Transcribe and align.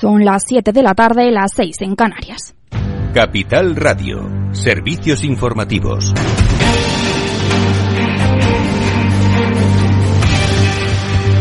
Son 0.00 0.24
las 0.24 0.44
7 0.46 0.70
de 0.70 0.82
la 0.84 0.94
tarde, 0.94 1.28
las 1.32 1.52
6 1.56 1.76
en 1.80 1.96
Canarias. 1.96 2.54
Capital 3.12 3.74
Radio, 3.74 4.20
servicios 4.52 5.24
informativos. 5.24 6.14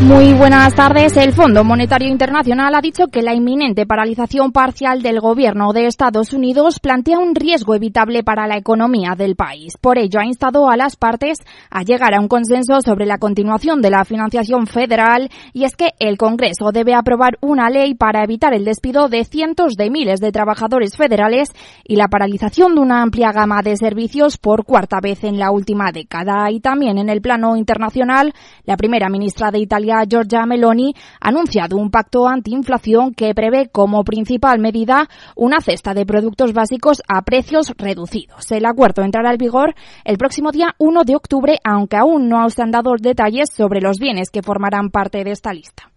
Muy 0.02 0.34
buenas 0.34 0.76
tardes. 0.76 1.18
El 1.18 1.34
Fondo 1.34 1.64
Monetario 1.64 2.08
Internacional 2.08 2.76
ha 2.76 2.82
dicho 2.82 3.08
que 3.08 3.24
la 3.24 3.34
inminente 3.34 3.88
paralización 3.88 4.52
parcial 4.52 5.02
del 5.02 5.20
gobierno 5.20 5.74
de 5.74 5.88
Estados 5.88 6.34
Unidos 6.34 6.80
plantea 6.80 7.18
un 7.18 7.34
riesgo 7.34 7.74
evitable 7.74 8.22
para 8.24 8.46
la 8.46 8.58
economía 8.58 9.16
del 9.18 9.36
país. 9.36 9.74
Por 9.82 9.98
ello, 9.98 10.20
ha 10.20 10.26
instado 10.26 10.70
a 10.70 10.78
las 10.78 10.98
partes 10.98 11.40
a 11.72 11.82
llegar 11.82 12.14
a 12.14 12.22
un 12.22 12.28
consenso 12.28 12.80
sobre 12.82 13.08
la 13.08 13.18
continuación 13.18 13.82
de 13.82 13.90
la 13.90 14.06
financiación 14.06 14.68
federal 14.68 15.32
y 15.52 15.64
es 15.64 15.76
que 15.76 15.90
el 16.00 16.18
Congreso 16.18 16.72
debe 16.72 16.94
aprobar 16.94 17.40
una 17.42 17.72
ley 17.72 17.96
para 17.96 18.24
evitar 18.24 18.54
el 18.54 18.66
despido 18.66 19.10
de 19.10 19.26
cientos 19.26 19.74
de 19.74 19.90
miles 19.90 20.20
de 20.20 20.32
trabajadores 20.32 20.96
federales 20.96 21.50
y 21.84 21.96
la 21.96 22.08
paralización 22.08 22.76
de 22.76 22.82
una 22.82 23.02
amplia 23.02 23.32
gama 23.32 23.64
de 23.64 23.76
servicios 23.76 24.38
por 24.38 24.64
cuarta 24.64 25.00
vez 25.02 25.24
en 25.24 25.40
la 25.40 25.50
última 25.50 25.92
década. 25.92 26.52
Y 26.52 26.60
también 26.60 27.00
en 27.00 27.10
el 27.10 27.20
plano 27.20 27.58
internacional, 27.58 28.32
la 28.64 28.78
primera 28.78 29.10
ministra 29.10 29.50
de 29.50 29.58
Italia 29.60 29.87
Giorgia 30.08 30.46
Meloni 30.46 30.94
ha 31.20 31.30
anunciado 31.30 31.78
un 31.78 31.90
pacto 31.90 32.28
antiinflación 32.28 33.14
que 33.14 33.34
prevé 33.34 33.70
como 33.70 34.04
principal 34.04 34.60
medida 34.60 35.10
una 35.36 35.62
cesta 35.62 35.94
de 35.94 36.06
productos 36.06 36.54
básicos 36.54 37.02
a 37.08 37.22
precios 37.22 37.74
reducidos. 37.78 38.52
El 38.52 38.66
acuerdo 38.66 39.04
entrará 39.04 39.32
en 39.32 39.38
vigor 39.38 39.76
el 40.06 40.18
próximo 40.18 40.52
día 40.52 40.76
1 40.78 41.04
de 41.04 41.16
octubre, 41.16 41.58
aunque 41.64 41.98
aún 41.98 42.30
no 42.30 42.50
se 42.50 42.62
han 42.62 42.72
dado 42.72 42.96
detalles 43.00 43.50
sobre 43.54 43.82
los 43.82 44.00
bienes 44.00 44.30
que 44.30 44.42
formarán 44.42 44.90
parte 44.90 45.24
de 45.24 45.32
esta 45.32 45.54
lista. 45.54 45.92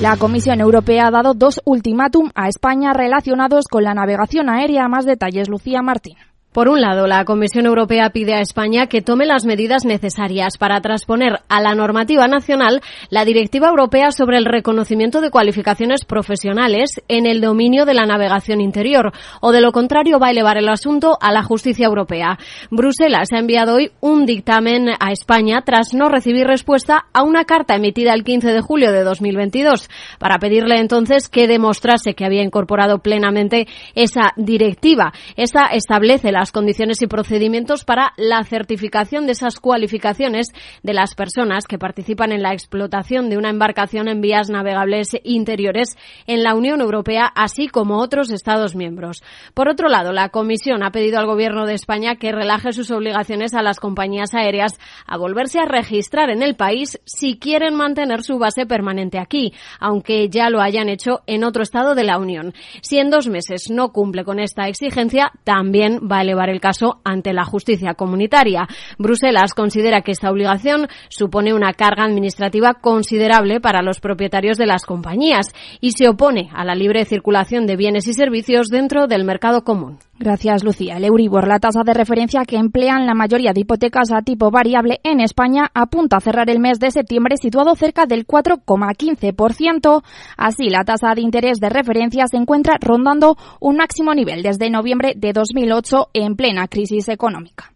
La 0.00 0.18
Comisión 0.18 0.60
Europea 0.60 1.06
ha 1.06 1.10
dado 1.10 1.32
dos 1.32 1.60
ultimátum 1.64 2.30
a 2.34 2.48
España 2.48 2.92
relacionados 2.92 3.64
con 3.66 3.82
la 3.82 3.94
navegación 3.94 4.50
aérea. 4.50 4.88
Más 4.88 5.06
detalles, 5.06 5.48
Lucía 5.48 5.80
Martín. 5.80 6.16
Por 6.56 6.70
un 6.70 6.80
lado, 6.80 7.06
la 7.06 7.26
Comisión 7.26 7.66
Europea 7.66 8.08
pide 8.08 8.32
a 8.32 8.40
España 8.40 8.86
que 8.86 9.02
tome 9.02 9.26
las 9.26 9.44
medidas 9.44 9.84
necesarias 9.84 10.56
para 10.56 10.80
transponer 10.80 11.40
a 11.50 11.60
la 11.60 11.74
normativa 11.74 12.28
nacional 12.28 12.80
la 13.10 13.26
Directiva 13.26 13.68
Europea 13.68 14.10
sobre 14.10 14.38
el 14.38 14.46
reconocimiento 14.46 15.20
de 15.20 15.28
cualificaciones 15.28 16.06
profesionales 16.06 17.02
en 17.08 17.26
el 17.26 17.42
dominio 17.42 17.84
de 17.84 17.92
la 17.92 18.06
navegación 18.06 18.62
interior, 18.62 19.12
o 19.42 19.52
de 19.52 19.60
lo 19.60 19.70
contrario 19.70 20.18
va 20.18 20.28
a 20.28 20.30
elevar 20.30 20.56
el 20.56 20.70
asunto 20.70 21.18
a 21.20 21.30
la 21.30 21.42
justicia 21.42 21.84
europea. 21.84 22.38
Bruselas 22.70 23.34
ha 23.34 23.38
enviado 23.38 23.74
hoy 23.74 23.90
un 24.00 24.24
dictamen 24.24 24.88
a 24.98 25.12
España 25.12 25.60
tras 25.62 25.92
no 25.92 26.08
recibir 26.08 26.46
respuesta 26.46 27.04
a 27.12 27.22
una 27.22 27.44
carta 27.44 27.74
emitida 27.74 28.14
el 28.14 28.24
15 28.24 28.52
de 28.52 28.62
julio 28.62 28.92
de 28.92 29.04
2022 29.04 29.90
para 30.18 30.38
pedirle 30.38 30.78
entonces 30.78 31.28
que 31.28 31.48
demostrase 31.48 32.14
que 32.14 32.24
había 32.24 32.42
incorporado 32.42 33.00
plenamente 33.00 33.68
esa 33.94 34.32
directiva. 34.36 35.12
Esta 35.36 35.66
establece 35.66 36.32
la 36.32 36.45
condiciones 36.52 37.02
y 37.02 37.06
procedimientos 37.06 37.84
para 37.84 38.12
la 38.16 38.44
certificación 38.44 39.26
de 39.26 39.32
esas 39.32 39.60
cualificaciones 39.60 40.48
de 40.82 40.94
las 40.94 41.14
personas 41.14 41.66
que 41.66 41.78
participan 41.78 42.32
en 42.32 42.42
la 42.42 42.52
explotación 42.52 43.30
de 43.30 43.38
una 43.38 43.50
embarcación 43.50 44.08
en 44.08 44.20
vías 44.20 44.50
navegables 44.50 45.08
interiores 45.24 45.96
en 46.26 46.42
la 46.42 46.54
Unión 46.54 46.80
Europea, 46.80 47.26
así 47.34 47.68
como 47.68 47.98
otros 47.98 48.30
Estados 48.30 48.74
miembros. 48.74 49.22
Por 49.54 49.68
otro 49.68 49.88
lado, 49.88 50.12
la 50.12 50.28
Comisión 50.28 50.82
ha 50.82 50.90
pedido 50.90 51.18
al 51.18 51.26
Gobierno 51.26 51.66
de 51.66 51.74
España 51.74 52.16
que 52.16 52.32
relaje 52.32 52.72
sus 52.72 52.90
obligaciones 52.90 53.54
a 53.54 53.62
las 53.62 53.80
compañías 53.80 54.34
aéreas 54.34 54.72
a 55.06 55.16
volverse 55.16 55.58
a 55.58 55.64
registrar 55.64 56.30
en 56.30 56.42
el 56.42 56.56
país 56.56 57.00
si 57.04 57.38
quieren 57.38 57.74
mantener 57.74 58.22
su 58.22 58.38
base 58.38 58.66
permanente 58.66 59.18
aquí, 59.18 59.52
aunque 59.80 60.28
ya 60.28 60.50
lo 60.50 60.60
hayan 60.60 60.88
hecho 60.88 61.22
en 61.26 61.44
otro 61.44 61.62
Estado 61.62 61.94
de 61.94 62.04
la 62.04 62.18
Unión. 62.18 62.54
Si 62.82 62.98
en 62.98 63.10
dos 63.10 63.28
meses 63.28 63.70
no 63.70 63.92
cumple 63.92 64.24
con 64.24 64.38
esta 64.38 64.68
exigencia, 64.68 65.32
también 65.44 66.00
va 66.10 66.18
a 66.18 66.24
llevar 66.36 66.50
el 66.50 66.60
caso 66.60 67.00
ante 67.02 67.32
la 67.32 67.44
justicia 67.44 67.94
comunitaria. 67.94 68.68
Bruselas 68.98 69.54
considera 69.54 70.02
que 70.02 70.12
esta 70.12 70.30
obligación 70.30 70.88
supone 71.08 71.54
una 71.54 71.72
carga 71.72 72.04
administrativa 72.04 72.74
considerable 72.74 73.60
para 73.60 73.82
los 73.82 74.00
propietarios 74.00 74.58
de 74.58 74.66
las 74.66 74.84
compañías 74.84 75.54
y 75.80 75.92
se 75.92 76.08
opone 76.08 76.50
a 76.52 76.64
la 76.64 76.74
libre 76.74 77.06
circulación 77.06 77.66
de 77.66 77.76
bienes 77.76 78.06
y 78.06 78.12
servicios 78.12 78.68
dentro 78.68 79.06
del 79.06 79.24
mercado 79.24 79.64
común. 79.64 79.98
Gracias, 80.18 80.64
Lucía. 80.64 80.96
El 80.96 81.04
Euribor, 81.04 81.46
la 81.46 81.58
tasa 81.58 81.82
de 81.84 81.92
referencia 81.92 82.44
que 82.46 82.56
emplean 82.56 83.06
la 83.06 83.14
mayoría 83.14 83.52
de 83.52 83.60
hipotecas 83.60 84.10
a 84.12 84.22
tipo 84.22 84.50
variable 84.50 84.98
en 85.04 85.20
España, 85.20 85.70
apunta 85.74 86.16
a 86.16 86.20
cerrar 86.20 86.48
el 86.48 86.58
mes 86.58 86.80
de 86.80 86.90
septiembre 86.90 87.36
situado 87.36 87.74
cerca 87.74 88.06
del 88.06 88.26
4,15%. 88.26 90.02
Así, 90.38 90.70
la 90.70 90.84
tasa 90.84 91.14
de 91.14 91.20
interés 91.20 91.60
de 91.60 91.68
referencia 91.68 92.26
se 92.28 92.38
encuentra 92.38 92.78
rondando 92.80 93.36
un 93.60 93.76
máximo 93.76 94.14
nivel 94.14 94.42
desde 94.42 94.70
noviembre 94.70 95.12
de 95.16 95.34
2008 95.34 96.08
en 96.14 96.34
plena 96.34 96.66
crisis 96.66 97.08
económica. 97.10 97.75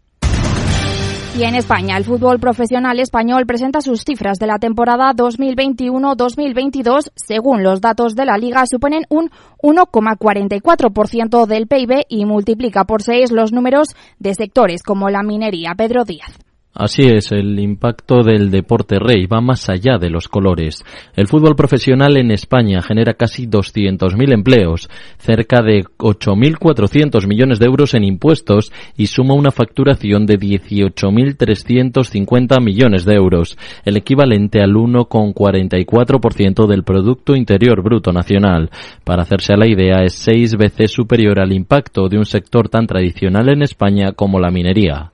Y 1.33 1.43
en 1.43 1.55
España, 1.55 1.95
el 1.95 2.03
fútbol 2.03 2.39
profesional 2.39 2.99
español 2.99 3.45
presenta 3.45 3.79
sus 3.79 4.03
cifras 4.03 4.37
de 4.37 4.47
la 4.47 4.59
temporada 4.59 5.13
2021-2022. 5.13 7.11
Según 7.15 7.63
los 7.63 7.79
datos 7.79 8.15
de 8.15 8.25
la 8.25 8.37
liga, 8.37 8.65
suponen 8.65 9.05
un 9.09 9.31
1,44% 9.63 11.45
del 11.45 11.67
PIB 11.67 12.05
y 12.09 12.25
multiplica 12.25 12.83
por 12.83 13.01
seis 13.01 13.31
los 13.31 13.53
números 13.53 13.95
de 14.19 14.33
sectores 14.33 14.83
como 14.83 15.09
la 15.09 15.23
minería. 15.23 15.73
Pedro 15.73 16.03
Díaz. 16.03 16.50
Así 16.73 17.03
es, 17.03 17.33
el 17.33 17.59
impacto 17.59 18.23
del 18.23 18.49
deporte 18.49 18.97
rey 18.97 19.25
va 19.25 19.41
más 19.41 19.67
allá 19.67 19.97
de 19.97 20.09
los 20.09 20.29
colores. 20.29 20.85
El 21.17 21.27
fútbol 21.27 21.53
profesional 21.53 22.15
en 22.15 22.31
España 22.31 22.81
genera 22.81 23.15
casi 23.15 23.45
200.000 23.45 24.33
empleos, 24.33 24.89
cerca 25.17 25.61
de 25.61 25.83
8.400 25.97 27.27
millones 27.27 27.59
de 27.59 27.65
euros 27.65 27.93
en 27.93 28.05
impuestos 28.05 28.71
y 28.95 29.07
suma 29.07 29.33
una 29.33 29.51
facturación 29.51 30.25
de 30.25 30.39
18.350 30.39 32.63
millones 32.63 33.03
de 33.03 33.15
euros, 33.15 33.57
el 33.83 33.97
equivalente 33.97 34.61
al 34.61 34.71
1,44% 34.71 36.67
del 36.67 36.85
Producto 36.85 37.35
Interior 37.35 37.83
Bruto 37.83 38.13
Nacional. 38.13 38.69
Para 39.03 39.23
hacerse 39.23 39.51
a 39.51 39.57
la 39.57 39.67
idea, 39.67 40.05
es 40.05 40.13
seis 40.13 40.55
veces 40.55 40.93
superior 40.93 41.41
al 41.41 41.51
impacto 41.51 42.07
de 42.07 42.17
un 42.17 42.25
sector 42.25 42.69
tan 42.69 42.87
tradicional 42.87 43.49
en 43.49 43.61
España 43.61 44.13
como 44.13 44.39
la 44.39 44.51
minería. 44.51 45.11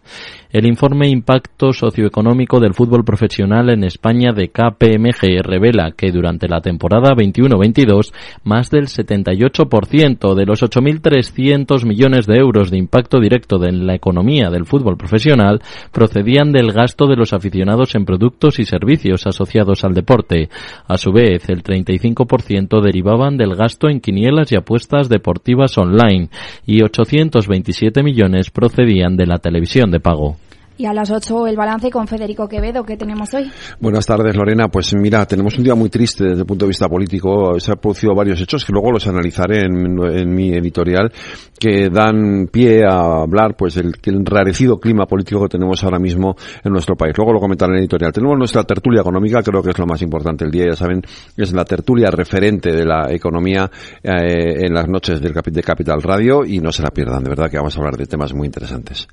El 0.49 0.65
informe 0.65 1.09
Impacto 1.09 1.73
Socioeconómico 1.73 2.61
del 2.61 2.73
Fútbol 2.73 3.03
Profesional 3.03 3.69
en 3.69 3.83
España 3.83 4.31
de 4.31 4.47
KPMG 4.47 5.43
revela 5.43 5.91
que 5.91 6.09
durante 6.09 6.47
la 6.47 6.61
temporada 6.61 7.13
21-22 7.13 8.13
más 8.45 8.69
del 8.69 8.85
78% 8.85 10.35
de 10.35 10.45
los 10.45 10.63
8.300 10.63 11.85
millones 11.85 12.27
de 12.27 12.37
euros 12.37 12.71
de 12.71 12.77
impacto 12.77 13.19
directo 13.19 13.61
en 13.65 13.85
la 13.85 13.95
economía 13.95 14.49
del 14.49 14.65
fútbol 14.65 14.95
profesional 14.95 15.61
procedían 15.91 16.53
del 16.53 16.71
gasto 16.71 17.07
de 17.07 17.17
los 17.17 17.33
aficionados 17.33 17.95
en 17.95 18.05
productos 18.05 18.59
y 18.59 18.63
servicios 18.63 19.27
asociados 19.27 19.83
al 19.83 19.93
deporte. 19.93 20.49
A 20.87 20.97
su 20.97 21.11
vez, 21.11 21.49
el 21.49 21.61
35% 21.61 22.81
derivaban 22.81 23.35
del 23.35 23.53
gasto 23.55 23.89
en 23.89 23.99
quinielas 23.99 24.49
y 24.53 24.55
apuestas 24.55 25.09
deportivas 25.09 25.77
online 25.77 26.29
y 26.65 26.83
827 26.83 28.01
millones 28.01 28.49
procedían 28.49 29.17
de 29.17 29.25
la 29.25 29.39
televisión 29.39 29.91
de 29.91 29.99
pago. 29.99 30.36
Y 30.77 30.85
a 30.85 30.93
las 30.93 31.09
8 31.09 31.47
el 31.47 31.55
balance 31.55 31.89
con 31.89 32.07
Federico 32.07 32.47
Quevedo 32.47 32.83
que 32.83 32.97
tenemos 32.97 33.33
hoy. 33.33 33.51
Buenas 33.79 34.05
tardes, 34.05 34.35
Lorena. 34.35 34.67
Pues 34.67 34.93
mira, 34.95 35.25
tenemos 35.25 35.57
un 35.57 35.63
día 35.63 35.73
muy 35.73 35.89
triste 35.89 36.23
desde 36.23 36.41
el 36.41 36.45
punto 36.45 36.65
de 36.65 36.69
vista 36.69 36.87
político. 36.87 37.59
Se 37.59 37.71
han 37.71 37.79
producido 37.79 38.13
varios 38.13 38.39
hechos 38.39 38.63
que 38.63 38.71
luego 38.71 38.91
los 38.91 39.07
analizaré 39.07 39.65
en, 39.65 40.33
mi 40.33 40.53
editorial 40.53 41.11
que 41.59 41.89
dan 41.89 42.47
pie 42.51 42.85
a 42.85 43.21
hablar 43.21 43.55
pues 43.57 43.75
del 43.75 43.93
enrarecido 44.05 44.79
clima 44.79 45.05
político 45.05 45.41
que 45.41 45.49
tenemos 45.49 45.83
ahora 45.83 45.97
mismo 45.97 46.35
en 46.63 46.71
nuestro 46.71 46.95
país. 46.95 47.13
Luego 47.17 47.33
lo 47.33 47.39
comentaré 47.39 47.71
en 47.71 47.77
el 47.77 47.81
editorial. 47.81 48.11
Tenemos 48.11 48.37
nuestra 48.37 48.63
tertulia 48.63 49.01
económica, 49.01 49.41
creo 49.41 49.63
que 49.63 49.71
es 49.71 49.79
lo 49.79 49.87
más 49.87 50.01
importante 50.01 50.45
el 50.45 50.51
día, 50.51 50.65
ya 50.67 50.75
saben, 50.75 51.01
es 51.35 51.53
la 51.53 51.65
tertulia 51.65 52.11
referente 52.11 52.71
de 52.71 52.85
la 52.85 53.11
economía 53.11 53.69
eh, 54.03 54.65
en 54.65 54.73
las 54.73 54.87
noches 54.87 55.19
del, 55.21 55.33
de 55.33 55.63
Capital 55.63 56.01
Radio 56.03 56.45
y 56.45 56.59
no 56.59 56.71
se 56.71 56.83
la 56.83 56.91
pierdan, 56.91 57.23
de 57.23 57.29
verdad 57.29 57.49
que 57.49 57.57
vamos 57.57 57.75
a 57.75 57.79
hablar 57.79 57.97
de 57.97 58.05
temas 58.05 58.33
muy 58.33 58.45
interesantes. 58.45 59.07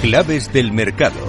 Claves 0.00 0.50
del 0.50 0.72
mercado. 0.72 1.20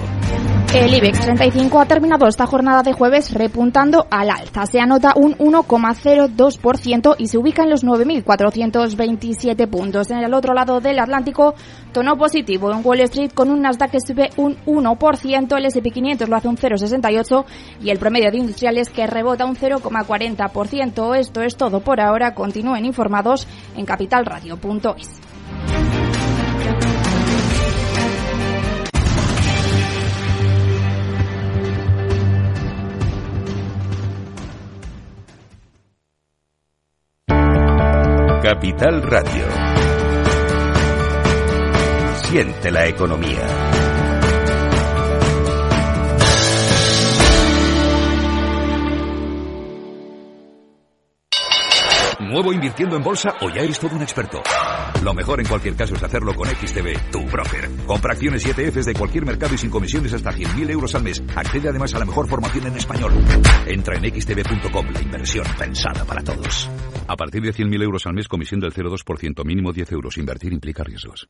El 0.74 0.94
IBEX 0.94 1.20
35 1.20 1.78
ha 1.78 1.84
terminado 1.84 2.26
esta 2.26 2.46
jornada 2.46 2.82
de 2.82 2.94
jueves 2.94 3.34
repuntando 3.34 4.06
al 4.10 4.30
alza. 4.30 4.64
Se 4.64 4.80
anota 4.80 5.12
un 5.14 5.36
1,02% 5.36 7.16
y 7.18 7.26
se 7.26 7.36
ubica 7.36 7.64
en 7.64 7.68
los 7.68 7.84
9.427 7.84 9.68
puntos. 9.68 10.10
En 10.10 10.20
el 10.24 10.32
otro 10.32 10.54
lado 10.54 10.80
del 10.80 10.98
Atlántico, 11.00 11.54
tono 11.92 12.16
positivo 12.16 12.72
en 12.72 12.80
Wall 12.82 13.00
Street 13.00 13.32
con 13.34 13.50
un 13.50 13.60
Nasdaq 13.60 13.90
que 13.90 14.00
sube 14.00 14.30
un 14.38 14.56
1%, 14.64 15.58
el 15.58 15.66
S&P 15.66 15.90
500 15.90 16.28
lo 16.30 16.36
hace 16.36 16.48
un 16.48 16.56
0,68 16.56 17.44
y 17.82 17.90
el 17.90 17.98
promedio 17.98 18.30
de 18.30 18.38
industriales 18.38 18.88
que 18.88 19.06
rebota 19.06 19.44
un 19.44 19.54
0,40%. 19.54 21.14
Esto 21.18 21.42
es 21.42 21.56
todo 21.58 21.80
por 21.80 22.00
ahora. 22.00 22.34
Continúen 22.34 22.86
informados 22.86 23.46
en 23.76 23.84
capitalradio.es. 23.84 25.20
Capital 38.54 39.00
Radio. 39.00 39.46
Siente 42.16 42.70
la 42.70 42.86
economía. 42.86 43.46
¿Nuevo 52.20 52.52
invirtiendo 52.52 52.96
en 52.96 53.02
bolsa 53.02 53.36
o 53.40 53.48
ya 53.48 53.62
eres 53.62 53.78
todo 53.78 53.96
un 53.96 54.02
experto? 54.02 54.42
Lo 55.02 55.14
mejor 55.14 55.40
en 55.40 55.46
cualquier 55.46 55.74
caso 55.74 55.94
es 55.94 56.02
hacerlo 56.02 56.34
con 56.34 56.46
XTB, 56.46 57.10
tu 57.10 57.22
broker. 57.22 57.70
Compra 57.86 58.12
acciones 58.12 58.44
y 58.46 58.50
ETFs 58.50 58.84
de 58.84 58.92
cualquier 58.92 59.24
mercado 59.24 59.54
y 59.54 59.58
sin 59.58 59.70
comisiones 59.70 60.12
hasta 60.12 60.30
100.000 60.30 60.70
euros 60.70 60.94
al 60.94 61.04
mes. 61.04 61.22
Accede 61.34 61.70
además 61.70 61.94
a 61.94 62.00
la 62.00 62.04
mejor 62.04 62.28
formación 62.28 62.66
en 62.66 62.76
español. 62.76 63.12
Entra 63.64 63.96
en 63.96 64.20
xtb.com, 64.20 64.86
la 64.92 65.00
inversión 65.00 65.46
pensada 65.58 66.04
para 66.04 66.22
todos. 66.22 66.68
A 67.06 67.16
partir 67.16 67.42
de 67.42 67.52
100.000 67.52 67.82
euros 67.82 68.06
al 68.06 68.14
mes, 68.14 68.28
comisión 68.28 68.60
del 68.60 68.72
0,2%, 68.72 69.44
mínimo 69.44 69.72
10 69.72 69.92
euros. 69.92 70.16
Invertir 70.18 70.52
implica 70.52 70.84
riesgos. 70.84 71.28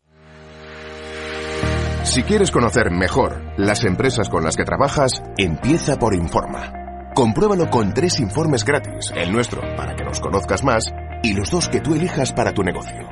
Si 2.05 2.25
quieres 2.25 2.51
conocer 2.51 2.91
mejor 2.91 3.43
las 3.57 3.85
empresas 3.85 4.29
con 4.29 4.45
las 4.45 4.57
que 4.57 4.65
trabajas, 4.65 5.23
empieza 5.39 5.99
por 5.99 6.15
Informa. 6.15 6.73
Compruébalo 7.15 7.71
con 7.71 7.95
tres 7.95 8.19
informes 8.21 8.65
gratis, 8.65 9.13
el 9.15 9.33
nuestro 9.33 9.61
para 9.77 9.95
que 9.95 10.05
nos 10.05 10.19
conozcas 10.21 10.65
más 10.65 10.85
y 11.23 11.35
los 11.35 11.51
dos 11.51 11.69
que 11.69 11.81
tú 11.81 11.95
elijas 11.95 12.33
para 12.33 12.53
tu 12.53 12.63
negocio. 12.63 13.09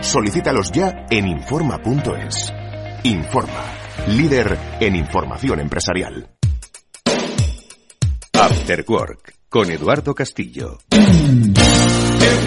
Solicítalos 0.00 0.70
ya 0.70 1.06
en 1.10 1.26
Informa.es. 1.26 2.52
Informa, 3.04 3.64
líder 4.06 4.58
en 4.80 4.96
información 4.96 5.60
empresarial. 5.60 6.30
After 8.32 8.84
Work, 8.86 9.34
con 9.48 9.70
Eduardo 9.70 10.14
Castillo. 10.14 10.78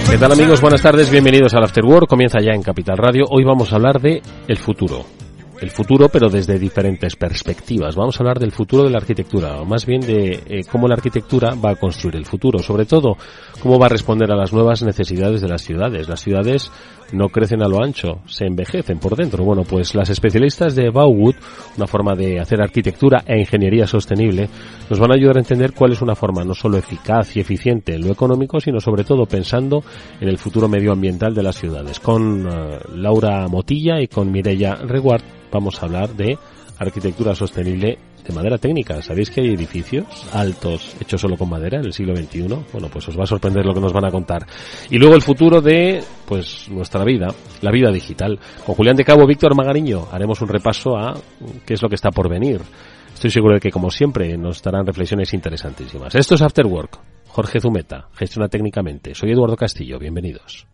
¿Qué 0.10 0.18
tal 0.18 0.32
amigos? 0.32 0.62
Buenas 0.62 0.82
tardes, 0.82 1.10
bienvenidos 1.10 1.54
al 1.54 1.64
After 1.64 1.86
Work. 1.86 2.08
Comienza 2.08 2.40
ya 2.40 2.54
en 2.54 2.62
Capital 2.62 2.98
Radio. 2.98 3.26
Hoy 3.30 3.44
vamos 3.44 3.72
a 3.72 3.76
hablar 3.76 4.02
de 4.02 4.22
el 4.48 4.58
futuro 4.58 5.06
el 5.62 5.70
futuro, 5.70 6.10
pero 6.10 6.28
desde 6.28 6.58
diferentes 6.58 7.16
perspectivas. 7.16 7.96
Vamos 7.96 8.20
a 8.20 8.24
hablar 8.24 8.40
del 8.40 8.52
futuro 8.52 8.84
de 8.84 8.90
la 8.90 8.98
arquitectura, 8.98 9.62
o 9.62 9.66
más 9.66 9.86
bien 9.86 10.02
de 10.02 10.44
eh, 10.48 10.64
cómo 10.70 10.88
la 10.88 10.96
arquitectura 10.96 11.54
va 11.54 11.72
a 11.72 11.76
construir 11.76 12.16
el 12.16 12.26
futuro, 12.26 12.60
sobre 12.60 12.86
todo 12.86 13.16
cómo 13.62 13.78
va 13.78 13.86
a 13.86 13.90
responder 13.90 14.32
a 14.32 14.36
las 14.36 14.52
nuevas 14.52 14.82
necesidades 14.82 15.40
de 15.40 15.48
las 15.48 15.62
ciudades. 15.62 16.10
Las 16.10 16.22
ciudades 16.22 16.72
no 17.12 17.30
crecen 17.30 17.62
a 17.62 17.68
lo 17.68 17.84
ancho, 17.84 18.20
se 18.26 18.46
envejecen 18.46 19.00
por 19.00 19.16
dentro. 19.16 19.44
Bueno, 19.44 19.64
pues 19.64 19.96
las 19.96 20.10
especialistas 20.10 20.76
de 20.76 20.90
Bauwood, 20.90 21.36
una 21.78 21.88
forma 21.88 22.16
de 22.16 22.40
hacer 22.40 22.62
arquitectura 22.62 23.24
e 23.26 23.40
ingeniería 23.40 23.88
sostenible, 23.88 24.50
nos 24.90 25.00
van 25.00 25.12
a 25.12 25.16
ayudar 25.16 25.38
a 25.38 25.42
entender 25.42 25.74
cuál 25.74 25.92
es 25.92 26.02
una 26.02 26.16
forma 26.16 26.44
no 26.44 26.54
solo 26.54 26.78
eficaz 26.78 27.36
y 27.36 27.40
eficiente 27.40 27.96
en 27.96 28.02
lo 28.02 28.12
económico, 28.12 28.60
sino 28.60 28.80
sobre 28.80 29.04
todo 29.04 29.26
pensando 29.26 29.84
en 30.20 30.28
el 30.28 30.38
futuro 30.38 30.68
medioambiental 30.68 31.34
de 31.34 31.44
las 31.44 31.58
ciudades. 31.58 32.00
Con 32.00 32.48
eh, 32.48 32.80
Laura 32.96 33.48
Motilla 33.48 34.02
y 34.02 34.08
con 34.08 34.32
Mireya 34.32 34.76
Reguard 34.76 35.24
vamos 35.52 35.82
a 35.82 35.86
hablar 35.86 36.10
de 36.16 36.38
arquitectura 36.80 37.36
sostenible 37.36 38.00
de 38.26 38.34
madera 38.34 38.58
técnica. 38.58 39.02
¿Sabéis 39.02 39.30
que 39.30 39.42
hay 39.42 39.54
edificios 39.54 40.06
altos 40.34 40.96
hechos 41.00 41.22
solo 41.22 41.38
con 41.38 41.50
madera 41.50 41.80
en 41.80 41.86
el 41.86 41.94
siglo 41.94 42.16
XXI? 42.16 42.48
Bueno, 42.72 42.90
pues 42.92 43.08
os 43.08 43.18
va 43.18 43.24
a 43.24 43.28
sorprender 43.28 43.66
lo 43.66 43.74
que 43.74 43.82
nos 43.82 43.94
van 43.94 44.06
a 44.06 44.12
contar. 44.12 44.46
Y 44.90 44.98
luego 44.98 45.16
el 45.16 45.22
futuro 45.22 45.62
de, 45.62 46.04
pues, 46.26 46.70
nuestra 46.70 47.04
vida, 47.04 47.28
la 47.62 47.72
vida 47.72 47.92
digital. 47.92 48.40
Con 48.66 48.76
Julián 48.76 48.96
de 48.96 49.06
Cabo, 49.06 49.26
Víctor 49.26 49.56
Magariño, 49.56 50.08
haremos 50.12 50.42
un 50.42 50.48
repaso 50.48 50.98
a 50.98 51.14
qué 51.66 51.74
es 51.74 51.82
lo 51.82 51.90
que 51.90 51.96
está 51.96 52.12
por 52.12 52.30
venir. 52.30 52.62
Estoy 53.14 53.30
seguro 53.30 53.56
de 53.56 53.60
que, 53.60 53.72
como 53.72 53.90
siempre, 53.90 54.38
nos 54.38 54.62
darán 54.62 54.86
reflexiones 54.86 55.34
interesantísimas. 55.34 56.16
Esto 56.16 56.36
es 56.36 56.42
After 56.42 56.66
Work. 56.66 57.00
Jorge 57.28 57.62
Zumeta, 57.62 58.08
gestiona 58.14 58.48
técnicamente. 58.50 59.16
Soy 59.16 59.32
Eduardo 59.32 59.56
Castillo. 59.56 59.98
Bienvenidos. 60.00 60.68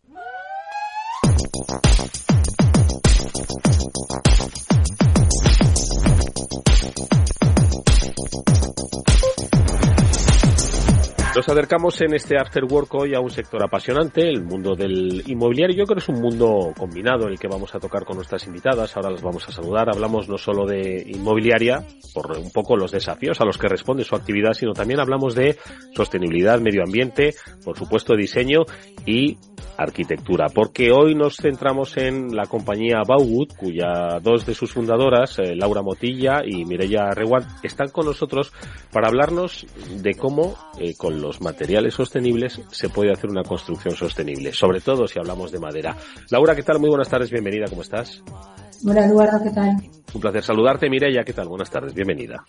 Nos 11.37 11.47
acercamos 11.49 12.01
en 12.01 12.15
este 12.15 12.35
After 12.35 12.63
Work 12.63 12.95
hoy 12.95 13.13
a 13.13 13.19
un 13.19 13.29
sector 13.29 13.63
apasionante, 13.63 14.27
el 14.27 14.43
mundo 14.43 14.75
del 14.75 15.21
inmobiliario. 15.27 15.77
Yo 15.77 15.83
creo 15.85 15.97
que 15.97 16.01
es 16.01 16.09
un 16.09 16.19
mundo 16.19 16.73
combinado 16.75 17.27
el 17.27 17.37
que 17.37 17.47
vamos 17.47 17.75
a 17.75 17.79
tocar 17.79 18.05
con 18.05 18.15
nuestras 18.15 18.47
invitadas. 18.47 18.97
Ahora 18.97 19.11
las 19.11 19.21
vamos 19.21 19.47
a 19.47 19.51
saludar. 19.51 19.87
Hablamos 19.87 20.27
no 20.27 20.39
solo 20.39 20.65
de 20.65 21.05
inmobiliaria, 21.07 21.85
por 22.11 22.35
un 22.35 22.49
poco 22.49 22.75
los 22.75 22.91
desafíos 22.91 23.39
a 23.39 23.45
los 23.45 23.59
que 23.59 23.67
responde 23.67 24.03
su 24.03 24.15
actividad, 24.15 24.53
sino 24.53 24.73
también 24.73 24.99
hablamos 24.99 25.35
de 25.35 25.59
sostenibilidad, 25.95 26.59
medio 26.59 26.81
ambiente, 26.81 27.35
por 27.63 27.77
supuesto 27.77 28.15
diseño 28.15 28.63
y 29.05 29.37
arquitectura, 29.77 30.47
porque 30.53 30.91
hoy 30.91 31.15
nos 31.15 31.37
centramos 31.37 31.95
en 31.97 32.35
la 32.35 32.45
compañía 32.45 33.01
Bauwood, 33.07 33.53
cuya 33.57 34.19
dos 34.21 34.45
de 34.45 34.53
sus 34.53 34.73
fundadoras, 34.73 35.37
eh, 35.39 35.55
Laura 35.55 35.81
Motilla 35.81 36.41
y 36.45 36.65
Mireya 36.65 37.11
Reward, 37.11 37.45
están 37.63 37.89
con 37.89 38.05
nosotros 38.05 38.51
para 38.91 39.07
hablarnos 39.07 39.65
de 40.01 40.15
cómo 40.15 40.55
eh, 40.79 40.95
con 40.97 41.21
los 41.21 41.41
materiales 41.41 41.93
sostenibles 41.93 42.61
se 42.71 42.89
puede 42.89 43.11
hacer 43.11 43.29
una 43.29 43.43
construcción 43.43 43.95
sostenible, 43.95 44.51
sobre 44.53 44.81
todo 44.81 45.07
si 45.07 45.19
hablamos 45.19 45.51
de 45.51 45.59
madera. 45.59 45.95
Laura, 46.31 46.55
¿qué 46.55 46.63
tal? 46.63 46.79
Muy 46.79 46.89
buenas 46.89 47.09
tardes, 47.09 47.29
bienvenida, 47.29 47.65
¿cómo 47.69 47.81
estás? 47.81 48.23
Hola 48.85 49.05
Eduardo, 49.05 49.43
¿qué 49.43 49.51
tal? 49.51 49.75
Un 50.13 50.21
placer 50.21 50.43
saludarte, 50.43 50.89
Mireya, 50.89 51.23
¿qué 51.23 51.33
tal? 51.33 51.47
Buenas 51.47 51.69
tardes, 51.69 51.93
bienvenida. 51.93 52.43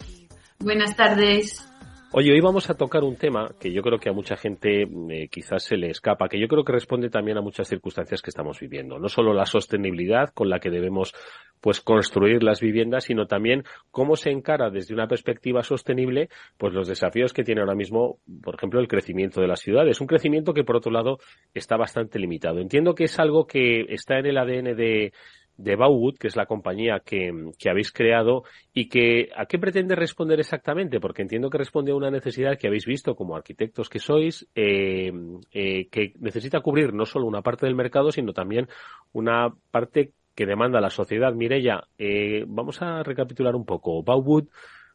Buenas 0.60 0.96
tardes. 0.96 1.64
Oye, 2.10 2.32
hoy 2.32 2.40
vamos 2.40 2.70
a 2.70 2.74
tocar 2.74 3.04
un 3.04 3.16
tema 3.16 3.50
que 3.60 3.70
yo 3.70 3.82
creo 3.82 3.98
que 3.98 4.08
a 4.08 4.14
mucha 4.14 4.34
gente 4.34 4.84
eh, 4.84 5.28
quizás 5.30 5.62
se 5.62 5.76
le 5.76 5.90
escapa, 5.90 6.26
que 6.26 6.40
yo 6.40 6.48
creo 6.48 6.64
que 6.64 6.72
responde 6.72 7.10
también 7.10 7.36
a 7.36 7.42
muchas 7.42 7.68
circunstancias 7.68 8.22
que 8.22 8.30
estamos 8.30 8.58
viviendo. 8.58 8.98
No 8.98 9.10
solo 9.10 9.34
la 9.34 9.44
sostenibilidad 9.44 10.30
con 10.30 10.48
la 10.48 10.58
que 10.58 10.70
debemos 10.70 11.12
pues 11.60 11.82
construir 11.82 12.42
las 12.42 12.62
viviendas, 12.62 13.04
sino 13.04 13.26
también 13.26 13.62
cómo 13.90 14.16
se 14.16 14.30
encara 14.30 14.70
desde 14.70 14.94
una 14.94 15.06
perspectiva 15.06 15.62
sostenible 15.62 16.30
pues 16.56 16.72
los 16.72 16.88
desafíos 16.88 17.34
que 17.34 17.44
tiene 17.44 17.60
ahora 17.60 17.74
mismo, 17.74 18.20
por 18.42 18.54
ejemplo, 18.54 18.80
el 18.80 18.88
crecimiento 18.88 19.42
de 19.42 19.48
las 19.48 19.60
ciudades. 19.60 20.00
Un 20.00 20.06
crecimiento 20.06 20.54
que 20.54 20.64
por 20.64 20.76
otro 20.76 20.90
lado 20.90 21.18
está 21.52 21.76
bastante 21.76 22.18
limitado. 22.18 22.58
Entiendo 22.58 22.94
que 22.94 23.04
es 23.04 23.18
algo 23.18 23.46
que 23.46 23.82
está 23.90 24.18
en 24.18 24.26
el 24.26 24.38
ADN 24.38 24.76
de 24.76 25.12
de 25.58 25.74
Bauwood, 25.74 26.16
que 26.16 26.28
es 26.28 26.36
la 26.36 26.46
compañía 26.46 27.02
que, 27.04 27.30
habéis 27.68 27.92
creado 27.92 28.44
y 28.72 28.88
que 28.88 29.28
a 29.36 29.44
qué 29.46 29.58
pretende 29.58 29.96
responder 29.96 30.38
exactamente, 30.38 31.00
porque 31.00 31.22
entiendo 31.22 31.50
que 31.50 31.58
responde 31.58 31.90
a 31.90 31.96
una 31.96 32.10
necesidad 32.10 32.56
que 32.56 32.68
habéis 32.68 32.86
visto 32.86 33.14
como 33.16 33.36
arquitectos 33.36 33.88
que 33.90 33.98
sois, 33.98 34.48
eh, 34.54 35.12
eh, 35.52 35.88
que 35.88 36.14
necesita 36.20 36.60
cubrir 36.60 36.94
no 36.94 37.04
solo 37.04 37.26
una 37.26 37.42
parte 37.42 37.66
del 37.66 37.74
mercado, 37.74 38.12
sino 38.12 38.32
también 38.32 38.68
una 39.12 39.52
parte 39.70 40.12
que 40.34 40.46
demanda 40.46 40.80
la 40.80 40.90
sociedad. 40.90 41.34
Mirella, 41.34 41.82
eh, 41.98 42.44
vamos 42.46 42.80
a 42.80 43.02
recapitular 43.02 43.56
un 43.56 43.64
poco. 43.64 44.04
Bauwood, 44.04 44.46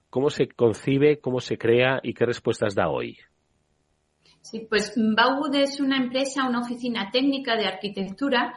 ¿cómo 0.10 0.30
se 0.30 0.48
concibe, 0.48 1.20
cómo 1.20 1.42
se 1.42 1.58
crea 1.58 2.00
y 2.02 2.14
qué 2.14 2.26
respuestas 2.26 2.74
da 2.74 2.88
hoy? 2.88 3.18
Sí, 4.44 4.68
pues 4.70 4.94
Bauwood 4.98 5.56
es 5.56 5.80
una 5.80 5.96
empresa, 5.96 6.46
una 6.46 6.60
oficina 6.60 7.10
técnica 7.12 7.56
de 7.56 7.66
arquitectura 7.66 8.54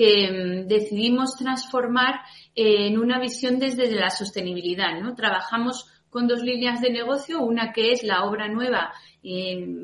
que 0.00 0.30
mm, 0.30 0.66
decidimos 0.66 1.36
transformar 1.36 2.20
en 2.54 2.98
una 2.98 3.20
visión 3.20 3.58
desde 3.58 3.90
la 3.90 4.08
sostenibilidad. 4.08 4.92
Trabajamos 5.14 5.92
con 6.08 6.26
dos 6.26 6.42
líneas 6.42 6.80
de 6.80 6.90
negocio, 6.90 7.42
una 7.42 7.74
que 7.74 7.92
es 7.92 8.02
la 8.02 8.24
obra 8.24 8.48
nueva 8.48 8.94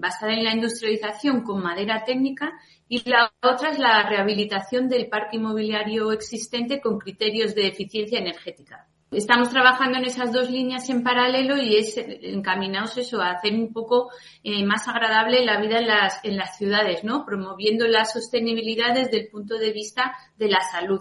basada 0.00 0.32
en 0.32 0.44
la 0.44 0.54
industrialización 0.54 1.42
con 1.42 1.62
madera 1.62 2.02
técnica 2.04 2.54
y 2.88 3.06
la 3.06 3.30
otra 3.42 3.73
es 3.73 3.78
la 3.78 4.08
rehabilitación 4.08 4.88
del 4.88 5.11
parque 5.11 5.37
inmobiliario 5.37 6.11
existente 6.12 6.80
con 6.80 6.99
criterios 6.99 7.54
de 7.54 7.68
eficiencia 7.68 8.18
energética. 8.18 8.88
Estamos 9.12 9.50
trabajando 9.50 9.98
en 9.98 10.04
esas 10.04 10.32
dos 10.32 10.50
líneas 10.50 10.90
en 10.90 11.04
paralelo 11.04 11.56
y 11.56 11.76
es 11.76 11.96
encaminados 11.96 12.98
eso 12.98 13.20
a 13.20 13.30
hacer 13.30 13.54
un 13.54 13.72
poco 13.72 14.10
eh, 14.42 14.64
más 14.64 14.88
agradable 14.88 15.44
la 15.44 15.60
vida 15.60 15.78
en 15.78 15.86
las, 15.86 16.25
en 16.25 16.36
las 16.36 16.58
ciudades, 16.58 17.04
¿no? 17.04 17.25
Promoviendo 17.25 17.86
la 17.86 18.04
sostenibilidad 18.04 18.94
desde 18.94 19.20
el 19.20 19.28
punto 19.28 19.58
de 19.58 19.72
vista 19.72 20.12
de 20.36 20.48
la 20.48 20.60
salud. 20.60 21.00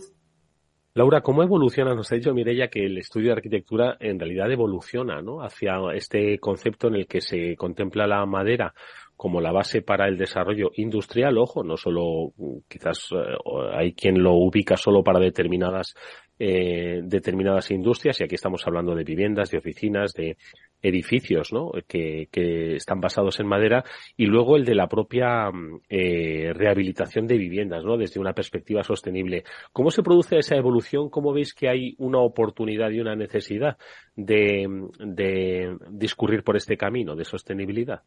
Laura, 0.93 1.19
¿cómo 1.19 1.43
evoluciona? 1.43 1.93
Nos 1.93 2.09
ha 2.11 2.15
dicho 2.15 2.33
Mirella 2.33 2.69
que 2.69 2.85
el 2.85 2.97
estudio 2.97 3.27
de 3.27 3.33
arquitectura 3.33 3.97
en 3.99 4.17
realidad 4.17 4.49
evoluciona 4.49 5.21
¿no? 5.21 5.41
hacia 5.41 5.75
este 5.93 6.39
concepto 6.39 6.87
en 6.87 6.95
el 6.95 7.07
que 7.07 7.19
se 7.19 7.57
contempla 7.57 8.07
la 8.07 8.25
madera 8.25 8.73
como 9.17 9.41
la 9.41 9.51
base 9.51 9.81
para 9.81 10.07
el 10.07 10.17
desarrollo 10.17 10.71
industrial, 10.75 11.37
ojo, 11.37 11.63
no 11.63 11.77
solo 11.77 12.33
quizás 12.67 13.09
eh, 13.11 13.35
hay 13.73 13.93
quien 13.93 14.21
lo 14.21 14.33
ubica 14.33 14.75
solo 14.75 15.03
para 15.03 15.19
determinadas 15.19 15.95
eh, 16.37 17.01
determinadas 17.03 17.71
industrias, 17.71 18.19
y 18.19 18.25
aquí 18.25 18.35
estamos 18.35 18.65
hablando 18.67 18.93
de 18.93 19.05
viviendas, 19.05 19.49
de 19.51 19.57
oficinas, 19.57 20.13
de 20.13 20.37
edificios 20.81 21.53
¿no? 21.53 21.71
que, 21.87 22.27
están 22.75 22.99
basados 22.99 23.39
en 23.39 23.47
madera, 23.47 23.83
y 24.17 24.25
luego 24.25 24.57
el 24.57 24.65
de 24.65 24.75
la 24.75 24.87
propia 24.87 25.49
eh, 25.89 26.51
rehabilitación 26.53 27.25
de 27.25 27.37
viviendas, 27.37 27.85
¿no? 27.85 27.97
desde 27.97 28.19
una 28.19 28.33
perspectiva 28.33 28.83
sostenible. 28.83 29.45
¿Cómo 29.71 29.91
se 29.91 30.03
produce 30.03 30.37
esa 30.37 30.55
evolución? 30.55 31.09
¿Cómo 31.09 31.31
veis 31.31 31.53
que 31.53 31.69
hay 31.69 31.95
una 31.99 32.19
oportunidad 32.19 32.89
y 32.91 32.99
una 32.99 33.15
necesidad 33.15 33.77
de, 34.15 34.67
de 34.99 35.77
discurrir 35.89 36.43
por 36.43 36.57
este 36.57 36.75
camino 36.75 37.15
de 37.15 37.23
sostenibilidad? 37.23 38.01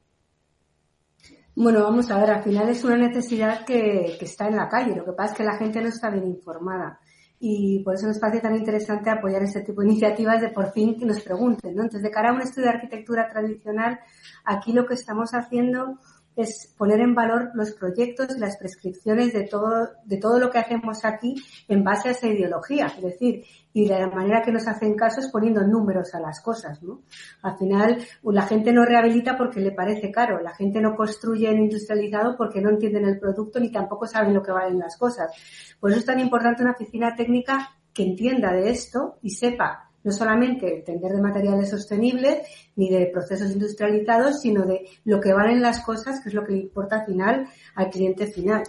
Bueno, 1.57 1.83
vamos 1.83 2.09
a 2.11 2.21
ver, 2.21 2.31
al 2.31 2.43
final 2.45 2.69
es 2.69 2.85
una 2.85 2.97
necesidad 2.97 3.65
que, 3.65 4.17
que 4.19 4.25
está 4.27 4.47
en 4.47 4.57
la 4.57 4.69
calle. 4.69 4.95
Lo 4.95 5.05
que 5.05 5.13
pasa 5.13 5.33
es 5.33 5.39
que 5.39 5.45
la 5.45 5.57
gente 5.57 5.81
no 5.81 5.89
está 5.89 6.11
bien 6.11 6.29
informada 6.29 7.01
y 7.40 7.83
por 7.85 7.95
eso 7.95 8.07
nos 8.07 8.18
parece 8.18 8.40
tan 8.40 8.57
interesante 8.57 9.11
apoyar 9.11 9.42
este 9.42 9.61
tipo 9.61 9.80
de 9.80 9.88
iniciativas 9.88 10.40
de 10.40 10.49
por 10.49 10.73
fin 10.73 10.99
que 10.99 11.07
nos 11.07 11.21
pregunten, 11.21 11.75
¿no? 11.75 11.83
Entonces, 11.83 12.02
de 12.02 12.11
cara 12.11 12.30
a 12.30 12.33
un 12.33 12.40
estudio 12.40 12.68
de 12.68 12.75
arquitectura 12.75 13.28
tradicional, 13.28 14.00
aquí 14.45 14.73
lo 14.73 14.87
que 14.87 14.95
estamos 14.95 15.35
haciendo 15.35 15.99
es 16.38 16.73
poner 16.78 17.00
en 17.00 17.16
valor 17.16 17.50
los 17.54 17.73
proyectos 17.73 18.37
y 18.37 18.38
las 18.38 18.57
prescripciones 18.57 19.33
de 19.33 19.42
todo, 19.42 19.88
de 20.04 20.18
todo 20.18 20.38
lo 20.38 20.50
que 20.50 20.59
hacemos 20.59 21.04
aquí 21.04 21.35
en 21.66 21.83
base 21.83 22.09
a 22.09 22.12
esa 22.12 22.28
ideología. 22.28 22.87
Es 22.87 23.02
decir, 23.02 23.45
y 23.73 23.87
la 23.87 24.07
manera 24.09 24.42
que 24.42 24.52
nos 24.52 24.68
hacen 24.68 24.95
caso 24.95 25.21
es 25.21 25.28
poniendo 25.28 25.66
números 25.66 26.14
a 26.14 26.21
las 26.21 26.40
cosas, 26.40 26.80
¿no? 26.80 27.02
Al 27.42 27.59
final, 27.59 27.99
la 28.23 28.42
gente 28.42 28.73
no 28.73 28.85
rehabilita 28.85 29.37
porque 29.37 29.61
le 29.61 29.73
parece 29.73 30.12
caro, 30.12 30.40
la 30.40 30.54
gente 30.54 30.80
no 30.80 30.95
construye 30.95 31.50
en 31.50 31.59
industrializado 31.59 32.37
porque 32.37 32.61
no 32.61 32.71
entienden 32.71 33.07
el 33.07 33.18
producto 33.18 33.59
ni 33.59 33.73
tampoco 33.73 34.07
saben 34.07 34.33
lo 34.33 34.42
que 34.42 34.52
valen 34.52 34.78
las 34.78 34.97
cosas. 34.97 35.33
Por 35.80 35.90
eso 35.90 35.99
es 35.99 36.07
tan 36.07 36.21
importante 36.21 36.62
una 36.62 36.73
oficina 36.73 37.16
técnica 37.16 37.76
que 37.92 38.04
entienda 38.04 38.52
de 38.52 38.71
esto 38.71 39.18
y 39.23 39.30
sepa 39.30 39.88
no 40.09 40.15
solamente 40.15 40.75
entender 40.75 41.12
de 41.12 41.21
materiales 41.21 41.69
sostenibles 41.69 42.38
ni 42.77 42.88
de 42.88 43.11
procesos 43.12 43.53
industrializados, 43.53 44.41
sino 44.41 44.65
de 44.65 44.87
lo 45.05 45.21
que 45.21 45.35
valen 45.35 45.61
las 45.61 45.85
cosas, 45.85 46.23
que 46.23 46.31
es 46.31 46.35
lo 46.35 46.45
que 46.45 46.53
le 46.53 46.61
importa 46.61 47.00
al 47.00 47.07
final 47.07 47.47
al 47.75 47.91
cliente 47.91 48.27
final. 48.27 48.62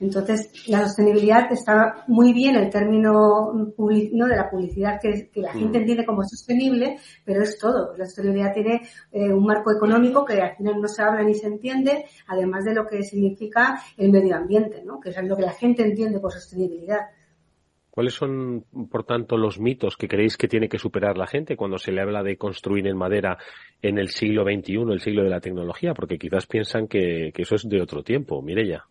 Entonces, 0.00 0.66
la 0.68 0.86
sostenibilidad 0.86 1.52
está 1.52 2.04
muy 2.06 2.32
bien 2.32 2.54
el 2.56 2.70
término 2.70 3.52
¿no? 3.52 4.26
de 4.26 4.36
la 4.36 4.48
publicidad 4.48 4.98
que, 4.98 5.28
la 5.34 5.52
gente 5.52 5.78
mm. 5.78 5.80
entiende 5.82 6.06
como 6.06 6.22
sostenible, 6.22 6.98
pero 7.22 7.42
es 7.42 7.58
todo. 7.58 7.94
La 7.98 8.06
sostenibilidad 8.06 8.54
tiene 8.54 8.80
eh, 9.12 9.30
un 9.30 9.44
marco 9.44 9.70
económico 9.70 10.24
que 10.24 10.40
al 10.40 10.56
final 10.56 10.80
no 10.80 10.88
se 10.88 11.02
habla 11.02 11.22
ni 11.22 11.34
se 11.34 11.48
entiende, 11.48 12.06
además 12.28 12.64
de 12.64 12.74
lo 12.74 12.86
que 12.86 13.02
significa 13.02 13.82
el 13.98 14.10
medio 14.10 14.36
ambiente, 14.36 14.82
¿no? 14.84 15.00
que 15.00 15.10
es 15.10 15.22
lo 15.22 15.36
que 15.36 15.42
la 15.42 15.52
gente 15.52 15.82
entiende 15.82 16.18
por 16.18 16.32
sostenibilidad. 16.32 17.00
¿Cuáles 17.98 18.14
son, 18.14 18.64
por 18.92 19.02
tanto, 19.02 19.36
los 19.36 19.58
mitos 19.58 19.96
que 19.96 20.06
creéis 20.06 20.36
que 20.36 20.46
tiene 20.46 20.68
que 20.68 20.78
superar 20.78 21.18
la 21.18 21.26
gente 21.26 21.56
cuando 21.56 21.78
se 21.78 21.90
le 21.90 22.00
habla 22.00 22.22
de 22.22 22.36
construir 22.36 22.86
en 22.86 22.96
madera 22.96 23.38
en 23.82 23.98
el 23.98 24.10
siglo 24.10 24.44
XXI, 24.44 24.92
el 24.92 25.00
siglo 25.00 25.24
de 25.24 25.30
la 25.30 25.40
tecnología? 25.40 25.94
Porque 25.94 26.16
quizás 26.16 26.46
piensan 26.46 26.86
que, 26.86 27.32
eso 27.36 27.56
es 27.56 27.68
de 27.68 27.82
otro 27.82 28.04
tiempo. 28.04 28.40
Mirella. 28.40 28.84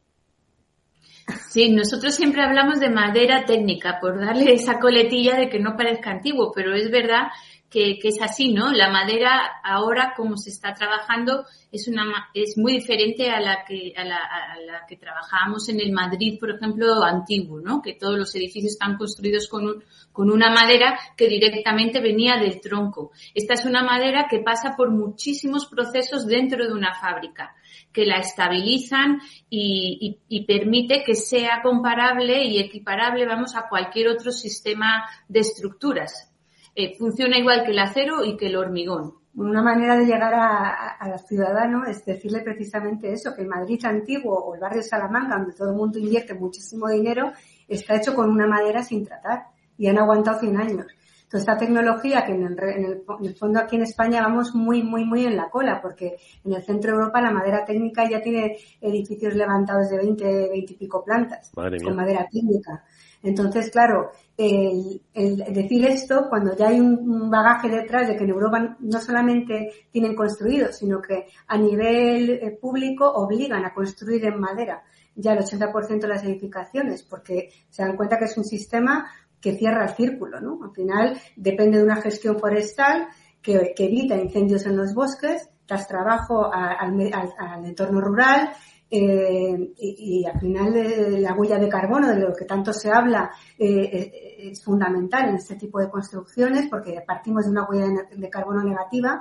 Sí, 1.50 1.72
nosotros 1.72 2.16
siempre 2.16 2.44
hablamos 2.44 2.82
de 2.82 2.90
madera 2.90 3.46
técnica 3.46 3.98
por 4.02 4.20
darle 4.20 4.52
esa 4.52 4.78
coletilla 4.78 5.38
de 5.38 5.48
que 5.48 5.60
no 5.60 5.78
parezca 5.78 6.12
antiguo, 6.12 6.52
pero 6.54 6.76
es 6.76 6.92
verdad 6.92 7.30
que, 7.70 8.00
es 8.02 8.22
así, 8.22 8.54
¿no? 8.54 8.72
La 8.72 8.90
madera 8.90 9.60
ahora 9.64 10.14
como 10.16 10.38
se 10.38 10.50
está 10.50 10.74
trabajando 10.74 11.46
es 11.72 11.88
una 11.88 12.30
es 12.34 12.58
muy 12.58 12.74
diferente 12.74 13.30
a 13.30 13.42
la 13.42 13.66
que 13.66 13.94
a 13.98 14.06
la, 14.06 14.18
a 14.18 14.60
la 14.62 14.86
que 14.88 14.96
trabajábamos 14.96 15.68
en 15.68 15.82
el 15.82 15.92
Madrid, 15.92 16.40
por 16.40 16.52
ejemplo, 16.52 17.04
antiguo, 17.04 17.60
¿no? 17.60 17.82
Que 17.82 17.94
todos 17.96 18.18
los 18.18 18.34
edificios 18.36 18.74
están 18.74 18.98
construidos 18.98 19.50
con 19.50 19.66
un, 19.66 19.84
con 20.14 20.32
una 20.32 20.50
madera 20.50 20.98
que 21.18 21.28
directamente 21.28 22.00
venía 22.00 22.38
del 22.38 22.62
tronco. 22.62 23.12
Esta 23.34 23.56
es 23.56 23.66
una 23.66 23.84
madera 23.84 24.28
que 24.30 24.40
pasa 24.40 24.76
por 24.78 24.90
muchísimos 24.90 25.66
procesos 25.66 26.26
dentro 26.26 26.66
de 26.66 26.74
una 26.74 26.96
fábrica 26.96 27.54
que 27.92 28.06
la 28.06 28.18
estabilizan 28.18 29.20
y, 29.50 30.20
y, 30.30 30.38
y, 30.38 30.46
permite 30.46 31.04
que 31.04 31.16
sea 31.16 31.62
comparable 31.64 32.44
y 32.46 32.60
equiparable, 32.60 33.26
vamos, 33.26 33.56
a 33.56 33.68
cualquier 33.68 34.10
otro 34.10 34.32
sistema 34.32 35.06
de 35.28 35.40
estructuras. 35.40 36.32
Eh, 36.79 36.96
funciona 36.96 37.39
igual 37.39 37.63
que 37.65 37.72
el 37.72 37.79
acero 37.79 38.24
y 38.24 38.38
que 38.38 38.46
el 38.46 38.55
hormigón. 38.55 39.15
Una 39.34 39.63
manera 39.63 39.98
de 39.98 40.05
llegar 40.05 40.31
a, 40.36 40.89
a, 41.00 41.10
los 41.10 41.25
ciudadanos 41.25 41.88
es 41.88 42.05
decirle 42.05 42.41
precisamente 42.41 43.12
eso, 43.12 43.34
que 43.34 43.41
el 43.41 43.48
Madrid 43.48 43.84
antiguo 43.84 44.36
o 44.36 44.53
el 44.53 44.62
barrio 44.62 44.84
de 44.84 44.88
Salamanca, 44.88 45.38
donde 45.38 45.55
todo 45.55 45.72
el 45.72 45.75
mundo 45.75 45.98
invierte 45.98 46.36
muchísimo 46.36 46.88
dinero, 46.88 47.31
está 47.67 47.96
hecho 47.96 48.13
con 48.13 48.29
una 48.29 48.46
madera 48.46 48.84
sin 48.84 49.03
tratar 49.07 49.48
y 49.75 49.88
han 49.88 49.98
aguantado 49.98 50.39
100 50.39 50.55
años. 50.55 50.86
Entonces, 51.24 51.50
esta 51.50 51.57
tecnología 51.57 52.24
que 52.24 52.34
en 52.34 52.43
el, 52.43 52.53
en, 52.53 52.86
el, 52.86 53.03
en 53.19 53.25
el, 53.25 53.36
fondo 53.36 53.60
aquí 53.60 53.75
en 53.75 53.81
España 53.81 54.22
vamos 54.22 54.53
muy, 54.53 54.84
muy, 54.84 55.03
muy 55.03 55.25
en 55.25 55.36
la 55.36 55.50
cola, 55.50 55.81
porque 55.81 56.15
en 56.46 56.53
el 56.53 56.63
centro 56.63 56.91
de 56.91 57.00
Europa 57.00 57.19
la 57.19 57.31
madera 57.31 57.65
técnica 57.65 58.07
ya 58.07 58.22
tiene 58.22 58.55
edificios 58.79 59.34
levantados 59.34 59.89
de 59.89 59.98
20, 59.98 60.50
20 60.50 60.74
y 60.74 60.75
pico 60.77 61.03
plantas, 61.03 61.51
con 61.53 61.96
madera 61.96 62.27
técnica. 62.31 62.86
Entonces, 63.24 63.70
claro, 63.72 64.12
el, 64.38 65.02
decir 65.50 65.86
esto 65.86 66.28
cuando 66.30 66.56
ya 66.56 66.68
hay 66.68 66.80
un, 66.80 67.30
bagaje 67.30 67.70
detrás 67.70 68.08
de 68.08 68.16
que 68.16 68.24
en 68.24 68.30
Europa 68.30 68.78
no 68.80 69.00
solamente 69.00 69.88
tienen 69.92 70.16
construido, 70.16 70.72
sino 70.72 71.02
que 71.02 71.26
a 71.48 71.58
nivel 71.58 72.30
eh, 72.30 72.58
público 72.60 73.10
obligan 73.10 73.66
a 73.66 73.74
construir 73.74 74.26
en 74.26 74.40
madera 74.40 74.84
ya 75.18 75.34
el 75.34 75.40
80% 75.40 76.00
de 76.00 76.08
las 76.08 76.24
edificaciones, 76.24 77.04
porque 77.04 77.50
se 77.70 77.84
dan 77.84 77.98
cuenta 77.98 78.18
que 78.18 78.26
es 78.26 78.38
un 78.38 78.46
sistema 78.46 79.10
que 79.42 79.56
cierra 79.56 79.86
el 79.86 79.96
círculo, 79.96 80.40
¿no? 80.40 80.60
Al 80.64 80.72
final 80.72 81.20
depende 81.36 81.78
de 81.80 81.84
una 81.84 82.02
gestión 82.02 82.40
forestal 82.40 83.08
que, 83.42 83.74
evita 83.78 84.16
incendios 84.16 84.66
en 84.66 84.78
los 84.78 84.94
bosques, 84.94 85.50
das 85.68 85.88
trabajo 85.88 86.50
al 86.52 87.66
entorno 87.66 88.00
rural, 88.00 88.52
eh, 88.89 89.74
y, 89.77 90.22
y, 90.22 90.25
al 90.25 90.39
final 90.39 91.22
la 91.22 91.34
huella 91.34 91.60
de 91.60 91.67
carbono, 91.67 92.08
de 92.08 92.20
lo 92.20 92.34
que 92.34 92.46
tanto 92.46 92.72
se 92.72 92.89
habla, 92.89 93.32
eh, 93.58 93.89
eh 93.91 94.50
es 94.51 94.63
fundamental 94.63 95.29
en 95.29 95.36
este 95.36 95.56
tipo 95.56 95.79
de 95.79 95.89
construcciones 95.89 96.67
porque 96.70 97.03
partimos 97.06 97.46
de 97.46 97.51
una 97.51 97.65
huella 97.65 97.88
de, 98.10 98.29
carbono 98.29 98.63
negativa. 98.63 99.20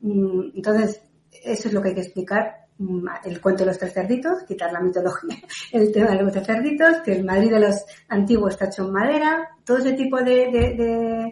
Mm, 0.00 0.56
entonces, 0.56 1.02
eso 1.30 1.68
es 1.68 1.74
lo 1.74 1.82
que 1.82 1.88
hay 1.88 1.94
que 1.94 2.00
explicar. 2.00 2.66
Mm, 2.78 3.06
el 3.24 3.40
cuento 3.40 3.62
de 3.62 3.66
los 3.66 3.78
tres 3.78 3.92
cerditos, 3.92 4.44
quitar 4.44 4.72
la 4.72 4.80
mitología, 4.80 5.36
el 5.72 5.92
tema 5.92 6.10
de 6.10 6.22
los 6.22 6.32
tres 6.32 6.46
cerditos, 6.46 7.02
que 7.04 7.12
el 7.12 7.24
Madrid 7.24 7.50
de 7.50 7.60
los 7.60 7.84
antiguos 8.08 8.54
está 8.54 8.66
hecho 8.66 8.86
en 8.86 8.92
madera, 8.92 9.50
todo 9.64 9.78
ese 9.78 9.92
tipo 9.92 10.18
de 10.18 11.30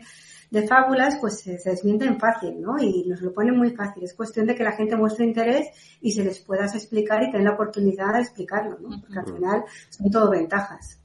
de 0.53 0.69
fábulas, 0.69 1.17
pues 1.19 1.41
se, 1.41 1.59
desmienten 1.65 2.21
fácil, 2.21 2.61
¿no? 2.61 2.77
Y 2.79 3.05
nos 3.09 3.23
lo 3.23 3.33
ponen 3.33 3.57
muy 3.57 3.71
fácil. 3.71 4.05
Es 4.05 4.15
cuestión 4.15 4.47
de 4.47 4.55
que 4.55 4.63
la 4.63 4.73
gente 4.73 4.97
muestre 4.97 5.25
interés 5.25 5.69
y 6.03 6.13
se 6.13 6.23
les 6.23 6.41
puedas 6.41 6.75
explicar 6.75 7.23
y 7.23 7.31
tener 7.31 7.47
la 7.47 7.55
oportunidad 7.55 8.13
de 8.13 8.21
explicarlo, 8.21 8.79
¿no? 8.79 9.01
Porque 9.01 9.19
al 9.19 9.35
final 9.35 9.65
son 9.89 10.11
todo 10.11 10.31
ventajas. 10.31 11.01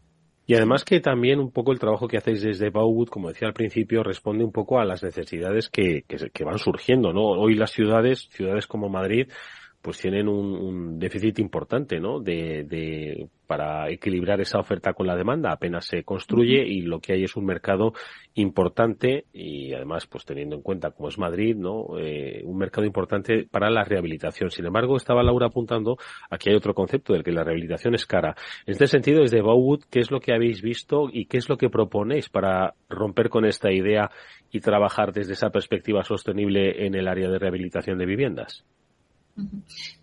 Y 0.46 0.56
además 0.56 0.84
que 0.84 1.00
también 1.00 1.40
un 1.40 1.52
poco 1.52 1.72
el 1.72 1.80
trabajo 1.80 2.10
que 2.10 2.18
hacéis 2.18 2.42
desde 2.42 2.70
Bauwood, 2.70 3.08
como 3.08 3.30
decía 3.30 3.48
al 3.48 3.54
principio, 3.54 4.04
responde 4.04 4.44
un 4.44 4.52
poco 4.52 4.80
a 4.80 4.86
las 4.86 5.02
necesidades 5.02 5.70
que, 5.70 6.04
que, 6.08 6.30
que 6.30 6.44
van 6.44 6.58
surgiendo, 6.58 7.14
¿no? 7.14 7.24
Hoy 7.24 7.56
las 7.56 7.72
ciudades, 7.72 8.28
ciudades 8.30 8.68
como 8.68 8.90
Madrid, 8.90 9.30
pues 9.88 10.00
tienen 10.00 10.28
un, 10.28 10.54
un 10.54 11.00
déficit 11.00 11.40
importante, 11.40 11.98
¿no? 11.98 12.20
De, 12.20 12.66
de, 12.66 13.30
para 13.48 13.90
equilibrar 13.90 14.42
esa 14.42 14.60
oferta 14.60 14.92
con 14.92 15.08
la 15.08 15.16
demanda. 15.16 15.54
Apenas 15.54 15.86
se 15.86 16.04
construye 16.04 16.68
y 16.68 16.82
lo 16.82 17.00
que 17.00 17.14
hay 17.14 17.24
es 17.24 17.38
un 17.38 17.46
mercado 17.46 17.94
importante 18.34 19.28
y 19.32 19.74
además, 19.74 20.06
pues 20.06 20.26
teniendo 20.26 20.58
en 20.58 20.62
cuenta 20.62 20.92
como 20.92 21.08
es 21.08 21.18
Madrid, 21.18 21.56
¿no? 21.56 21.98
Eh, 21.98 22.42
un 22.44 22.58
mercado 22.58 22.86
importante 22.86 23.48
para 23.50 23.70
la 23.70 23.86
rehabilitación. 23.86 24.52
Sin 24.52 24.66
embargo, 24.66 24.98
estaba 24.98 25.24
Laura 25.24 25.48
apuntando 25.48 25.96
aquí 26.30 26.50
hay 26.50 26.58
otro 26.58 26.74
concepto 26.74 27.14
del 27.14 27.24
que 27.24 27.32
la 27.32 27.46
rehabilitación 27.46 27.96
es 27.96 28.06
cara. 28.06 28.36
En 28.66 28.74
este 28.74 28.88
sentido, 28.88 29.22
desde 29.22 29.42
Bowwood, 29.42 29.86
¿qué 29.90 30.02
es 30.02 30.12
lo 30.12 30.20
que 30.20 30.34
habéis 30.34 30.62
visto 30.62 31.08
y 31.10 31.28
qué 31.28 31.38
es 31.38 31.48
lo 31.48 31.56
que 31.56 31.70
proponéis 31.70 32.28
para 32.28 32.74
romper 32.90 33.30
con 33.30 33.46
esta 33.46 33.72
idea 33.72 34.12
y 34.52 34.60
trabajar 34.60 35.14
desde 35.14 35.32
esa 35.32 35.50
perspectiva 35.50 36.04
sostenible 36.04 36.86
en 36.86 36.94
el 36.94 37.08
área 37.08 37.30
de 37.30 37.40
rehabilitación 37.40 37.98
de 37.98 38.06
viviendas? 38.06 38.66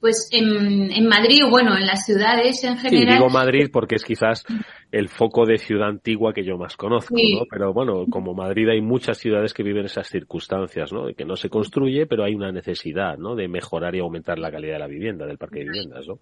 Pues 0.01 0.29
en, 0.33 0.93
en, 0.93 1.07
Madrid, 1.07 1.41
bueno, 1.49 1.77
en 1.77 1.87
las 1.87 2.05
ciudades 2.05 2.63
en 2.65 2.77
general. 2.77 3.07
Sí, 3.07 3.13
digo 3.15 3.29
Madrid 3.31 3.69
porque 3.73 3.97
es 3.97 4.05
quizás 4.05 4.45
el 4.93 5.09
foco 5.09 5.45
de 5.45 5.59
ciudad 5.59 5.89
antigua 5.89 6.33
que 6.33 6.45
yo 6.45 6.57
más 6.57 6.77
conozco, 6.77 7.17
sí. 7.17 7.35
¿no? 7.35 7.43
Pero 7.51 7.73
bueno, 7.73 8.07
como 8.09 8.35
Madrid 8.35 8.69
hay 8.69 8.81
muchas 8.81 9.19
ciudades 9.19 9.53
que 9.53 9.63
viven 9.63 9.87
esas 9.87 10.09
circunstancias, 10.09 10.93
¿no? 10.93 11.07
De 11.07 11.15
que 11.15 11.25
no 11.25 11.37
se 11.37 11.49
construye, 11.49 12.07
pero 12.07 12.25
hay 12.25 12.35
una 12.35 12.53
necesidad, 12.53 13.19
¿no? 13.19 13.35
De 13.35 13.49
mejorar 13.49 13.95
y 13.95 14.01
aumentar 14.01 14.39
la 14.39 14.51
calidad 14.51 14.75
de 14.75 14.81
la 14.81 14.87
vivienda, 14.87 15.27
del 15.27 15.39
parque 15.39 15.61
de 15.61 15.65
viviendas, 15.65 16.07
¿no? 16.07 16.19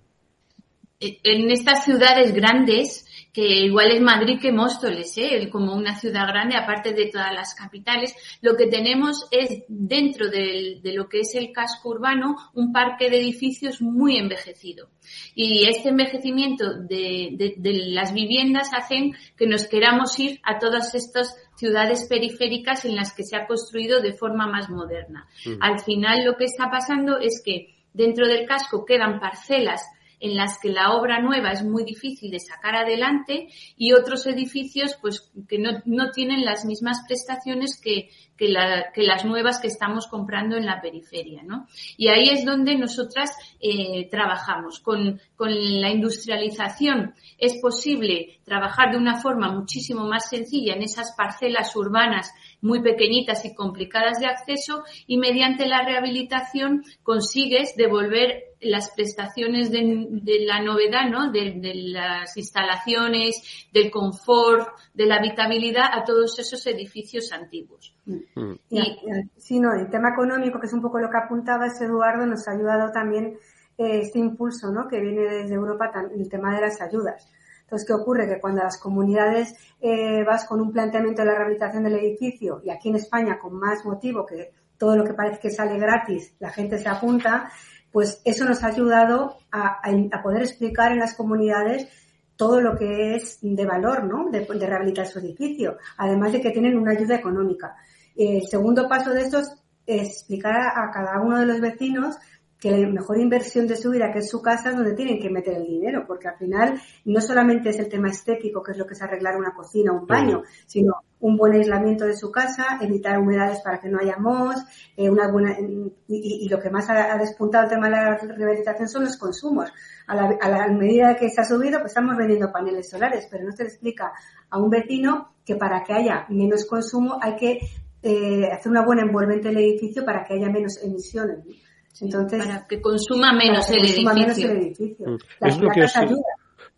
En 1.23 1.51
estas 1.51 1.85
ciudades 1.85 2.33
grandes, 2.33 3.07
que 3.33 3.65
igual 3.65 3.91
es 3.91 4.01
Madrid 4.01 4.39
que 4.41 4.53
Móstoles, 4.53 5.17
¿eh? 5.17 5.49
como 5.51 5.75
una 5.75 5.99
ciudad 5.99 6.27
grande, 6.29 6.55
aparte 6.55 6.93
de 6.93 7.07
todas 7.07 7.33
las 7.33 7.55
capitales. 7.55 8.15
Lo 8.43 8.57
que 8.57 8.67
tenemos 8.67 9.27
es, 9.31 9.65
dentro 9.69 10.29
de, 10.29 10.81
de 10.83 10.93
lo 10.93 11.09
que 11.09 11.21
es 11.21 11.35
el 11.35 11.51
casco 11.51 11.89
urbano, 11.91 12.37
un 12.53 12.73
parque 12.73 13.09
de 13.09 13.19
edificios 13.19 13.81
muy 13.81 14.19
envejecido. 14.19 14.91
Y 15.35 15.67
este 15.67 15.89
envejecimiento 15.89 16.75
de, 16.75 17.31
de, 17.33 17.55
de 17.57 17.73
las 17.87 18.13
viviendas 18.13 18.71
hacen 18.75 19.15
que 19.37 19.47
nos 19.47 19.67
queramos 19.67 20.19
ir 20.19 20.39
a 20.43 20.59
todas 20.59 20.95
estas 20.95 21.35
ciudades 21.57 22.07
periféricas 22.09 22.85
en 22.85 22.97
las 22.97 23.15
que 23.15 23.25
se 23.25 23.37
ha 23.37 23.47
construido 23.47 24.03
de 24.03 24.13
forma 24.13 24.47
más 24.47 24.69
moderna. 24.69 25.27
-huh. 25.45 25.57
Al 25.61 25.81
final 25.81 26.25
lo 26.25 26.37
que 26.37 26.45
está 26.45 26.71
pasando 26.71 27.19
es 27.19 27.41
que 27.43 27.75
dentro 27.95 28.27
del 28.27 28.47
casco 28.47 28.85
quedan 28.85 29.21
parcelas 29.21 29.83
en 30.23 30.37
las 30.37 30.59
que 30.61 30.71
la 30.71 30.93
obra 30.93 31.21
nueva 31.21 31.51
es 31.51 31.65
muy 31.65 31.83
difícil 31.85 32.31
de 32.31 32.39
sacar 32.39 32.77
adelante 32.77 33.49
y 33.77 33.93
otros 33.93 34.25
edificios 34.27 34.97
pues 35.03 35.33
que 35.49 35.59
no, 35.59 35.83
no 35.85 36.11
tienen 36.13 36.45
las 36.45 36.65
mismas 36.65 37.03
prestaciones 37.09 37.81
que, 37.83 38.09
que, 38.37 38.49
la, 38.49 38.93
que, 38.95 39.03
las 39.03 39.25
nuevas 39.25 39.61
que 39.61 39.67
estamos 39.67 40.07
comprando 40.07 40.57
en 40.57 40.65
la 40.65 40.81
periferia, 40.81 41.43
¿no? 41.43 41.67
Y 41.97 42.09
ahí 42.09 42.29
es 42.29 42.45
donde 42.45 42.77
nosotras 42.77 43.33
eh, 43.61 44.09
trabajamos. 44.11 44.79
Con, 44.79 45.21
con, 45.35 45.51
la 45.81 45.91
industrialización 45.91 47.15
es 47.37 47.61
posible 47.61 48.39
trabajar 48.45 48.93
de 48.93 48.99
una 48.99 49.21
forma 49.21 49.51
muchísimo 49.53 50.07
más 50.07 50.29
sencilla 50.29 50.75
en 50.75 50.83
esas 50.83 51.15
parcelas 51.17 51.75
urbanas 51.75 52.33
muy 52.61 52.81
pequeñitas 52.81 53.45
y 53.45 53.55
complicadas 53.55 54.21
de 54.21 54.27
acceso 54.27 54.85
y 55.09 55.19
mediante 55.19 55.67
la 55.67 55.83
rehabilitación 55.83 56.85
consigues 57.03 57.75
devolver 57.77 58.52
las 58.63 58.91
prestaciones 58.91 59.71
de, 59.71 60.07
de 60.11 60.45
la 60.47 60.63
novedad, 60.63 61.09
¿no? 61.11 61.31
De, 61.31 61.53
de, 61.61 61.75
las 61.75 62.37
instalaciones, 62.37 63.43
del 63.73 63.91
confort, 63.91 64.69
de 64.95 65.07
la 65.07 65.17
habitabilidad 65.17 65.87
a 65.93 66.05
todos 66.05 66.39
esos 66.39 66.67
edificios 66.67 67.33
antiguos. 67.33 67.95
Mm. 68.07 68.53
Y, 68.71 68.99
sí, 69.37 69.61
no, 69.61 69.75
el 69.75 69.91
tema 69.91 70.11
económico, 70.11 70.61
que 70.61 70.67
es 70.67 70.73
un 70.73 70.83
poco 70.83 70.99
lo 70.99 71.11
que 71.11 71.19
apuntaba 71.19 71.67
ese 71.67 71.85
Eduardo, 71.85 72.27
nos 72.27 72.47
ha 72.49 72.53
ayudado 72.53 72.91
también 72.93 73.37
eh, 73.79 74.01
este 74.03 74.19
impulso, 74.19 74.71
¿no? 74.71 74.89
Que 74.89 75.01
viene 75.01 75.23
desde 75.23 75.55
Europa, 75.55 75.91
el 76.15 76.29
tema 76.29 76.55
de 76.55 76.61
las 76.61 76.81
ayudas. 76.81 77.31
Entonces, 77.73 77.89
¿qué 77.89 77.95
ocurre? 77.95 78.29
Que 78.29 78.39
cuando 78.39 78.63
las 78.63 78.79
comunidades 78.79 79.55
eh, 79.81 80.23
vas 80.25 80.47
con 80.47 80.61
un 80.61 80.73
planteamiento 80.73 81.23
de 81.23 81.29
la 81.29 81.35
rehabilitación 81.37 81.85
del 81.85 81.95
edificio 81.95 82.61
y 82.63 82.71
aquí 82.71 82.91
en 82.91 82.97
España 82.97 83.39
con 83.39 83.55
más 83.55 83.85
motivo 83.87 84.27
que 84.27 84.51
todo 84.77 84.95
lo 84.95 85.05
que 85.05 85.15
parece 85.15 85.41
que 85.41 85.51
sale 85.51 85.79
gratis, 85.79 86.35
la 86.39 86.51
gente 86.51 86.77
se 86.77 86.89
apunta, 86.89 87.51
pues 87.93 88.21
eso 88.25 88.45
nos 88.45 88.63
ha 88.65 88.69
ayudado 88.69 89.39
a, 89.51 89.83
poder 90.23 90.43
explicar 90.43 90.93
en 90.93 90.99
las 90.99 91.15
comunidades 91.15 91.89
todo 92.37 92.61
lo 92.61 92.77
que 92.77 93.15
es 93.15 93.39
de 93.43 93.67
valor, 93.67 94.05
¿no? 94.05 94.31
De, 94.31 94.41
de 94.41 94.67
rehabilitar 94.67 95.07
su 95.07 95.19
edificio, 95.19 95.77
además 95.99 96.33
de 96.33 96.41
que 96.41 96.51
tienen 96.51 96.79
una 96.79 96.93
ayuda 96.93 97.17
económica. 97.17 97.77
Eh, 98.17 98.39
el 98.39 98.47
segundo 98.49 98.89
paso 98.89 99.11
de 99.11 99.23
esto 99.23 99.41
es 99.41 99.55
explicar 99.87 100.55
a 100.75 100.91
cada 100.91 101.21
uno 101.21 101.39
de 101.39 101.47
los 101.47 101.61
vecinos 101.61 102.17
que 102.63 102.71
la 102.71 102.89
mejor 102.89 103.19
inversión 103.19 103.67
de 103.67 103.75
su 103.75 103.91
vida, 103.91 104.13
que 104.13 104.21
es 104.21 104.31
su 104.31 104.41
casa, 104.41 104.71
es 104.71 104.77
donde 104.77 104.95
tienen 104.95 105.19
que 105.19 105.29
meter 105.29 105.57
el 105.57 105.67
dinero, 105.67 106.05
porque 106.07 106.29
al 106.29 106.39
final 106.39 106.81
no 107.05 107.21
solamente 107.21 107.71
es 107.71 107.79
el 107.81 107.89
tema 107.89 108.09
estético, 108.09 108.63
que 108.63 108.71
es 108.71 108.79
lo 108.79 108.87
que 108.87 108.95
es 108.95 109.03
arreglar 109.03 109.37
una 109.37 109.53
cocina, 109.53 109.91
un 109.93 110.07
baño, 110.07 110.45
sino 110.65 110.93
un 111.19 111.37
buen 111.37 111.55
aislamiento 111.55 112.05
de 112.05 112.17
su 112.17 112.31
casa, 112.31 112.79
evitar 112.81 113.19
humedades 113.19 113.61
para 113.63 113.81
que 113.81 113.89
no 113.89 113.99
haya 113.99 114.17
mos, 114.17 114.55
eh, 114.97 115.11
una 115.11 115.29
buena, 115.29 115.57
y, 115.59 115.93
y, 116.07 116.49
lo 116.49 116.61
que 116.61 116.71
más 116.71 116.89
ha, 116.89 117.13
ha, 117.13 117.19
despuntado 117.19 117.65
el 117.65 117.71
tema 117.71 117.87
de 117.87 117.97
la 117.97 118.17
rehabilitación 118.17 118.89
son 118.89 119.05
los 119.07 119.17
consumos. 119.17 119.73
A 120.07 120.15
la, 120.15 120.37
a 120.41 120.49
la 120.49 120.69
medida 120.69 121.17
que 121.17 121.31
se 121.31 121.41
ha 121.41 121.45
subido, 121.45 121.81
pues 121.81 121.91
estamos 121.91 122.17
vendiendo 122.17 122.53
paneles 122.53 122.89
solares, 122.89 123.27
pero 123.29 123.43
no 123.45 123.51
se 123.51 123.65
le 123.65 123.71
explica 123.71 124.13
a 124.49 124.59
un 124.61 124.71
vecino 124.71 125.33
que 125.45 125.57
para 125.57 125.83
que 125.83 125.95
haya 125.95 126.27
menos 126.29 126.65
consumo 126.65 127.19
hay 127.21 127.35
que 127.35 127.59
eh, 128.05 128.49
hacer 128.53 128.71
una 128.71 128.85
buena 128.85 129.03
envolvente 129.03 129.49
del 129.49 129.59
edificio 129.59 130.05
para 130.05 130.23
que 130.23 130.35
haya 130.35 130.49
menos 130.49 130.81
emisiones. 130.83 131.45
¿no? 131.45 131.53
Entonces, 132.01 132.47
para 132.47 132.67
que 132.67 132.81
consuma 132.81 133.33
menos, 133.33 133.67
que 133.67 133.75
el, 133.75 133.81
consuma 133.81 134.13
edificio. 134.13 134.23
menos 134.23 134.39
el 134.39 134.67
edificio. 134.67 135.07
Mm. 135.07 135.19
Las 135.41 135.55
es, 135.55 135.61
lo 135.61 135.71
que 135.71 135.83
os, 135.83 135.97
ayudan. 135.97 136.23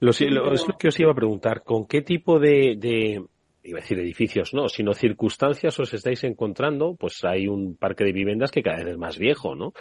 lo, 0.00 0.12
lo, 0.30 0.52
es 0.52 0.68
lo 0.68 0.76
que 0.76 0.88
os 0.88 1.00
iba 1.00 1.12
a 1.12 1.14
preguntar. 1.14 1.62
¿Con 1.62 1.86
qué 1.86 2.02
tipo 2.02 2.38
de, 2.38 2.76
de 2.76 3.22
iba 3.64 3.78
a 3.78 3.82
decir 3.82 3.98
edificios, 3.98 4.52
no, 4.52 4.68
sino 4.68 4.92
circunstancias 4.92 5.78
os 5.80 5.92
estáis 5.94 6.22
encontrando, 6.24 6.96
pues 6.96 7.24
hay 7.24 7.48
un 7.48 7.76
parque 7.76 8.04
de 8.04 8.12
viviendas 8.12 8.50
que 8.50 8.62
cada 8.62 8.78
vez 8.78 8.88
es 8.88 8.98
más 8.98 9.18
viejo, 9.18 9.54
¿no? 9.54 9.72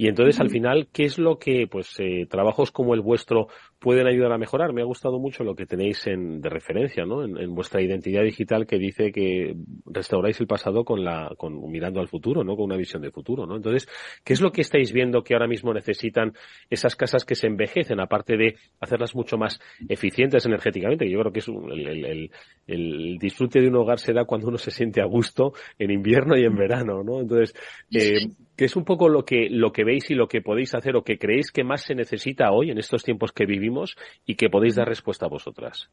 Y 0.00 0.06
entonces, 0.06 0.38
al 0.38 0.48
final, 0.48 0.88
¿qué 0.92 1.02
es 1.02 1.18
lo 1.18 1.40
que, 1.40 1.66
pues, 1.66 1.96
eh, 1.98 2.24
trabajos 2.30 2.70
como 2.70 2.94
el 2.94 3.00
vuestro 3.00 3.48
pueden 3.80 4.06
ayudar 4.06 4.30
a 4.30 4.38
mejorar? 4.38 4.72
Me 4.72 4.80
ha 4.80 4.84
gustado 4.84 5.18
mucho 5.18 5.42
lo 5.42 5.56
que 5.56 5.66
tenéis 5.66 6.06
en, 6.06 6.40
de 6.40 6.48
referencia, 6.48 7.04
¿no? 7.04 7.24
En, 7.24 7.36
en, 7.36 7.52
vuestra 7.52 7.82
identidad 7.82 8.22
digital 8.22 8.64
que 8.64 8.78
dice 8.78 9.10
que 9.10 9.56
restauráis 9.86 10.38
el 10.38 10.46
pasado 10.46 10.84
con 10.84 11.04
la, 11.04 11.34
con, 11.36 11.68
mirando 11.68 11.98
al 11.98 12.06
futuro, 12.06 12.44
¿no? 12.44 12.54
Con 12.54 12.66
una 12.66 12.76
visión 12.76 13.02
de 13.02 13.10
futuro, 13.10 13.44
¿no? 13.44 13.56
Entonces, 13.56 13.88
¿qué 14.22 14.34
es 14.34 14.40
lo 14.40 14.52
que 14.52 14.60
estáis 14.60 14.92
viendo 14.92 15.24
que 15.24 15.34
ahora 15.34 15.48
mismo 15.48 15.74
necesitan 15.74 16.32
esas 16.70 16.94
casas 16.94 17.24
que 17.24 17.34
se 17.34 17.48
envejecen, 17.48 17.98
aparte 17.98 18.36
de 18.36 18.54
hacerlas 18.78 19.16
mucho 19.16 19.36
más 19.36 19.60
eficientes 19.88 20.46
energéticamente? 20.46 21.06
Que 21.06 21.10
yo 21.10 21.18
creo 21.18 21.32
que 21.32 21.40
es 21.40 21.48
un, 21.48 21.72
el, 21.72 22.04
el, 22.04 22.30
el, 22.68 23.18
disfrute 23.18 23.60
de 23.60 23.66
un 23.66 23.74
hogar 23.74 23.98
se 23.98 24.12
da 24.12 24.26
cuando 24.26 24.46
uno 24.46 24.58
se 24.58 24.70
siente 24.70 25.00
a 25.00 25.06
gusto 25.06 25.54
en 25.76 25.90
invierno 25.90 26.36
y 26.38 26.44
en 26.44 26.54
verano, 26.54 27.02
¿no? 27.02 27.20
Entonces, 27.20 27.52
eh, 27.92 28.28
que 28.58 28.64
es 28.64 28.74
un 28.74 28.84
poco 28.84 29.08
lo 29.08 29.24
que, 29.24 29.46
lo 29.48 29.70
que 29.70 29.84
veis 29.84 30.10
y 30.10 30.16
lo 30.16 30.26
que 30.26 30.42
podéis 30.42 30.74
hacer 30.74 30.96
o 30.96 31.04
que 31.04 31.16
creéis 31.16 31.52
que 31.52 31.62
más 31.62 31.82
se 31.82 31.94
necesita 31.94 32.50
hoy 32.50 32.72
en 32.72 32.78
estos 32.78 33.04
tiempos 33.04 33.30
que 33.30 33.46
vivimos 33.46 33.96
y 34.26 34.34
que 34.34 34.50
podéis 34.50 34.74
dar 34.74 34.88
respuesta 34.88 35.26
a 35.26 35.28
vosotras. 35.28 35.88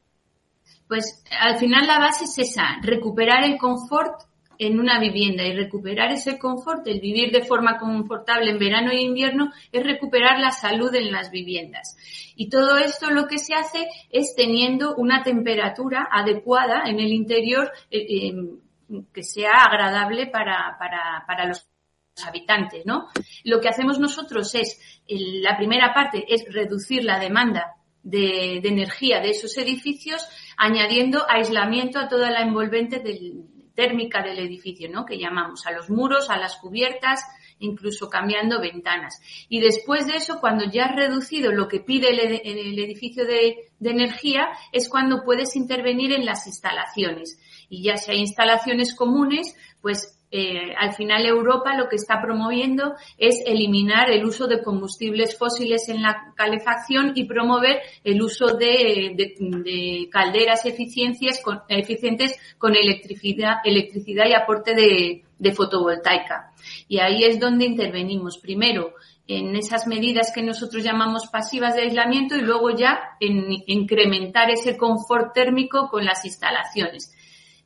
Pues 0.88 1.24
al 1.40 1.60
final 1.60 1.86
la 1.86 2.00
base 2.00 2.24
es 2.24 2.40
esa, 2.40 2.80
recuperar 2.82 3.44
el 3.44 3.60
confort 3.60 4.20
en 4.58 4.80
una 4.80 5.00
vivienda 5.00 5.44
y 5.44 5.56
recuperar 5.56 6.12
ese 6.12 6.40
confort, 6.40 6.88
el 6.88 7.02
vivir 7.02 7.32
de 7.32 7.44
forma 7.44 7.78
confortable 7.78 8.50
en 8.50 8.58
verano 8.58 8.90
e 8.90 9.00
invierno, 9.00 9.52
es 9.72 9.84
recuperar 9.84 10.40
la 10.40 10.50
salud 10.50 10.94
en 10.96 11.12
las 11.12 11.30
viviendas. 11.30 11.96
Y 12.36 12.50
todo 12.50 12.80
esto 12.80 13.12
lo 13.12 13.28
que 13.28 13.38
se 13.38 13.54
hace 13.54 13.86
es 14.10 14.34
teniendo 14.36 14.96
una 14.96 15.22
temperatura 15.22 16.08
adecuada 16.12 16.86
en 16.88 17.00
el 17.00 17.14
interior 17.14 17.72
eh, 17.92 18.08
eh, 18.10 18.34
que 19.14 19.22
sea 19.22 19.52
agradable 19.70 20.26
para, 20.26 20.78
para, 20.80 21.24
para 21.28 21.46
los 21.46 21.68
habitantes, 22.24 22.86
¿no? 22.86 23.08
Lo 23.44 23.60
que 23.60 23.70
hacemos 23.70 24.00
nosotros 24.00 24.56
es, 24.56 24.80
la 25.08 25.58
primera 25.58 25.94
parte 25.94 26.26
es 26.28 26.46
reducir 26.54 27.04
la 27.04 27.20
demanda 27.20 27.76
de, 28.04 28.58
energía 28.58 29.20
de 29.20 29.32
esos 29.32 29.58
edificios, 29.58 30.26
añadiendo 30.58 31.26
aislamiento 31.30 32.00
a 32.00 32.08
toda 32.08 32.30
la 32.30 32.42
envolvente 32.42 33.02
térmica 33.74 34.22
del 34.22 34.40
edificio, 34.40 34.90
¿no? 34.90 35.06
Que 35.06 35.18
llamamos 35.18 35.66
a 35.66 35.72
los 35.72 35.90
muros, 35.90 36.30
a 36.30 36.38
las 36.38 36.56
cubiertas, 36.58 37.22
incluso 37.60 38.10
cambiando 38.10 38.62
ventanas. 38.62 39.20
Y 39.50 39.60
después 39.60 40.08
de 40.08 40.18
eso, 40.18 40.40
cuando 40.40 40.66
ya 40.66 40.86
has 40.86 40.96
reducido 40.96 41.52
lo 41.52 41.68
que 41.68 41.80
pide 41.80 42.10
el, 42.10 42.80
edificio 42.80 43.26
de 43.26 43.72
energía, 43.82 44.50
es 44.72 44.88
cuando 44.88 45.24
puedes 45.26 45.56
intervenir 45.56 46.14
en 46.14 46.26
las 46.26 46.48
instalaciones. 46.48 47.40
Y 47.70 47.84
ya 47.84 47.98
si 47.98 48.12
hay 48.12 48.20
instalaciones 48.20 48.96
comunes, 48.96 49.56
pues 49.82 50.15
eh, 50.32 50.74
al 50.78 50.94
final 50.94 51.26
Europa 51.26 51.78
lo 51.78 51.88
que 51.88 51.96
está 51.96 52.22
promoviendo 52.22 52.96
es 53.18 53.42
eliminar 53.46 54.10
el 54.12 54.26
uso 54.26 54.48
de 54.48 54.62
combustibles 54.64 55.38
fósiles 55.38 55.88
en 55.88 56.02
la 56.02 56.34
calefacción 56.36 57.14
y 57.16 57.26
promover 57.26 57.82
el 58.04 58.22
uso 58.22 58.48
de, 58.58 59.14
de, 59.16 59.36
de 59.40 60.10
calderas 60.12 60.66
eficiencias 60.66 61.42
con, 61.42 61.62
eficientes 61.70 62.38
con 62.58 62.76
electricidad, 62.76 63.58
electricidad 63.64 64.26
y 64.28 64.34
aporte 64.34 64.74
de, 64.74 65.24
de 65.38 65.52
fotovoltaica. 65.52 66.52
Y 66.88 67.00
ahí 67.00 67.24
es 67.24 67.40
donde 67.40 67.66
intervenimos. 67.66 68.38
Primero, 68.38 68.94
en 69.28 69.56
esas 69.56 69.88
medidas 69.88 70.32
que 70.34 70.44
nosotros 70.44 70.84
llamamos 70.84 71.28
pasivas 71.28 71.76
de 71.76 71.84
aislamiento 71.84 72.36
y 72.36 72.42
luego 72.42 72.72
ya 72.72 73.00
en 73.20 73.46
incrementar 73.68 74.52
ese 74.52 74.78
confort 74.78 75.34
térmico 75.34 75.88
con 75.90 76.06
las 76.06 76.26
instalaciones 76.26 77.15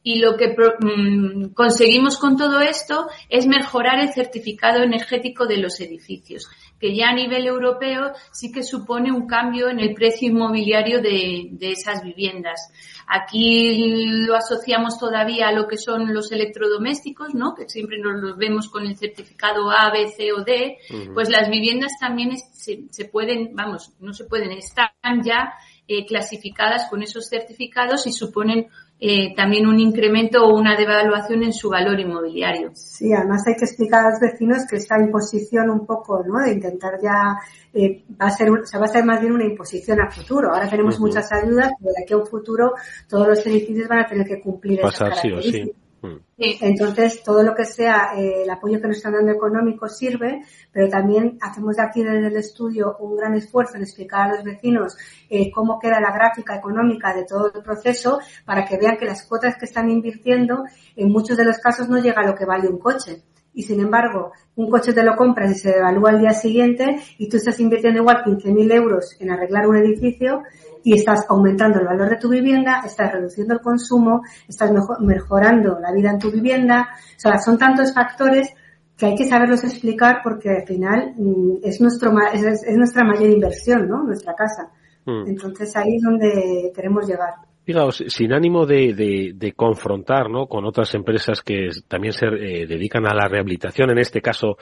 y 0.02 0.20
lo 0.20 0.38
que 0.38 0.56
mmm, 0.80 1.54
conseguimos 1.54 2.18
con 2.18 2.38
todo 2.38 2.62
esto 2.62 3.08
es 3.28 3.46
mejorar 3.46 4.00
el 4.00 4.14
certificado 4.14 4.82
energético 4.82 5.46
de 5.46 5.58
los 5.58 5.80
edificios, 5.82 6.48
que 6.80 6.96
ya 6.96 7.10
a 7.10 7.14
nivel 7.14 7.46
europeo 7.46 8.14
sí 8.32 8.52
que 8.52 8.64
supone 8.64 9.12
un 9.12 9.28
cambio 9.28 9.70
en 9.70 9.80
el 9.80 9.94
precio 9.94 10.30
inmobiliario 10.30 11.02
de, 11.02 11.50
de 11.52 11.72
esas 11.72 12.02
viviendas. 12.02 12.72
Aquí 13.12 13.96
lo 14.26 14.36
asociamos 14.36 15.00
todavía 15.00 15.48
a 15.48 15.52
lo 15.52 15.68
que 15.68 15.78
son 15.78 16.14
los 16.14 16.32
electrodomésticos, 16.32 17.34
¿no? 17.34 17.56
Que 17.56 17.68
siempre 17.68 17.98
nos 17.98 18.22
los 18.22 18.38
vemos 18.38 18.70
con 18.70 18.86
el 18.86 18.96
certificado 18.98 19.72
A, 19.72 19.92
B, 19.92 20.08
C 20.08 20.32
o 20.32 20.44
D. 20.44 20.78
Uh 20.90 20.94
-huh. 20.94 21.14
Pues 21.16 21.28
las 21.30 21.50
viviendas 21.50 21.92
también 22.00 22.32
es, 22.32 22.44
se, 22.54 22.84
se, 22.92 23.06
pueden, 23.06 23.56
vamos, 23.56 23.94
no 24.00 24.14
se 24.14 24.26
pueden, 24.26 24.52
están 24.52 24.92
ya 25.24 25.54
eh, 25.88 26.06
clasificadas 26.06 26.88
con 26.88 27.02
esos 27.02 27.28
certificados 27.28 28.06
y 28.06 28.12
suponen 28.12 28.68
eh, 29.02 29.34
también 29.34 29.66
un 29.66 29.80
incremento 29.80 30.44
o 30.44 30.58
una 30.58 30.76
devaluación 30.76 31.44
en 31.44 31.54
su 31.54 31.70
valor 31.70 32.00
inmobiliario. 32.00 32.72
Sí, 32.74 33.14
además 33.14 33.48
hay 33.48 33.56
que 33.56 33.66
explicar 33.66 34.06
a 34.06 34.10
los 34.10 34.20
vecinos 34.20 34.66
que 34.70 34.76
esta 34.76 35.00
imposición 35.00 35.70
un 35.70 35.86
poco, 35.86 36.22
¿no? 36.24 36.40
De 36.44 36.54
intentar 36.54 37.00
ya, 37.02 37.38
eh, 37.74 38.04
va 38.22 38.28
a 38.28 38.32
ser, 38.32 38.50
o 38.50 38.66
sea, 38.66 38.80
va 38.80 38.86
a 38.86 38.90
ser 38.90 39.06
más 39.06 39.22
bien 39.22 39.34
una 39.34 39.46
imposición 39.46 40.02
a 40.02 40.12
futuro. 40.12 40.54
Ahora 40.54 40.70
tenemos 40.70 40.96
uh 40.96 40.98
-huh. 41.00 41.08
muchas 41.08 41.32
ayudas, 41.32 41.72
pero 41.80 41.94
de 41.96 42.04
aquí 42.04 42.14
a 42.14 42.18
un 42.18 42.28
futuro 42.28 42.74
todos 43.08 43.28
los 43.28 43.46
edificios 43.46 43.88
van 43.88 44.00
a 44.00 44.06
tener 44.06 44.28
que 44.28 44.42
cumplir 44.42 44.82
Pasar 44.82 45.14
esas 45.14 45.22
características. 45.22 45.64
Sí 45.64 45.72
o 45.72 45.74
sí. 45.74 45.89
Sí. 46.02 46.58
Entonces, 46.62 47.22
todo 47.24 47.44
lo 47.44 47.54
que 47.54 47.66
sea 47.66 48.14
eh, 48.16 48.44
el 48.44 48.50
apoyo 48.50 48.80
que 48.80 48.88
nos 48.88 48.98
están 48.98 49.14
dando 49.14 49.32
económico 49.32 49.88
sirve, 49.88 50.42
pero 50.72 50.88
también 50.88 51.38
hacemos 51.42 51.76
de 51.76 51.84
aquí 51.84 52.04
desde 52.04 52.28
el 52.28 52.38
estudio 52.38 52.96
un 53.00 53.18
gran 53.18 53.36
esfuerzo 53.36 53.76
en 53.76 53.84
explicar 53.84 54.30
a 54.30 54.36
los 54.36 54.44
vecinos 54.44 54.98
eh, 55.30 55.52
cómo 55.52 55.80
queda 55.80 56.00
la 56.00 56.14
gráfica 56.14 56.56
económica 56.56 57.14
de 57.14 57.26
todo 57.26 57.52
el 57.54 57.62
proceso 57.62 58.20
para 58.46 58.66
que 58.66 58.78
vean 58.78 58.98
que 58.98 59.06
las 59.06 59.26
cuotas 59.28 59.56
que 59.58 59.66
están 59.66 59.90
invirtiendo 59.90 60.64
en 60.96 61.12
muchos 61.12 61.38
de 61.38 61.46
los 61.46 61.58
casos 61.58 61.90
no 61.90 61.98
llega 61.98 62.22
a 62.22 62.28
lo 62.28 62.36
que 62.36 62.46
vale 62.46 62.70
un 62.70 62.80
coche. 62.80 63.24
y 63.52 63.64
sin 63.64 63.80
embargo 63.80 64.32
un 64.56 64.70
coche 64.70 64.94
te 64.94 65.04
lo 65.04 65.16
compras 65.16 65.52
y 65.52 65.56
se 65.56 65.72
devalúa 65.72 66.12
al 66.12 66.20
día 66.20 66.32
siguiente 66.32 67.00
y 67.18 67.28
tú 67.28 67.38
estás 67.38 67.60
invirtiendo 67.60 68.02
igual 68.02 68.24
15.000 68.24 68.74
euros 68.74 69.18
en 69.20 69.32
arreglar 69.32 69.68
un 69.68 69.78
edificio 69.78 70.44
y 70.90 70.94
estás 70.94 71.24
aumentando 71.30 71.80
el 71.80 71.86
valor 71.86 72.10
de 72.10 72.16
tu 72.16 72.30
vivienda, 72.30 72.82
estás 72.84 73.12
reduciendo 73.12 73.54
el 73.54 73.60
consumo, 73.60 74.24
estás 74.48 74.72
mejorando 75.02 75.78
la 75.80 75.92
vida 75.94 76.10
en 76.10 76.18
tu 76.18 76.32
vivienda. 76.32 76.90
O 77.16 77.20
sea, 77.20 77.38
son 77.38 77.60
tantos 77.60 77.94
factores 77.94 78.52
que 78.98 79.06
hay 79.06 79.16
que 79.16 79.26
saberlos 79.26 79.64
explicar 79.64 80.22
porque 80.24 80.50
al 80.50 80.66
final 80.66 81.14
mm, 81.16 81.58
es, 81.62 81.80
nuestro, 81.80 82.12
es, 82.34 82.76
nuestra 82.76 83.04
mayor 83.04 83.30
inversión, 83.30 83.88
¿no? 83.88 84.04
Nuestra 84.04 84.34
casa. 84.34 84.72
Hmm. 85.06 85.28
Entonces 85.28 85.76
ahí 85.76 85.98
es 85.98 86.02
donde 86.02 86.72
queremos 86.74 87.08
llegar. 87.08 87.36
Fijaos, 87.64 88.04
sin 88.08 88.34
ánimo 88.34 88.66
de, 88.66 89.36
de, 89.36 89.54
confrontar 89.54 90.28
¿no? 90.28 90.48
con 90.48 90.66
otras 90.66 90.96
empresas 90.96 91.44
que 91.44 91.70
también 91.88 92.14
se 92.14 92.26
eh, 92.26 92.66
dedican 92.66 93.06
a 93.06 93.14
la 93.14 93.28
rehabilitación, 93.28 93.92
en 93.92 94.00
este 94.00 94.22
caso 94.22 94.58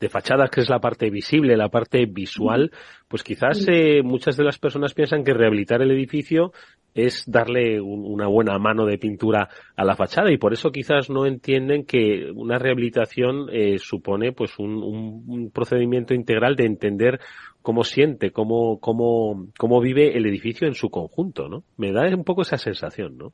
de 0.00 0.08
fachadas, 0.08 0.50
que 0.50 0.62
es 0.62 0.70
la 0.70 0.80
parte 0.80 1.10
visible, 1.10 1.56
la 1.58 1.68
parte 1.68 2.06
visual, 2.06 2.70
pues 3.06 3.22
quizás 3.22 3.66
eh, 3.68 4.02
muchas 4.02 4.34
de 4.36 4.44
las 4.44 4.58
personas 4.58 4.94
piensan 4.94 5.22
que 5.22 5.34
rehabilitar 5.34 5.82
el 5.82 5.90
edificio 5.90 6.52
es 6.94 7.22
darle 7.26 7.80
una 7.80 8.26
buena 8.26 8.58
mano 8.58 8.86
de 8.86 8.98
pintura 8.98 9.48
a 9.76 9.84
la 9.84 9.94
fachada 9.94 10.32
y 10.32 10.38
por 10.38 10.54
eso 10.54 10.72
quizás 10.72 11.10
no 11.10 11.26
entienden 11.26 11.84
que 11.84 12.32
una 12.34 12.58
rehabilitación 12.58 13.48
eh, 13.52 13.78
supone 13.78 14.32
pues 14.32 14.58
un, 14.58 14.82
un, 14.82 15.50
procedimiento 15.50 16.14
integral 16.14 16.56
de 16.56 16.64
entender 16.64 17.20
cómo 17.62 17.84
siente, 17.84 18.32
cómo, 18.32 18.80
cómo, 18.80 19.48
cómo 19.58 19.80
vive 19.80 20.16
el 20.16 20.26
edificio 20.26 20.66
en 20.66 20.74
su 20.74 20.88
conjunto, 20.88 21.48
¿no? 21.48 21.62
Me 21.76 21.92
da 21.92 22.08
un 22.08 22.24
poco 22.24 22.42
esa 22.42 22.56
sensación, 22.56 23.18
¿no? 23.18 23.32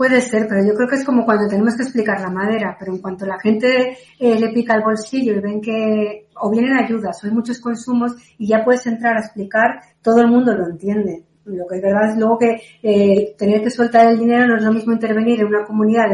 Puede 0.00 0.22
ser, 0.22 0.48
pero 0.48 0.64
yo 0.64 0.72
creo 0.72 0.88
que 0.88 0.94
es 0.96 1.04
como 1.04 1.26
cuando 1.26 1.46
tenemos 1.46 1.76
que 1.76 1.82
explicar 1.82 2.18
la 2.22 2.30
madera, 2.30 2.74
pero 2.80 2.94
en 2.94 3.02
cuanto 3.02 3.26
la 3.26 3.38
gente 3.38 3.98
eh, 4.18 4.40
le 4.40 4.48
pica 4.48 4.74
el 4.74 4.82
bolsillo 4.82 5.34
y 5.34 5.40
ven 5.40 5.60
que 5.60 6.28
o 6.36 6.50
vienen 6.50 6.72
ayudas 6.72 7.22
o 7.22 7.26
hay 7.26 7.34
muchos 7.34 7.60
consumos 7.60 8.12
y 8.38 8.46
ya 8.46 8.64
puedes 8.64 8.86
entrar 8.86 9.18
a 9.18 9.20
explicar, 9.20 9.78
todo 10.00 10.22
el 10.22 10.28
mundo 10.28 10.54
lo 10.54 10.68
entiende. 10.70 11.26
Lo 11.44 11.66
que 11.66 11.76
es 11.76 11.82
verdad 11.82 12.12
es 12.12 12.16
luego 12.16 12.38
que 12.38 12.62
eh, 12.82 13.34
tener 13.36 13.62
que 13.62 13.68
soltar 13.68 14.06
el 14.06 14.18
dinero 14.18 14.46
no 14.46 14.56
es 14.56 14.62
lo 14.62 14.72
mismo 14.72 14.94
intervenir 14.94 15.40
en 15.40 15.48
una 15.48 15.66
comunidad 15.66 16.04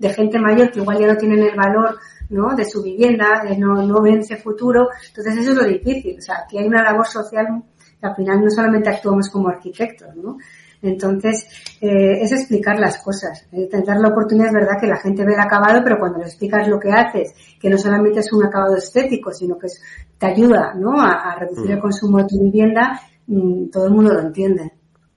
de, 0.00 0.08
gente 0.08 0.40
mayor 0.40 0.72
que 0.72 0.80
igual 0.80 0.98
ya 0.98 1.06
no 1.06 1.16
tienen 1.16 1.38
el 1.38 1.54
valor 1.54 1.96
¿no? 2.30 2.56
de 2.56 2.64
su 2.64 2.82
vivienda, 2.82 3.44
de 3.48 3.56
no, 3.56 3.86
no 3.86 4.02
ven 4.02 4.18
ese 4.18 4.34
futuro. 4.34 4.88
Entonces 5.10 5.36
eso 5.36 5.52
es 5.52 5.56
lo 5.56 5.64
difícil. 5.64 6.18
O 6.18 6.20
sea, 6.20 6.38
aquí 6.42 6.58
hay 6.58 6.66
una 6.66 6.82
labor 6.82 7.06
social 7.06 7.62
al 8.00 8.14
final 8.14 8.44
no 8.44 8.50
solamente 8.50 8.90
actuamos 8.90 9.28
como 9.28 9.48
arquitectos, 9.48 10.14
¿no? 10.16 10.38
Entonces, 10.82 11.46
eh, 11.80 12.20
es 12.22 12.32
explicar 12.32 12.78
las 12.78 13.02
cosas. 13.02 13.48
Eh, 13.52 13.68
dar 13.84 13.98
la 13.98 14.08
oportunidad 14.08 14.48
es 14.48 14.54
verdad 14.54 14.80
que 14.80 14.86
la 14.86 15.00
gente 15.00 15.24
ve 15.24 15.34
el 15.34 15.40
acabado, 15.40 15.80
pero 15.82 15.98
cuando 15.98 16.18
le 16.18 16.24
explicas 16.24 16.68
lo 16.68 16.78
que 16.78 16.90
haces, 16.90 17.34
que 17.60 17.68
no 17.68 17.78
solamente 17.78 18.20
es 18.20 18.32
un 18.32 18.44
acabado 18.44 18.76
estético, 18.76 19.32
sino 19.32 19.58
que 19.58 19.68
te 20.18 20.26
ayuda 20.26 20.74
¿no? 20.74 21.00
a, 21.00 21.36
reducir 21.38 21.70
el 21.70 21.78
mm. 21.78 21.80
consumo 21.80 22.18
de 22.18 22.24
tu 22.24 22.42
vivienda, 22.42 23.00
mm, 23.26 23.70
todo 23.70 23.86
el 23.86 23.92
mundo 23.92 24.12
lo 24.12 24.20
entiende. 24.20 24.72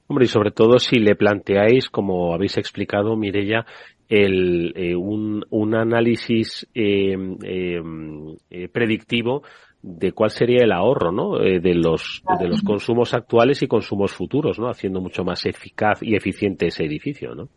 Hombre, 0.07 0.25
y 0.25 0.27
sobre 0.27 0.51
todo 0.51 0.77
si 0.77 0.97
le 0.97 1.15
planteáis, 1.15 1.89
como 1.89 2.33
habéis 2.33 2.57
explicado, 2.57 3.15
Mirella, 3.15 3.65
el, 4.09 4.73
eh, 4.75 4.93
un, 4.93 5.45
un, 5.49 5.73
análisis 5.73 6.67
eh, 6.75 7.15
eh, 7.43 8.67
predictivo 8.67 9.43
de 9.83 10.11
cuál 10.11 10.29
sería 10.29 10.63
el 10.63 10.71
ahorro, 10.71 11.11
¿no? 11.11 11.41
Eh, 11.41 11.59
de 11.59 11.73
los 11.73 12.23
de 12.39 12.47
los 12.47 12.61
consumos 12.61 13.13
actuales 13.13 13.61
y 13.63 13.67
consumos 13.67 14.13
futuros, 14.13 14.59
¿no? 14.59 14.69
Haciendo 14.69 15.01
mucho 15.01 15.23
más 15.23 15.45
eficaz 15.45 16.03
y 16.03 16.15
eficiente 16.15 16.67
ese 16.67 16.85
edificio, 16.85 17.33
¿no? 17.33 17.49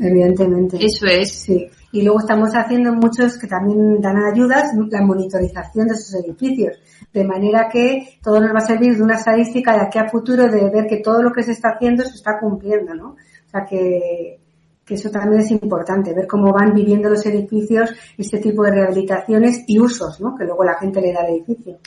Evidentemente. 0.00 0.78
Eso 0.80 1.06
es. 1.06 1.32
Sí. 1.32 1.68
Y 1.92 2.02
luego 2.02 2.18
estamos 2.18 2.50
haciendo 2.54 2.92
muchos 2.92 3.38
que 3.38 3.46
también 3.46 4.00
dan 4.00 4.16
ayudas, 4.16 4.72
la 4.90 5.02
monitorización 5.02 5.86
de 5.86 5.94
esos 5.94 6.14
edificios. 6.24 6.76
De 7.12 7.24
manera 7.24 7.68
que 7.72 8.18
todo 8.22 8.40
nos 8.40 8.52
va 8.52 8.58
a 8.58 8.66
servir 8.66 8.96
de 8.96 9.02
una 9.02 9.14
estadística 9.14 9.74
de 9.74 9.82
aquí 9.82 9.98
a 9.98 10.08
futuro 10.08 10.48
de 10.48 10.70
ver 10.70 10.86
que 10.88 10.96
todo 10.96 11.22
lo 11.22 11.30
que 11.30 11.44
se 11.44 11.52
está 11.52 11.70
haciendo 11.70 12.02
se 12.02 12.16
está 12.16 12.40
cumpliendo, 12.40 12.94
¿no? 12.94 13.10
O 13.10 13.48
sea 13.48 13.64
que 13.64 14.40
que 14.84 14.94
eso 14.94 15.10
también 15.10 15.40
es 15.40 15.50
importante, 15.50 16.14
ver 16.14 16.26
cómo 16.26 16.52
van 16.52 16.74
viviendo 16.74 17.08
los 17.08 17.24
edificios 17.26 17.90
este 18.18 18.38
tipo 18.38 18.62
de 18.64 18.72
rehabilitaciones 18.72 19.64
y 19.66 19.78
usos, 19.78 20.20
¿no? 20.20 20.34
Que 20.36 20.44
luego 20.44 20.64
la 20.64 20.78
gente 20.78 21.00
le 21.00 21.12
da 21.12 21.20
al 21.20 21.34
edificio. 21.34 21.78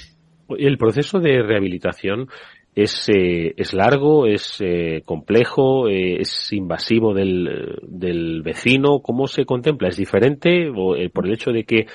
El 0.58 0.78
proceso 0.78 1.20
de 1.20 1.44
rehabilitación 1.44 2.28
es, 2.74 3.10
eh, 3.10 3.54
es 3.58 3.74
largo, 3.74 4.28
es 4.28 4.58
eh, 4.60 5.02
complejo, 5.04 5.90
eh, 5.90 6.22
es 6.22 6.54
invasivo 6.54 7.14
del, 7.14 7.80
del, 7.82 8.42
vecino. 8.44 9.00
¿Cómo 9.00 9.28
se 9.28 9.46
contempla? 9.46 9.90
¿Es 9.90 9.98
diferente 9.98 10.70
o, 10.70 10.96
por 11.12 11.26
el 11.26 11.34
hecho 11.34 11.52
de 11.52 11.64
que 11.64 11.88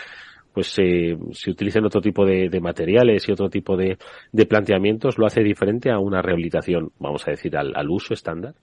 pues 0.53 0.67
se 0.67 1.51
utilizan 1.51 1.87
otro 1.87 2.03
tipo 2.03 2.27
de, 2.27 2.51
de, 2.51 2.61
materiales 2.61 3.27
y 3.27 3.33
otro 3.33 3.49
tipo 3.49 3.75
de, 3.75 3.97
de, 4.33 4.47
planteamientos 4.47 5.17
lo 5.17 5.25
hace 5.25 5.43
diferente 5.43 5.91
a 5.91 5.99
una 5.99 6.21
rehabilitación, 6.21 6.91
vamos 6.99 7.27
a 7.27 7.31
decir, 7.31 7.57
al, 7.57 7.73
al 7.75 7.89
uso 7.89 8.13
estándar? 8.13 8.55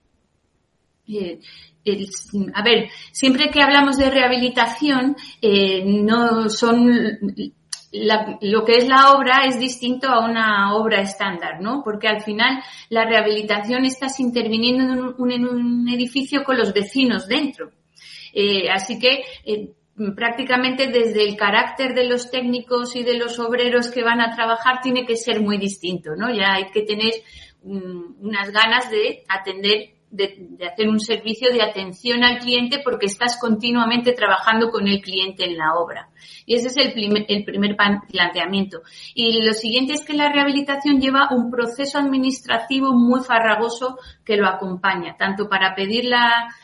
A 2.54 2.62
ver, 2.62 2.90
siempre 3.12 3.50
que 3.50 3.62
hablamos 3.62 3.96
de 3.96 4.10
rehabilitación, 4.10 5.16
eh, 5.40 5.82
no 5.84 6.48
son 6.48 7.18
lo 7.92 8.64
que 8.64 8.76
es 8.76 8.88
la 8.88 9.12
obra 9.12 9.46
es 9.46 9.58
distinto 9.58 10.08
a 10.08 10.24
una 10.24 10.76
obra 10.76 11.00
estándar, 11.00 11.60
¿no? 11.60 11.82
Porque 11.82 12.06
al 12.06 12.22
final 12.22 12.62
la 12.88 13.04
rehabilitación 13.04 13.84
estás 13.84 14.20
interviniendo 14.20 15.16
en 15.28 15.44
un, 15.44 15.88
edificio 15.88 16.44
con 16.44 16.56
los 16.56 16.72
vecinos 16.72 17.26
dentro. 17.26 17.72
Eh, 18.32 18.70
así 18.70 18.98
que 19.00 19.24
eh, 19.44 19.72
prácticamente 20.14 20.86
desde 20.86 21.24
el 21.24 21.36
carácter 21.36 21.94
de 21.94 22.04
los 22.04 22.30
técnicos 22.30 22.94
y 22.94 23.02
de 23.02 23.18
los 23.18 23.40
obreros 23.40 23.90
que 23.90 24.04
van 24.04 24.20
a 24.20 24.34
trabajar 24.36 24.80
tiene 24.80 25.04
que 25.04 25.16
ser 25.16 25.40
muy 25.40 25.58
distinto, 25.58 26.14
¿no? 26.14 26.32
Ya 26.32 26.54
hay 26.54 26.70
que 26.70 26.82
tener 26.82 27.12
unas 27.62 28.52
ganas 28.52 28.90
de 28.90 29.24
atender 29.28 29.99
de, 30.10 30.48
hacer 30.70 30.88
un 30.88 31.00
servicio 31.00 31.52
de 31.52 31.62
atención 31.62 32.24
al 32.24 32.38
cliente 32.38 32.80
porque 32.82 33.06
estás 33.06 33.38
continuamente 33.40 34.12
trabajando 34.12 34.70
con 34.70 34.88
el 34.88 35.00
cliente 35.00 35.44
en 35.44 35.56
la 35.56 35.74
obra. 35.74 36.08
Y 36.46 36.54
ese 36.54 36.68
es 36.68 36.76
el 36.76 36.92
primer, 36.92 37.24
el 37.28 37.44
primer 37.44 37.76
planteamiento. 37.76 38.82
Y 39.14 39.42
lo 39.42 39.54
siguiente 39.54 39.92
es 39.92 40.04
que 40.04 40.14
la 40.14 40.32
rehabilitación 40.32 41.00
lleva 41.00 41.28
un 41.30 41.50
proceso 41.50 41.98
administrativo 41.98 42.92
muy 42.92 43.20
farragoso 43.20 43.98
que 44.24 44.36
lo 44.36 44.46
acompaña, 44.46 45.16
tanto 45.16 45.48
para 45.48 45.74
pedir 45.74 46.04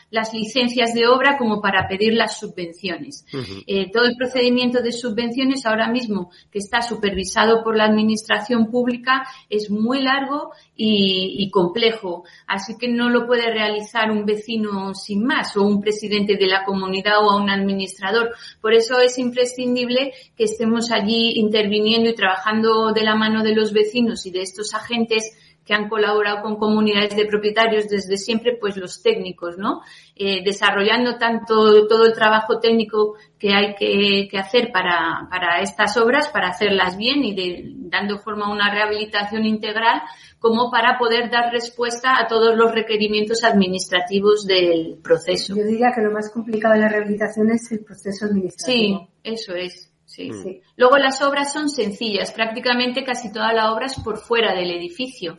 las 0.09 0.33
licencias 0.33 0.93
de 0.93 1.07
obra 1.07 1.37
como 1.37 1.61
para 1.61 1.87
pedir 1.87 2.13
las 2.13 2.39
subvenciones. 2.39 3.25
Eh, 3.65 3.91
todo 3.91 4.05
el 4.05 4.15
procedimiento 4.15 4.81
de 4.81 4.91
subvenciones 4.91 5.65
ahora 5.65 5.89
mismo, 5.89 6.31
que 6.51 6.59
está 6.59 6.81
supervisado 6.81 7.63
por 7.63 7.75
la 7.75 7.85
administración 7.85 8.71
pública, 8.71 9.27
es 9.49 9.69
muy 9.69 10.01
largo 10.01 10.51
y, 10.75 11.49
complejo. 11.51 12.23
Así 12.45 12.77
que 12.77 12.87
no 12.87 13.09
lo 13.09 13.25
puede 13.25 13.51
realizar 13.51 14.11
un 14.11 14.25
vecino 14.25 14.93
sin 14.93 15.23
más 15.23 15.57
o 15.57 15.63
un 15.63 15.81
presidente 15.81 16.35
de 16.35 16.47
la 16.47 16.63
comunidad 16.63 17.19
o 17.19 17.37
un 17.37 17.49
administrador. 17.49 18.31
Por 18.61 18.73
eso 18.73 18.99
es 18.99 19.17
imprescindible 19.17 20.13
que 20.37 20.43
estemos 20.43 20.91
allí 20.91 21.33
interviniendo 21.39 22.09
y 22.09 22.15
trabajando 22.15 22.93
de 22.93 23.03
la 23.03 23.15
mano 23.15 23.43
de 23.43 23.55
los 23.55 23.73
vecinos 23.73 24.25
y 24.25 24.31
de 24.31 24.41
estos 24.41 24.73
agentes 24.73 25.35
que 25.67 25.73
han 25.73 25.89
colaborado 25.89 26.41
con 26.41 26.55
comunidades 26.55 27.13
de 27.15 27.25
propietarios 27.25 27.89
desde 27.89 28.15
siempre, 28.15 28.55
pues 28.57 28.77
los 28.77 29.03
técnicos, 29.03 29.57
¿no? 29.57 29.81
Eh, 30.15 30.41
desarrollando 30.43 31.17
tanto 31.17 31.85
todo 31.87 32.05
el 32.05 32.13
trabajo 32.13 32.59
técnico 32.59 33.15
que 33.37 33.53
hay 33.53 33.75
que, 33.75 34.37
hacer 34.37 34.71
para, 34.71 35.27
para, 35.29 35.59
estas 35.59 35.97
obras, 35.97 36.29
para 36.29 36.47
hacerlas 36.47 36.97
bien 36.97 37.23
y 37.25 37.35
de, 37.35 37.63
dando 37.89 38.17
forma 38.17 38.45
a 38.45 38.51
una 38.51 38.73
rehabilitación 38.73 39.45
integral, 39.45 40.01
como 40.39 40.71
para 40.71 40.97
poder 40.97 41.29
dar 41.29 41.51
respuesta 41.51 42.17
a 42.17 42.27
todos 42.27 42.55
los 42.55 42.71
requerimientos 42.71 43.43
administrativos 43.43 44.45
del 44.45 44.99
proceso. 45.03 45.53
Yo 45.53 45.65
diría 45.65 45.91
que 45.93 46.01
lo 46.01 46.11
más 46.11 46.31
complicado 46.31 46.75
de 46.75 46.81
la 46.81 46.89
rehabilitación 46.89 47.51
es 47.51 47.69
el 47.73 47.83
proceso 47.83 48.25
administrativo. 48.25 48.99
Sí, 48.99 49.07
eso 49.23 49.53
es. 49.53 49.86
Sí. 50.17 50.31
sí. 50.33 50.61
Luego 50.77 50.97
las 50.97 51.21
obras 51.21 51.53
son 51.53 51.69
sencillas, 51.69 52.31
prácticamente 52.31 53.03
casi 53.03 53.31
toda 53.31 53.53
la 53.53 53.71
obra 53.71 53.85
es 53.85 53.99
por 53.99 54.17
fuera 54.17 54.55
del 54.55 54.71
edificio. 54.71 55.37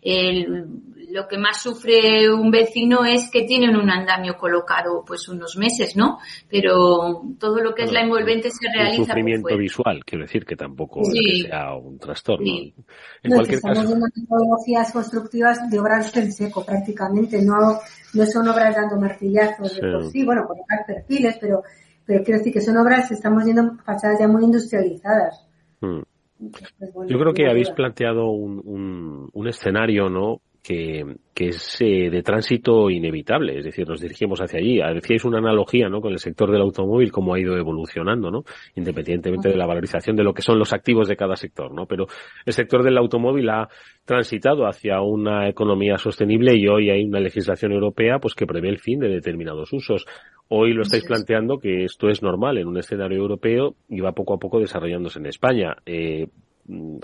El, 0.00 0.64
lo 1.10 1.28
que 1.28 1.36
más 1.36 1.62
sufre 1.62 2.32
un 2.32 2.50
vecino 2.50 3.04
es 3.04 3.30
que 3.30 3.42
tienen 3.42 3.76
un 3.76 3.90
andamio 3.90 4.36
colocado 4.38 5.04
pues 5.06 5.28
unos 5.28 5.58
meses, 5.58 5.94
¿no? 5.94 6.18
Pero 6.48 7.22
todo 7.38 7.60
lo 7.60 7.74
que 7.74 7.82
es 7.82 7.92
la 7.92 8.00
envolvente 8.00 8.48
se 8.50 8.66
realiza. 8.74 9.02
Un 9.02 9.06
sufrimiento 9.08 9.56
visual, 9.58 10.02
quiero 10.06 10.24
decir 10.24 10.46
que 10.46 10.56
tampoco 10.56 11.02
sea 11.04 11.74
un 11.74 11.98
trastorno. 11.98 12.46
En 13.22 13.30
cualquier 13.30 13.56
estamos 13.56 13.78
caso. 13.78 13.88
viendo 13.88 14.06
metodologías 14.14 14.90
constructivas 14.90 15.70
de 15.70 15.78
obras 15.78 16.16
en 16.16 16.32
seco 16.32 16.64
prácticamente, 16.64 17.42
no, 17.42 17.78
no 18.14 18.26
son 18.26 18.48
obras 18.48 18.74
dando 18.74 18.98
martillazos 18.98 19.76
de 19.76 19.82
por 19.82 20.10
sí, 20.10 20.24
bueno, 20.24 20.46
colocar 20.46 20.86
perfiles, 20.86 21.36
pero, 21.38 21.62
pero 22.06 22.22
quiero 22.22 22.38
decir 22.38 22.52
que 22.52 22.60
son 22.60 22.76
obras, 22.76 23.10
estamos 23.10 23.44
viendo 23.44 23.76
fachadas 23.84 24.18
ya 24.20 24.28
muy 24.28 24.44
industrializadas. 24.44 25.46
Hmm. 25.80 26.00
Yo 27.06 27.18
creo 27.18 27.32
que 27.32 27.48
habéis 27.48 27.70
planteado 27.70 28.30
un, 28.30 28.60
un, 28.64 29.30
un 29.32 29.48
escenario, 29.48 30.08
¿no? 30.08 30.40
Que, 30.64 31.04
que 31.34 31.48
es 31.48 31.76
eh, 31.82 32.08
de 32.10 32.22
tránsito 32.22 32.88
inevitable, 32.88 33.58
es 33.58 33.66
decir, 33.66 33.86
nos 33.86 34.00
dirigimos 34.00 34.40
hacia 34.40 34.58
allí. 34.58 34.80
Decíais 34.94 35.22
una 35.26 35.38
analogía, 35.38 35.90
¿no? 35.90 36.00
Con 36.00 36.12
el 36.12 36.18
sector 36.18 36.50
del 36.50 36.62
automóvil, 36.62 37.12
cómo 37.12 37.34
ha 37.34 37.38
ido 37.38 37.54
evolucionando, 37.58 38.30
¿no? 38.30 38.44
Independientemente 38.74 39.50
de 39.50 39.56
la 39.56 39.66
valorización 39.66 40.16
de 40.16 40.24
lo 40.24 40.32
que 40.32 40.40
son 40.40 40.58
los 40.58 40.72
activos 40.72 41.06
de 41.06 41.16
cada 41.16 41.36
sector, 41.36 41.74
¿no? 41.74 41.84
Pero 41.84 42.06
el 42.46 42.52
sector 42.54 42.82
del 42.82 42.96
automóvil 42.96 43.50
ha 43.50 43.68
transitado 44.06 44.66
hacia 44.66 45.02
una 45.02 45.50
economía 45.50 45.98
sostenible 45.98 46.56
y 46.56 46.66
hoy 46.66 46.88
hay 46.88 47.04
una 47.04 47.20
legislación 47.20 47.72
europea, 47.72 48.18
pues 48.18 48.34
que 48.34 48.46
prevé 48.46 48.70
el 48.70 48.78
fin 48.78 49.00
de 49.00 49.08
determinados 49.08 49.70
usos. 49.70 50.06
Hoy 50.48 50.72
lo 50.72 50.82
estáis 50.82 51.04
planteando 51.04 51.58
que 51.58 51.84
esto 51.84 52.08
es 52.08 52.22
normal 52.22 52.56
en 52.56 52.68
un 52.68 52.78
escenario 52.78 53.18
europeo 53.18 53.76
y 53.90 54.00
va 54.00 54.12
poco 54.12 54.34
a 54.34 54.38
poco 54.38 54.60
desarrollándose 54.60 55.18
en 55.18 55.26
España. 55.26 55.76
Eh, 55.84 56.28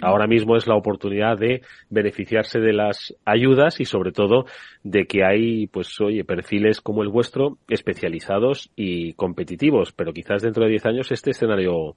ahora 0.02 0.26
mismo 0.26 0.56
es 0.56 0.66
la 0.66 0.76
oportunidad 0.76 1.38
de 1.38 1.62
beneficiarse 1.88 2.60
de 2.60 2.72
las 2.72 3.14
ayudas 3.24 3.80
y 3.80 3.84
sobre 3.84 4.12
todo 4.12 4.46
de 4.82 5.06
que 5.06 5.24
hay, 5.24 5.66
pues 5.66 6.00
oye, 6.00 6.24
perfiles 6.24 6.80
como 6.80 7.02
el 7.02 7.08
vuestro 7.08 7.58
especializados 7.68 8.70
y 8.76 9.12
competitivos, 9.14 9.92
pero 9.92 10.12
quizás 10.12 10.42
dentro 10.42 10.64
de 10.64 10.70
10 10.70 10.86
años 10.86 11.12
este 11.12 11.30
escenario 11.30 11.96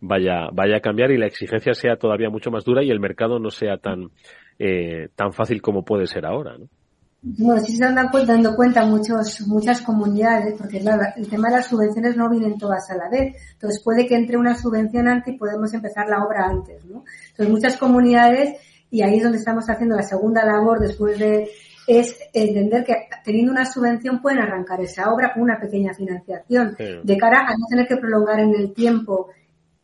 vaya, 0.00 0.48
vaya 0.52 0.78
a 0.78 0.80
cambiar 0.80 1.10
y 1.10 1.18
la 1.18 1.26
exigencia 1.26 1.74
sea 1.74 1.96
todavía 1.96 2.30
mucho 2.30 2.50
más 2.50 2.64
dura 2.64 2.82
y 2.82 2.90
el 2.90 3.00
mercado 3.00 3.38
no 3.38 3.50
sea 3.50 3.76
tan, 3.78 4.10
eh, 4.58 5.08
tan 5.14 5.32
fácil 5.32 5.62
como 5.62 5.84
puede 5.84 6.06
ser 6.06 6.26
ahora, 6.26 6.58
¿no? 6.58 6.68
Bueno, 7.28 7.60
sí 7.60 7.76
se 7.76 7.84
están 7.84 7.96
dando 7.96 8.54
cuenta 8.54 8.86
muchos, 8.86 9.40
muchas 9.48 9.82
comunidades, 9.82 10.54
porque 10.56 10.78
el 10.78 11.28
tema 11.28 11.48
de 11.48 11.56
las 11.56 11.66
subvenciones 11.66 12.16
no 12.16 12.30
vienen 12.30 12.56
todas 12.56 12.88
a 12.88 12.96
la 12.96 13.08
vez. 13.08 13.34
Entonces 13.54 13.82
puede 13.82 14.06
que 14.06 14.14
entre 14.14 14.36
una 14.36 14.56
subvención 14.56 15.08
antes 15.08 15.34
y 15.34 15.36
podemos 15.36 15.74
empezar 15.74 16.08
la 16.08 16.24
obra 16.24 16.46
antes, 16.46 16.84
¿no? 16.84 17.02
Entonces 17.30 17.52
muchas 17.52 17.76
comunidades, 17.78 18.60
y 18.92 19.02
ahí 19.02 19.16
es 19.16 19.24
donde 19.24 19.38
estamos 19.38 19.68
haciendo 19.68 19.96
la 19.96 20.04
segunda 20.04 20.44
labor 20.44 20.78
después 20.78 21.18
de, 21.18 21.50
es 21.88 22.16
entender 22.32 22.84
que 22.84 22.94
teniendo 23.24 23.50
una 23.50 23.66
subvención 23.66 24.22
pueden 24.22 24.38
arrancar 24.38 24.80
esa 24.80 25.12
obra 25.12 25.32
con 25.34 25.42
una 25.42 25.58
pequeña 25.58 25.94
financiación, 25.94 26.76
de 26.78 27.16
cara 27.16 27.40
a 27.40 27.56
no 27.56 27.66
tener 27.68 27.88
que 27.88 27.96
prolongar 27.96 28.38
en 28.38 28.54
el 28.54 28.72
tiempo, 28.72 29.30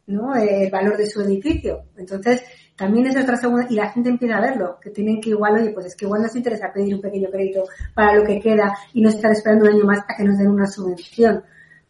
¿no? 0.06 0.36
El 0.36 0.70
valor 0.70 0.96
de 0.96 1.08
su 1.08 1.20
edificio. 1.22 1.86
Entonces, 1.96 2.44
también 2.76 3.06
es 3.06 3.16
otra 3.16 3.36
segunda, 3.36 3.66
y 3.68 3.74
la 3.74 3.90
gente 3.90 4.08
empieza 4.08 4.38
a 4.38 4.40
verlo, 4.40 4.78
que 4.80 4.90
tienen 4.90 5.20
que 5.20 5.30
igual, 5.30 5.54
oye, 5.54 5.70
pues 5.70 5.86
es 5.86 5.96
que 5.96 6.04
igual 6.04 6.22
nos 6.22 6.34
interesa 6.34 6.72
pedir 6.72 6.94
un 6.94 7.00
pequeño 7.00 7.28
crédito 7.30 7.64
para 7.94 8.14
lo 8.14 8.24
que 8.24 8.40
queda 8.40 8.74
y 8.92 9.02
no 9.02 9.08
estar 9.08 9.30
esperando 9.32 9.66
un 9.66 9.74
año 9.74 9.84
más 9.84 10.00
a 10.08 10.16
que 10.16 10.24
nos 10.24 10.38
den 10.38 10.48
una 10.48 10.66
subvención. 10.66 11.44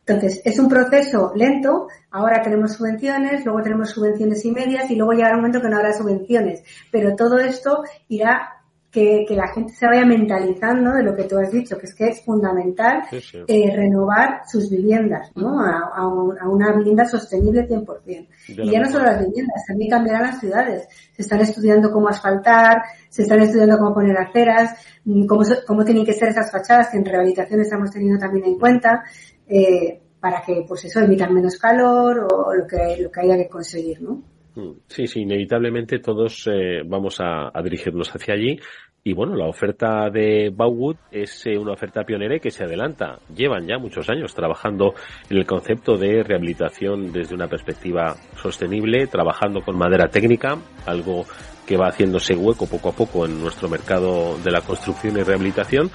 Entonces, 0.05 0.43
es 0.45 0.59
un 0.59 0.69
proceso 0.69 1.33
lento, 1.37 1.87
ahora 2.11 2.43
tenemos 2.43 2.73
subvenciones, 2.73 3.45
luego 3.45 3.63
tenemos 3.63 3.91
subvenciones 3.91 4.45
y 4.45 4.51
medias 4.51 4.91
y 4.91 4.97
luego 4.97 5.13
llegará 5.13 5.35
un 5.35 5.43
momento 5.43 5.63
que 5.63 5.69
no 5.69 5.77
habrá 5.77 5.93
subvenciones, 5.93 6.65
pero 6.91 7.15
todo 7.15 7.39
esto 7.39 7.85
irá 8.09 8.62
que, 8.93 9.25
la 9.31 9.49
gente 9.49 9.73
se 9.73 9.87
vaya 9.87 10.05
mentalizando 10.05 10.93
de 10.93 11.03
lo 11.03 11.17
que 11.17 11.25
tú 11.25 11.39
has 11.39 11.51
dicho, 11.51 11.79
que 11.79 11.87
es 11.87 11.95
que 11.95 12.09
es 12.09 12.23
fundamental 12.23 13.03
Eh, 13.49 13.75
renovar 13.75 14.43
sus 14.47 14.69
viviendas, 14.69 15.33
¿no? 15.35 15.61
A, 15.61 16.07
una 16.47 16.77
vivienda 16.77 17.07
sostenible 17.07 17.67
100%. 17.67 18.29
y 18.49 18.71
ya 18.71 18.81
no 18.81 18.91
solo 18.91 19.07
las 19.07 19.25
viviendas, 19.25 19.65
también 19.67 19.91
cambiarán 19.91 20.23
las 20.23 20.41
ciudades. 20.41 20.87
Se 21.13 21.23
están 21.23 21.41
estudiando 21.41 21.91
cómo 21.91 22.09
asfaltar, 22.09 22.83
se 23.09 23.23
están 23.23 23.41
estudiando 23.41 23.79
cómo 23.79 23.95
poner 23.95 24.17
aceras, 24.19 24.75
mm, 25.07 25.27
cómo, 25.27 25.43
cómo 25.67 25.85
tienen 25.85 26.05
que 26.05 26.13
ser 26.13 26.29
esas 26.29 26.53
fachadas 26.53 26.91
que 26.91 26.99
en 26.99 27.07
rehabilitación 27.07 27.63
estamos 27.63 27.91
teniendo 27.91 28.19
también 28.19 28.45
en 28.45 28.59
cuenta, 28.59 29.05
eh, 29.49 30.03
para 30.21 30.43
que, 30.43 30.65
pues 30.69 30.85
eso, 30.85 31.01
emitan 31.01 31.33
menos 31.33 31.57
calor 31.59 32.29
o 32.31 32.55
lo 32.55 32.67
que, 32.67 32.99
lo 33.01 33.11
que 33.11 33.21
haya 33.21 33.37
que 33.37 33.49
conseguir, 33.49 34.03
¿no? 34.03 34.23
Mm, 34.55 34.73
sí, 34.87 35.07
sí, 35.07 35.21
inevitablemente 35.21 35.99
todos 35.99 36.47
eh, 36.47 36.83
vamos 36.85 37.17
a, 37.21 37.51
dirigirnos 37.63 38.15
hacia 38.15 38.35
allí. 38.35 38.59
Y 39.05 39.15
bueno, 39.15 39.35
la 39.35 39.47
oferta 39.47 40.11
de 40.11 40.53
Bauwood 40.55 40.97
es 41.11 41.47
eh, 41.47 41.59
una 41.59 41.73
oferta 41.73 42.05
pionera 42.05 42.39
que 42.39 42.53
se 42.53 42.63
adelanta. 42.63 43.19
Llevan 43.35 43.67
ya 43.67 43.79
muchos 43.79 44.09
años 44.09 44.33
trabajando 44.33 44.95
en 45.29 45.39
el 45.39 45.47
concepto 45.47 45.97
de 45.97 46.23
rehabilitación 46.23 47.13
desde 47.13 47.35
una 47.35 47.49
perspectiva 47.49 48.15
sostenible, 48.37 49.09
trabajando 49.09 49.61
con 49.63 49.77
madera 49.77 50.09
técnica, 50.09 50.57
algo 50.87 51.25
que 51.67 51.77
va 51.77 51.89
haciéndose 51.89 52.35
hueco 52.35 52.67
poco 52.67 52.89
a 52.89 52.93
poco 52.93 53.25
en 53.27 53.41
nuestro 53.41 53.69
mercado 53.69 54.39
de 54.43 54.51
la 54.51 54.61
construcción 54.61 55.17
y 55.17 55.23
rehabilitación 55.23 55.91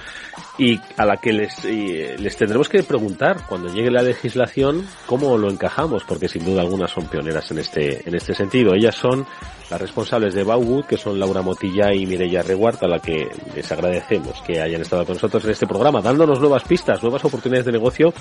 y 0.56 0.80
a 0.96 1.04
la 1.04 1.16
que 1.18 1.32
les, 1.32 1.64
les 1.64 2.36
tendremos 2.36 2.68
que 2.68 2.82
preguntar 2.82 3.46
cuando 3.48 3.72
llegue 3.72 3.90
la 3.90 4.02
legislación 4.02 4.86
cómo 5.06 5.36
lo 5.38 5.50
encajamos, 5.50 6.04
porque 6.04 6.28
sin 6.28 6.44
duda 6.44 6.62
algunas 6.62 6.90
son 6.90 7.06
pioneras 7.06 7.50
en 7.50 7.58
este, 7.58 8.08
en 8.08 8.14
este 8.14 8.34
sentido. 8.34 8.74
Ellas 8.74 8.94
son 8.94 9.26
las 9.70 9.80
responsables 9.80 10.34
de 10.34 10.44
Bauwood, 10.44 10.86
que 10.86 10.96
son 10.96 11.18
Laura 11.18 11.42
Motilla 11.42 11.92
y 11.92 12.06
Mireia 12.06 12.42
Reguart, 12.42 12.82
a 12.82 12.88
la 12.88 12.98
que 12.98 13.28
les 13.54 13.70
agradecemos 13.70 14.40
que 14.42 14.60
hayan 14.60 14.80
estado 14.80 15.04
con 15.04 15.14
nosotros 15.14 15.44
en 15.44 15.50
este 15.50 15.66
programa, 15.66 16.00
dándonos 16.00 16.40
nuevas 16.40 16.64
pistas, 16.64 17.02
nuevas 17.02 17.24
oportunidades 17.24 17.66
de 17.66 17.72
negocio 17.72 18.12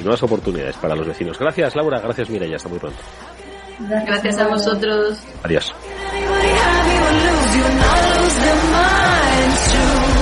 y 0.00 0.02
nuevas 0.02 0.22
oportunidades 0.22 0.76
para 0.76 0.96
los 0.96 1.06
vecinos. 1.06 1.38
Gracias 1.38 1.76
Laura, 1.76 2.00
gracias 2.00 2.30
Mireia, 2.30 2.56
hasta 2.56 2.68
muy 2.68 2.78
pronto. 2.78 2.98
Gracias 3.78 4.38
a 4.38 4.48
vosotros. 4.48 5.20
Adiós. 5.42 5.74
lose 7.22 7.56
you 7.56 7.66
not 7.82 7.98
lose 8.16 8.36
their 8.44 8.60
mind 8.72 9.52
too 9.70 10.13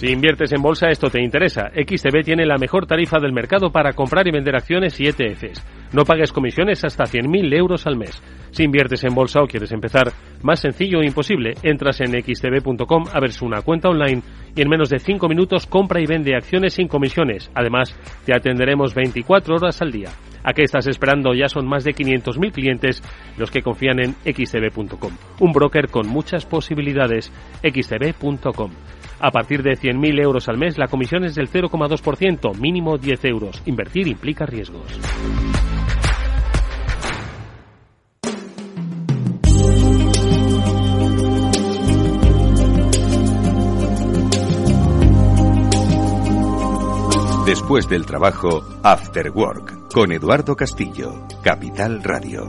Si 0.00 0.06
inviertes 0.06 0.50
en 0.52 0.62
bolsa, 0.62 0.88
esto 0.88 1.10
te 1.10 1.22
interesa. 1.22 1.72
XTB 1.74 2.24
tiene 2.24 2.46
la 2.46 2.56
mejor 2.56 2.86
tarifa 2.86 3.18
del 3.20 3.34
mercado 3.34 3.70
para 3.70 3.92
comprar 3.92 4.26
y 4.26 4.30
vender 4.30 4.56
acciones 4.56 4.98
y 4.98 5.08
ETFs. 5.08 5.62
No 5.92 6.06
pagues 6.06 6.32
comisiones 6.32 6.82
hasta 6.84 7.04
100.000 7.04 7.54
euros 7.54 7.86
al 7.86 7.98
mes. 7.98 8.22
Si 8.50 8.62
inviertes 8.62 9.04
en 9.04 9.14
bolsa 9.14 9.42
o 9.42 9.46
quieres 9.46 9.72
empezar, 9.72 10.10
más 10.42 10.60
sencillo 10.60 11.00
o 11.00 11.02
imposible, 11.02 11.52
entras 11.62 12.00
en 12.00 12.12
xtb.com, 12.12 13.08
abres 13.12 13.42
una 13.42 13.60
cuenta 13.60 13.90
online 13.90 14.22
y 14.56 14.62
en 14.62 14.70
menos 14.70 14.88
de 14.88 15.00
5 15.00 15.28
minutos 15.28 15.66
compra 15.66 16.00
y 16.00 16.06
vende 16.06 16.34
acciones 16.34 16.72
sin 16.72 16.88
comisiones. 16.88 17.50
Además, 17.54 17.94
te 18.24 18.34
atenderemos 18.34 18.94
24 18.94 19.56
horas 19.56 19.82
al 19.82 19.92
día. 19.92 20.08
¿A 20.42 20.54
qué 20.54 20.62
estás 20.62 20.86
esperando? 20.86 21.34
Ya 21.34 21.48
son 21.48 21.68
más 21.68 21.84
de 21.84 21.92
500.000 21.92 22.52
clientes 22.52 23.02
los 23.36 23.50
que 23.50 23.60
confían 23.60 24.00
en 24.00 24.14
xtb.com. 24.24 25.12
Un 25.40 25.52
broker 25.52 25.88
con 25.88 26.08
muchas 26.08 26.46
posibilidades. 26.46 27.30
xtb.com. 27.62 28.70
A 29.22 29.30
partir 29.30 29.62
de 29.62 29.72
100.000 29.72 30.22
euros 30.22 30.48
al 30.48 30.56
mes, 30.56 30.78
la 30.78 30.88
comisión 30.88 31.24
es 31.24 31.34
del 31.34 31.50
0,2%, 31.50 32.56
mínimo 32.58 32.96
10 32.96 33.24
euros. 33.26 33.62
Invertir 33.66 34.08
implica 34.08 34.46
riesgos. 34.46 34.98
Después 47.44 47.88
del 47.88 48.06
trabajo, 48.06 48.62
After 48.84 49.30
Work, 49.32 49.92
con 49.92 50.12
Eduardo 50.12 50.54
Castillo, 50.54 51.26
Capital 51.42 52.02
Radio. 52.02 52.48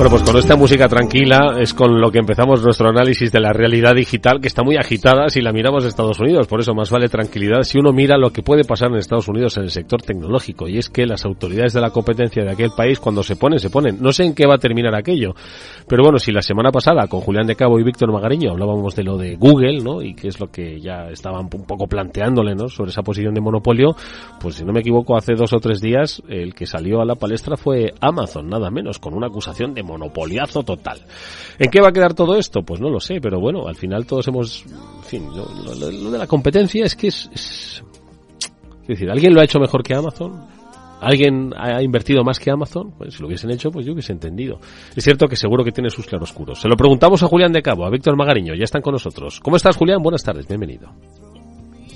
Bueno, 0.00 0.12
pues 0.12 0.22
con 0.22 0.38
esta 0.38 0.56
música 0.56 0.88
tranquila 0.88 1.56
es 1.60 1.74
con 1.74 2.00
lo 2.00 2.10
que 2.10 2.20
empezamos 2.20 2.64
nuestro 2.64 2.88
análisis 2.88 3.30
de 3.30 3.38
la 3.38 3.52
realidad 3.52 3.94
digital 3.94 4.40
que 4.40 4.48
está 4.48 4.62
muy 4.62 4.76
agitada 4.76 5.28
si 5.28 5.42
la 5.42 5.52
miramos 5.52 5.82
de 5.82 5.90
Estados 5.90 6.18
Unidos. 6.20 6.46
Por 6.46 6.58
eso 6.60 6.72
más 6.72 6.88
vale 6.88 7.10
tranquilidad 7.10 7.64
si 7.64 7.78
uno 7.78 7.92
mira 7.92 8.16
lo 8.16 8.30
que 8.30 8.42
puede 8.42 8.64
pasar 8.64 8.88
en 8.88 8.96
Estados 8.96 9.28
Unidos 9.28 9.58
en 9.58 9.64
el 9.64 9.70
sector 9.70 10.00
tecnológico. 10.00 10.66
Y 10.66 10.78
es 10.78 10.88
que 10.88 11.04
las 11.04 11.26
autoridades 11.26 11.74
de 11.74 11.82
la 11.82 11.90
competencia 11.90 12.42
de 12.42 12.50
aquel 12.50 12.70
país 12.74 12.98
cuando 12.98 13.22
se 13.22 13.36
ponen, 13.36 13.58
se 13.58 13.68
ponen. 13.68 13.98
No 14.00 14.10
sé 14.10 14.24
en 14.24 14.34
qué 14.34 14.46
va 14.46 14.54
a 14.54 14.58
terminar 14.58 14.94
aquello. 14.94 15.34
Pero 15.86 16.02
bueno, 16.02 16.18
si 16.18 16.32
la 16.32 16.40
semana 16.40 16.70
pasada 16.70 17.06
con 17.06 17.20
Julián 17.20 17.46
de 17.46 17.54
Cabo 17.54 17.78
y 17.78 17.82
Víctor 17.82 18.10
Magariño 18.10 18.52
hablábamos 18.52 18.96
de 18.96 19.04
lo 19.04 19.18
de 19.18 19.36
Google, 19.36 19.82
¿no? 19.82 20.00
Y 20.00 20.14
que 20.14 20.28
es 20.28 20.40
lo 20.40 20.46
que 20.46 20.80
ya 20.80 21.10
estaban 21.10 21.50
un 21.52 21.66
poco 21.66 21.86
planteándole, 21.86 22.54
¿no? 22.54 22.70
Sobre 22.70 22.90
esa 22.90 23.02
posición 23.02 23.34
de 23.34 23.42
monopolio, 23.42 23.94
pues 24.40 24.54
si 24.54 24.64
no 24.64 24.72
me 24.72 24.80
equivoco 24.80 25.14
hace 25.14 25.34
dos 25.34 25.52
o 25.52 25.58
tres 25.58 25.82
días 25.82 26.22
el 26.26 26.54
que 26.54 26.64
salió 26.64 27.02
a 27.02 27.04
la 27.04 27.16
palestra 27.16 27.58
fue 27.58 27.92
Amazon, 28.00 28.48
nada 28.48 28.70
menos, 28.70 28.98
con 28.98 29.12
una 29.12 29.26
acusación 29.26 29.74
de 29.74 29.89
monopoliazo 29.90 30.62
total. 30.62 31.00
¿En 31.58 31.70
qué 31.70 31.80
va 31.80 31.88
a 31.88 31.92
quedar 31.92 32.14
todo 32.14 32.36
esto? 32.36 32.62
Pues 32.62 32.80
no 32.80 32.88
lo 32.88 33.00
sé, 33.00 33.20
pero 33.20 33.40
bueno, 33.40 33.66
al 33.68 33.76
final 33.76 34.06
todos 34.06 34.26
hemos, 34.28 34.64
en 34.64 35.04
fin, 35.04 35.28
lo, 35.34 36.10
de 36.10 36.18
la 36.18 36.26
competencia 36.26 36.84
es 36.84 36.96
que 36.96 37.08
es, 37.08 37.28
es, 37.32 37.84
es 38.82 38.88
decir, 38.88 39.10
¿alguien 39.10 39.34
lo 39.34 39.40
ha 39.40 39.44
hecho 39.44 39.58
mejor 39.58 39.82
que 39.82 39.94
Amazon? 39.94 40.46
¿Alguien 41.00 41.52
ha 41.56 41.82
invertido 41.82 42.22
más 42.22 42.38
que 42.38 42.50
Amazon? 42.50 42.92
Pues 42.96 43.14
si 43.14 43.22
lo 43.22 43.28
hubiesen 43.28 43.50
hecho, 43.50 43.70
pues 43.70 43.86
yo 43.86 43.92
hubiese 43.92 44.12
entendido. 44.12 44.58
Es 44.94 45.02
cierto 45.02 45.26
que 45.26 45.36
seguro 45.36 45.64
que 45.64 45.72
tiene 45.72 45.88
sus 45.88 46.06
claroscuros. 46.06 46.60
Se 46.60 46.68
lo 46.68 46.76
preguntamos 46.76 47.22
a 47.22 47.26
Julián 47.26 47.52
de 47.52 47.62
Cabo, 47.62 47.86
a 47.86 47.90
Víctor 47.90 48.16
Magariño, 48.16 48.54
ya 48.54 48.64
están 48.64 48.82
con 48.82 48.92
nosotros. 48.92 49.40
¿Cómo 49.40 49.56
estás, 49.56 49.76
Julián? 49.76 50.02
Buenas 50.02 50.22
tardes, 50.22 50.46
bienvenido. 50.46 50.90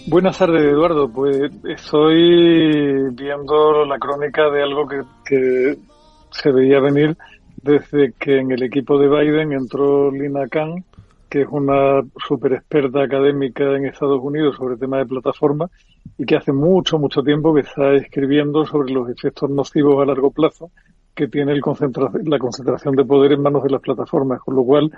Buenas 0.07 0.38
tardes, 0.38 0.62
Eduardo. 0.62 1.09
Pues 1.09 1.37
estoy 1.64 3.11
viendo 3.12 3.85
la 3.85 3.98
crónica 3.98 4.50
de 4.50 4.62
algo 4.62 4.87
que, 4.87 5.02
que 5.24 5.78
se 6.30 6.52
veía 6.52 6.80
venir 6.80 7.16
desde 7.64 8.12
que 8.12 8.38
en 8.38 8.53
el 8.53 8.62
equipo 8.62 8.98
de 8.98 9.09
Biden 9.09 9.53
entró 9.53 10.11
Lina 10.11 10.46
Khan, 10.48 10.85
que 11.31 11.42
es 11.42 11.48
una 11.50 12.03
super 12.29 12.53
experta 12.53 13.03
académica 13.03 13.64
en 13.74 13.87
Estados 13.87 14.20
Unidos 14.22 14.57
sobre 14.57 14.77
temas 14.77 15.00
de 15.00 15.07
plataforma 15.07 15.70
y 16.18 16.27
que 16.27 16.37
hace 16.37 16.53
mucho, 16.53 16.98
mucho 16.98 17.22
tiempo 17.22 17.55
que 17.55 17.62
está 17.62 17.94
escribiendo 17.94 18.66
sobre 18.66 18.92
los 18.92 19.09
efectos 19.09 19.48
nocivos 19.48 20.00
a 20.03 20.07
largo 20.07 20.31
plazo 20.31 20.70
que 21.14 21.27
tiene 21.29 21.53
el 21.53 21.62
la 22.24 22.38
concentración 22.38 22.96
de 22.96 23.05
poder 23.05 23.33
en 23.33 23.42
manos 23.42 23.62
de 23.62 23.70
las 23.70 23.81
plataformas, 23.81 24.40
con 24.40 24.57
lo 24.57 24.64
cual 24.64 24.90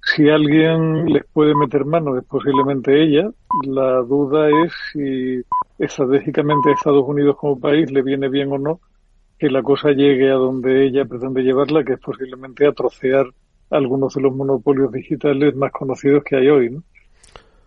si 0.00 0.30
alguien 0.30 1.12
les 1.12 1.26
puede 1.26 1.54
meter 1.54 1.84
mano 1.84 2.16
es 2.16 2.24
posiblemente 2.24 3.02
ella. 3.02 3.28
La 3.66 4.00
duda 4.02 4.48
es 4.48 4.72
si 4.92 5.42
estratégicamente 5.78 6.70
a 6.70 6.72
Estados 6.72 7.06
Unidos 7.06 7.36
como 7.36 7.60
país 7.60 7.90
le 7.90 8.02
viene 8.02 8.28
bien 8.28 8.50
o 8.52 8.58
no 8.58 8.80
que 9.38 9.48
la 9.48 9.62
cosa 9.62 9.90
llegue 9.90 10.30
a 10.30 10.34
donde 10.34 10.86
ella 10.86 11.04
pretende 11.04 11.42
llevarla, 11.42 11.84
que 11.84 11.94
es 11.94 12.00
posiblemente 12.00 12.66
a 12.66 12.72
trocear 12.72 13.26
algunos 13.70 14.14
de 14.14 14.22
los 14.22 14.34
monopolios 14.34 14.90
digitales 14.92 15.54
más 15.54 15.70
conocidos 15.72 16.24
que 16.24 16.36
hay 16.36 16.48
hoy. 16.48 16.70
¿no? 16.70 16.82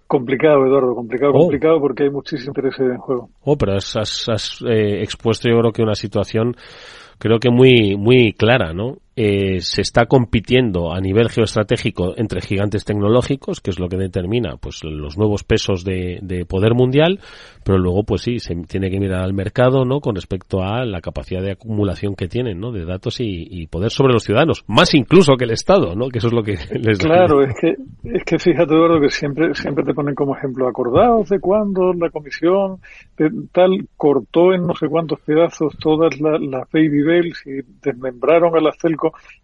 Complicado, 0.08 0.66
Eduardo, 0.66 0.94
complicado, 0.94 1.32
oh. 1.34 1.40
complicado 1.40 1.80
porque 1.80 2.04
hay 2.04 2.10
muchísimo 2.10 2.50
interés 2.50 2.78
en 2.80 2.98
juego. 2.98 3.30
Oh, 3.44 3.58
pero 3.58 3.76
has, 3.76 3.96
has, 3.96 4.62
eh, 4.68 5.02
expuesto 5.02 5.50
yo 5.50 5.58
creo 5.60 5.72
que 5.72 5.84
una 5.84 5.96
situación 5.96 6.54
creo 7.18 7.40
que 7.40 7.50
muy, 7.50 7.96
muy 7.96 8.34
clara, 8.34 8.74
¿no? 8.74 8.98
Eh, 9.14 9.60
se 9.60 9.82
está 9.82 10.06
compitiendo 10.06 10.94
a 10.94 11.02
nivel 11.02 11.30
geoestratégico 11.30 12.14
entre 12.16 12.40
gigantes 12.40 12.86
tecnológicos, 12.86 13.60
que 13.60 13.70
es 13.70 13.78
lo 13.78 13.90
que 13.90 13.98
determina 13.98 14.56
pues 14.56 14.86
los 14.86 15.18
nuevos 15.18 15.44
pesos 15.44 15.84
de, 15.84 16.20
de, 16.22 16.46
poder 16.46 16.76
mundial, 16.76 17.20
pero 17.66 17.78
luego 17.78 18.06
pues 18.06 18.22
sí, 18.22 18.40
se 18.40 18.56
tiene 18.70 18.90
que 18.90 19.02
mirar 19.02 19.24
al 19.24 19.34
mercado, 19.34 19.84
¿no? 19.84 20.00
Con 20.00 20.16
respecto 20.16 20.64
a 20.64 20.86
la 20.86 21.02
capacidad 21.02 21.42
de 21.42 21.52
acumulación 21.52 22.16
que 22.16 22.30
tienen, 22.30 22.62
¿no? 22.62 22.72
De 22.72 22.86
datos 22.86 23.20
y, 23.20 23.48
y 23.50 23.68
poder 23.68 23.92
sobre 23.92 24.14
los 24.14 24.24
ciudadanos, 24.24 24.64
más 24.68 24.94
incluso 24.94 25.36
que 25.36 25.44
el 25.44 25.52
Estado, 25.52 25.94
¿no? 25.94 26.08
Que 26.08 26.20
eso 26.20 26.28
es 26.28 26.34
lo 26.34 26.44
que 26.44 26.54
les 26.80 26.98
Claro, 27.00 27.44
es 27.44 27.54
que, 27.60 27.76
es 28.04 28.24
que 28.24 28.40
fíjate, 28.40 28.74
Eduardo, 28.74 29.02
que 29.02 29.10
siempre, 29.10 29.54
siempre 29.56 29.84
te 29.84 29.94
ponen 29.94 30.16
como 30.16 30.38
ejemplo, 30.38 30.70
acordados 30.70 31.28
de 31.28 31.42
cuando 31.42 31.92
la 31.92 32.10
comisión 32.10 32.78
de, 33.18 33.30
tal 33.52 33.90
cortó 33.98 34.54
en 34.54 34.66
no 34.66 34.74
sé 34.74 34.88
cuántos 34.88 35.20
pedazos 35.20 35.78
todas 35.78 36.20
las 36.22 36.40
la 36.42 36.68
baby 36.72 37.04
bells 37.04 37.46
y 37.46 37.62
desmembraron 37.84 38.56
a 38.56 38.62
la 38.62 38.72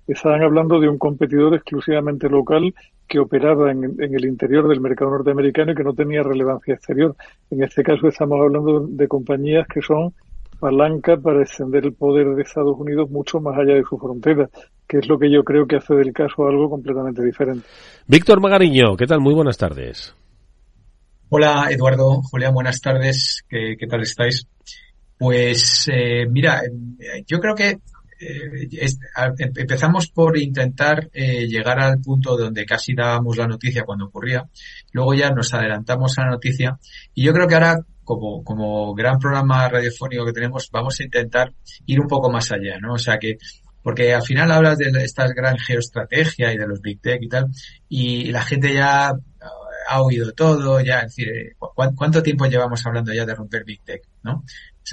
estaban 0.07 0.41
hablando 0.41 0.79
de 0.79 0.87
un 0.87 0.97
competidor 0.97 1.55
exclusivamente 1.55 2.29
local 2.29 2.73
que 3.07 3.19
operaba 3.19 3.71
en, 3.71 3.95
el 3.99 4.25
interior 4.25 4.67
del 4.67 4.81
mercado 4.81 5.11
norteamericano 5.11 5.71
y 5.71 5.75
que 5.75 5.83
no 5.83 5.93
tenía 5.93 6.23
relevancia 6.23 6.73
exterior. 6.73 7.15
En 7.49 7.63
este 7.63 7.83
caso 7.83 8.07
estamos 8.07 8.39
hablando 8.41 8.85
de 8.87 9.07
compañías 9.07 9.65
que 9.67 9.81
son 9.81 10.13
palanca 10.59 11.17
para 11.17 11.41
extender 11.41 11.85
el 11.85 11.93
poder 11.93 12.35
de 12.35 12.41
Estados 12.41 12.75
Unidos 12.77 13.09
mucho 13.09 13.39
más 13.39 13.57
allá 13.57 13.75
de 13.75 13.83
su 13.87 13.97
frontera, 13.97 14.49
que 14.87 14.97
es 14.97 15.07
lo 15.07 15.19
que 15.19 15.31
yo 15.31 15.43
creo 15.43 15.67
que 15.67 15.77
hace 15.77 15.93
del 15.93 16.13
caso 16.13 16.47
algo 16.47 16.69
completamente 16.69 17.23
diferente. 17.23 17.65
Víctor 18.07 18.41
Magariño, 18.41 18.97
¿qué 18.97 19.05
tal? 19.05 19.19
Muy 19.19 19.33
buenas 19.33 19.57
tardes. 19.57 20.15
Hola 21.29 21.67
Eduardo, 21.69 22.21
Julián, 22.23 22.53
buenas 22.53 22.79
tardes. 22.81 23.43
¿Qué, 23.49 23.75
tal 23.87 24.01
estáis? 24.01 24.47
Pues 25.17 25.89
eh, 25.91 26.25
mira, 26.29 26.61
eh, 26.63 27.23
yo 27.27 27.39
creo 27.39 27.53
que 27.53 27.79
eh, 28.19 28.67
em, 28.71 29.51
empezamos 29.55 30.07
por 30.07 30.37
intentar 30.37 31.09
eh, 31.13 31.47
llegar 31.47 31.79
al 31.79 31.99
punto 32.01 32.37
donde 32.37 32.65
casi 32.65 32.93
dábamos 32.93 33.37
la 33.37 33.47
noticia 33.47 33.83
cuando 33.83 34.05
ocurría, 34.05 34.47
luego 34.91 35.13
ya 35.13 35.29
nos 35.31 35.53
adelantamos 35.53 36.17
a 36.17 36.23
la 36.23 36.31
noticia 36.31 36.77
y 37.13 37.23
yo 37.23 37.33
creo 37.33 37.47
que 37.47 37.55
ahora 37.55 37.79
como, 38.03 38.43
como 38.43 38.93
gran 38.93 39.19
programa 39.19 39.67
radiofónico 39.67 40.25
que 40.25 40.33
tenemos 40.33 40.69
vamos 40.71 40.99
a 40.99 41.03
intentar 41.03 41.53
ir 41.85 41.99
un 41.99 42.07
poco 42.07 42.31
más 42.31 42.51
allá, 42.51 42.79
¿no? 42.79 42.93
O 42.93 42.99
sea 42.99 43.17
que 43.17 43.37
porque 43.83 44.13
al 44.13 44.23
final 44.23 44.51
hablas 44.51 44.77
de 44.77 44.89
esta 45.03 45.27
gran 45.27 45.57
geoestrategia 45.57 46.53
y 46.53 46.57
de 46.57 46.67
los 46.67 46.81
big 46.81 46.99
tech 46.99 47.21
y 47.21 47.29
tal 47.29 47.47
y 47.87 48.31
la 48.31 48.41
gente 48.41 48.73
ya 48.73 49.13
ha 49.87 50.01
oído 50.01 50.31
todo, 50.33 50.81
ya, 50.81 50.99
es 50.99 51.15
decir, 51.15 51.29
eh, 51.29 51.55
¿cuánto 51.95 52.21
tiempo 52.21 52.45
llevamos 52.45 52.85
hablando 52.85 53.13
ya 53.13 53.25
de 53.25 53.33
romper 53.33 53.63
Big 53.63 53.81
Tech? 53.83 54.01
¿no? 54.23 54.43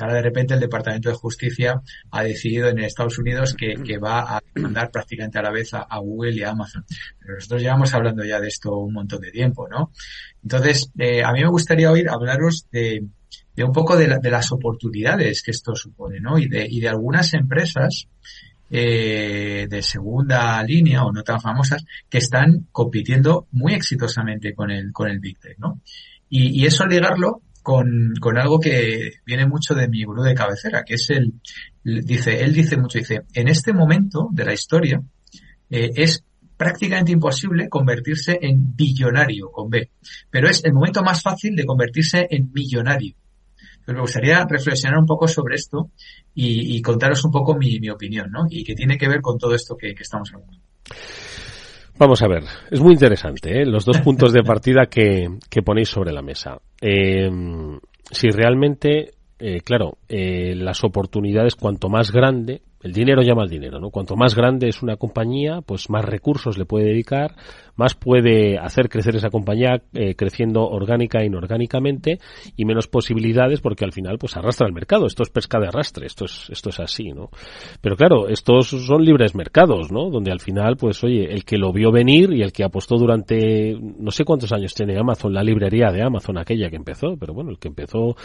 Ahora 0.03 0.15
de 0.15 0.23
repente 0.23 0.55
el 0.55 0.61
Departamento 0.61 1.09
de 1.09 1.15
Justicia 1.15 1.81
ha 2.11 2.23
decidido 2.23 2.69
en 2.69 2.79
Estados 2.79 3.19
Unidos 3.19 3.55
que, 3.55 3.99
va 3.99 4.37
a 4.37 4.43
mandar 4.57 4.91
prácticamente 4.91 5.39
a 5.39 5.43
la 5.43 5.51
vez 5.51 5.73
a, 5.73 5.87
Google 5.99 6.35
y 6.35 6.43
a 6.43 6.51
Amazon. 6.51 6.85
Pero 7.21 7.35
nosotros 7.35 7.63
llevamos 7.63 7.95
hablando 7.95 8.25
ya 8.25 8.41
de 8.41 8.49
esto 8.49 8.77
un 8.77 8.93
montón 8.93 9.21
de 9.21 9.31
tiempo, 9.31 9.69
¿no? 9.69 9.93
Entonces, 10.43 10.91
eh, 10.99 11.23
a 11.23 11.33
mí 11.33 11.41
me 11.41 11.49
gustaría 11.49 11.91
hoy 11.91 12.05
hablaros 12.09 12.67
de, 12.71 13.07
un 13.59 13.73
poco 13.73 13.97
de, 13.97 14.09
las 14.09 14.53
oportunidades 14.53 15.43
que 15.43 15.53
esto 15.53 15.75
supone, 15.75 16.21
¿no? 16.21 16.39
Y 16.39 16.49
de, 16.49 16.67
y 16.69 16.81
de 16.81 16.89
algunas 16.89 17.33
empresas 17.35 18.09
eh, 18.71 19.67
de 19.71 19.83
segunda 19.83 20.63
línea 20.65 21.05
o 21.05 21.13
no 21.13 21.23
tan 21.23 21.41
famosas 21.41 21.85
que 22.09 22.19
están 22.19 22.67
compitiendo 22.73 23.47
muy 23.53 23.75
exitosamente 23.75 24.55
con 24.55 24.71
el, 24.71 24.93
con 24.93 25.09
el 25.09 25.21
Big 25.21 25.39
Tech, 25.39 25.59
¿no? 25.59 25.81
Y, 26.29 26.61
y 26.61 26.67
eso 26.67 26.85
ligarlo 26.85 27.43
con, 27.64 28.12
con 28.20 28.37
algo 28.37 28.61
que 28.61 29.22
viene 29.24 29.46
mucho 29.46 29.74
de 29.74 29.88
mi 29.88 30.05
gurú 30.05 30.22
de 30.22 30.35
cabecera, 30.35 30.85
que 30.85 30.94
es 30.94 31.09
el, 31.09 31.33
dice, 31.83 32.42
él 32.42 32.53
dice 32.53 32.77
mucho, 32.77 32.98
dice, 32.98 33.22
en 33.33 33.48
este 33.48 33.72
momento 33.72 34.29
de 34.31 34.44
la 34.44 34.53
historia 34.53 35.03
eh, 35.70 35.90
es 35.96 36.22
prácticamente 36.59 37.12
imposible 37.12 37.70
convertirse 37.70 38.38
en 38.42 38.77
billonario 38.77 39.50
con 39.50 39.70
B, 39.70 39.90
pero 40.29 40.46
es 40.50 40.62
el 40.62 40.74
momento 40.74 41.03
más 41.03 41.22
fácil 41.22 41.57
de 41.57 41.64
convertirse 41.64 42.29
en 42.31 42.53
millonario. 42.53 43.14
Pero 43.87 43.96
me 43.96 44.03
gustaría 44.03 44.44
reflexionar 44.44 44.98
un 44.98 45.07
poco 45.07 45.27
sobre 45.27 45.55
esto 45.55 45.90
y, 46.35 46.83
contaros 46.83 47.24
un 47.24 47.31
poco 47.31 47.57
mi, 47.57 47.81
mi, 47.81 47.88
opinión, 47.88 48.31
¿no? 48.31 48.46
Y 48.48 48.62
que 48.62 48.74
tiene 48.74 48.98
que 48.98 49.09
ver 49.09 49.22
con 49.22 49.38
todo 49.38 49.55
esto 49.55 49.74
que, 49.74 49.94
que 49.94 50.03
estamos 50.03 50.31
hablando. 50.35 50.59
Vamos 51.97 52.23
a 52.23 52.29
ver, 52.29 52.43
es 52.71 52.81
muy 52.81 52.95
interesante 52.95 53.63
¿eh? 53.63 53.65
los 53.65 53.85
dos 53.85 54.01
puntos 54.01 54.33
de 54.33 54.43
partida 54.43 54.87
que, 54.87 55.29
que 55.49 55.63
ponéis 55.63 55.89
sobre 55.89 56.13
la 56.13 56.23
mesa. 56.23 56.59
Eh, 56.81 57.31
si 58.11 58.31
realmente, 58.31 59.13
eh, 59.39 59.61
claro, 59.61 59.99
eh, 60.09 60.55
las 60.57 60.83
oportunidades 60.83 61.55
cuanto 61.55 61.89
más 61.89 62.11
grande, 62.11 62.63
el 62.83 62.93
dinero 62.93 63.23
llama 63.23 63.43
al 63.43 63.49
dinero, 63.49 63.79
¿no? 63.79 63.91
Cuanto 63.91 64.17
más 64.17 64.35
grande 64.35 64.69
es 64.69 64.83
una 64.83 64.97
compañía, 64.97 65.61
pues 65.65 65.89
más 65.89 66.05
recursos 66.05 66.59
le 66.59 66.67
puede 66.67 66.87
dedicar, 66.87 67.37
más 67.77 67.95
puede 67.95 68.59
hacer 68.59 68.89
crecer 68.89 69.17
esa 69.17 69.31
compañía 69.31 69.83
eh, 69.93 70.15
creciendo 70.15 70.63
orgánica 70.63 71.21
e 71.21 71.27
inorgánicamente 71.27 72.19
y 72.57 72.65
menos 72.65 72.89
posibilidades 72.89 73.61
porque 73.61 73.85
al 73.85 73.93
final 73.93 74.19
pues 74.19 74.37
arrastra 74.37 74.67
el 74.67 74.73
mercado. 74.73 75.07
Esto 75.07 75.23
es 75.23 75.31
pesca 75.31 75.59
de 75.59 75.69
arrastre, 75.69 76.07
esto 76.07 76.25
es, 76.25 76.49
esto 76.51 76.71
es 76.71 76.81
así, 76.81 77.13
¿no? 77.13 77.31
Pero 77.81 77.97
claro, 77.97 78.29
estos 78.29 78.69
son 78.69 79.05
libres 79.05 79.35
mercados, 79.35 79.91
¿no? 79.91 80.11
Donde 80.11 80.31
al 80.31 80.41
final, 80.41 80.77
pues 80.77 81.03
oye, 81.05 81.33
el 81.33 81.45
que 81.45 81.59
lo 81.59 81.73
vio 81.73 81.91
venir 81.91 82.33
y 82.33 82.43
el 82.43 82.53
que 82.53 82.65
apostó 82.65 82.97
durante 82.97 83.75
no 83.81 84.11
sé 84.11 84.25
cuántos 84.25 84.53
años 84.53 84.75
tiene 84.75 84.99
Amazon, 84.99 85.33
la 85.33 85.43
librería 85.43 85.91
de 85.91 86.03
Amazon, 86.03 86.39
aquella 86.39 86.71
que 86.71 86.77
empezó, 86.77 87.17
pero 87.19 87.35
bueno, 87.35 87.51
el 87.51 87.59
que 87.59 87.69
empezó 87.69 88.17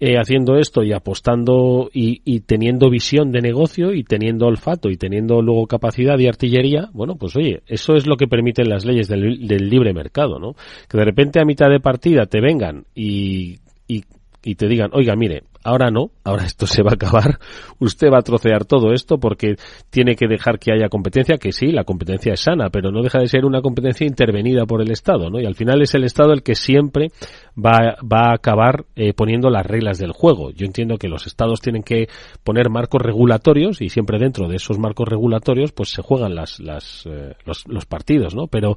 eh, 0.00 0.16
haciendo 0.16 0.56
esto 0.56 0.82
y 0.82 0.92
apostando 0.92 1.90
y, 1.92 2.22
y 2.24 2.40
teniendo 2.40 2.90
visión 2.90 3.30
de 3.32 3.40
negocio 3.40 3.92
y 3.92 4.04
teniendo 4.04 4.46
olfato 4.46 4.90
y 4.90 4.96
teniendo 4.96 5.42
luego 5.42 5.66
capacidad 5.66 6.16
de 6.16 6.28
artillería, 6.28 6.88
bueno, 6.92 7.16
pues 7.16 7.36
oye, 7.36 7.62
eso 7.66 7.94
es 7.94 8.06
lo 8.06 8.16
que 8.16 8.26
permiten 8.26 8.68
las 8.68 8.84
leyes 8.88 9.08
del, 9.08 9.70
libre 9.70 9.92
mercado, 9.92 10.38
¿no? 10.38 10.54
Que 10.88 10.98
de 10.98 11.04
repente 11.04 11.40
a 11.40 11.44
mitad 11.44 11.70
de 11.70 11.80
partida 11.80 12.26
te 12.26 12.40
vengan 12.40 12.84
y, 12.94 13.58
y, 13.86 14.04
y 14.42 14.54
te 14.56 14.66
digan, 14.66 14.90
oiga, 14.92 15.14
mire, 15.14 15.44
Ahora 15.64 15.90
no, 15.90 16.10
ahora 16.24 16.44
esto 16.44 16.66
se 16.66 16.82
va 16.82 16.92
a 16.92 16.94
acabar. 16.94 17.38
Usted 17.78 18.08
va 18.10 18.18
a 18.18 18.22
trocear 18.22 18.64
todo 18.64 18.92
esto 18.92 19.18
porque 19.18 19.56
tiene 19.90 20.14
que 20.14 20.26
dejar 20.26 20.58
que 20.58 20.72
haya 20.72 20.88
competencia, 20.88 21.36
que 21.36 21.52
sí, 21.52 21.72
la 21.72 21.84
competencia 21.84 22.32
es 22.32 22.40
sana, 22.40 22.70
pero 22.70 22.90
no 22.90 23.02
deja 23.02 23.18
de 23.18 23.28
ser 23.28 23.44
una 23.44 23.60
competencia 23.60 24.06
intervenida 24.06 24.66
por 24.66 24.80
el 24.80 24.90
Estado, 24.90 25.30
¿no? 25.30 25.40
Y 25.40 25.46
al 25.46 25.54
final 25.54 25.82
es 25.82 25.94
el 25.94 26.04
Estado 26.04 26.32
el 26.32 26.42
que 26.42 26.54
siempre 26.54 27.08
va, 27.56 27.96
va 28.00 28.30
a 28.30 28.34
acabar 28.34 28.84
eh, 28.96 29.12
poniendo 29.12 29.50
las 29.50 29.66
reglas 29.66 29.98
del 29.98 30.12
juego. 30.12 30.50
Yo 30.50 30.66
entiendo 30.66 30.96
que 30.96 31.08
los 31.08 31.26
Estados 31.26 31.60
tienen 31.60 31.82
que 31.82 32.08
poner 32.44 32.70
marcos 32.70 33.02
regulatorios 33.02 33.80
y 33.82 33.88
siempre 33.88 34.18
dentro 34.18 34.48
de 34.48 34.56
esos 34.56 34.78
marcos 34.78 35.08
regulatorios 35.08 35.72
pues 35.72 35.90
se 35.90 36.02
juegan 36.02 36.34
las, 36.34 36.60
las, 36.60 37.04
eh, 37.06 37.34
los, 37.44 37.66
los 37.66 37.86
partidos, 37.86 38.34
¿no? 38.34 38.46
Pero 38.46 38.76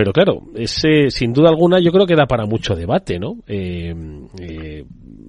pero 0.00 0.14
claro, 0.14 0.44
ese, 0.54 1.10
sin 1.10 1.34
duda 1.34 1.50
alguna, 1.50 1.78
yo 1.78 1.92
creo 1.92 2.06
que 2.06 2.16
da 2.16 2.24
para 2.24 2.46
mucho 2.46 2.74
debate, 2.74 3.18
¿no? 3.18 3.36
Eh, 3.46 3.94
eh, 4.40 4.84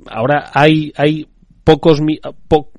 ahora 0.09 0.49
hay, 0.53 0.91
hay 0.95 1.27
pocos, 1.63 2.01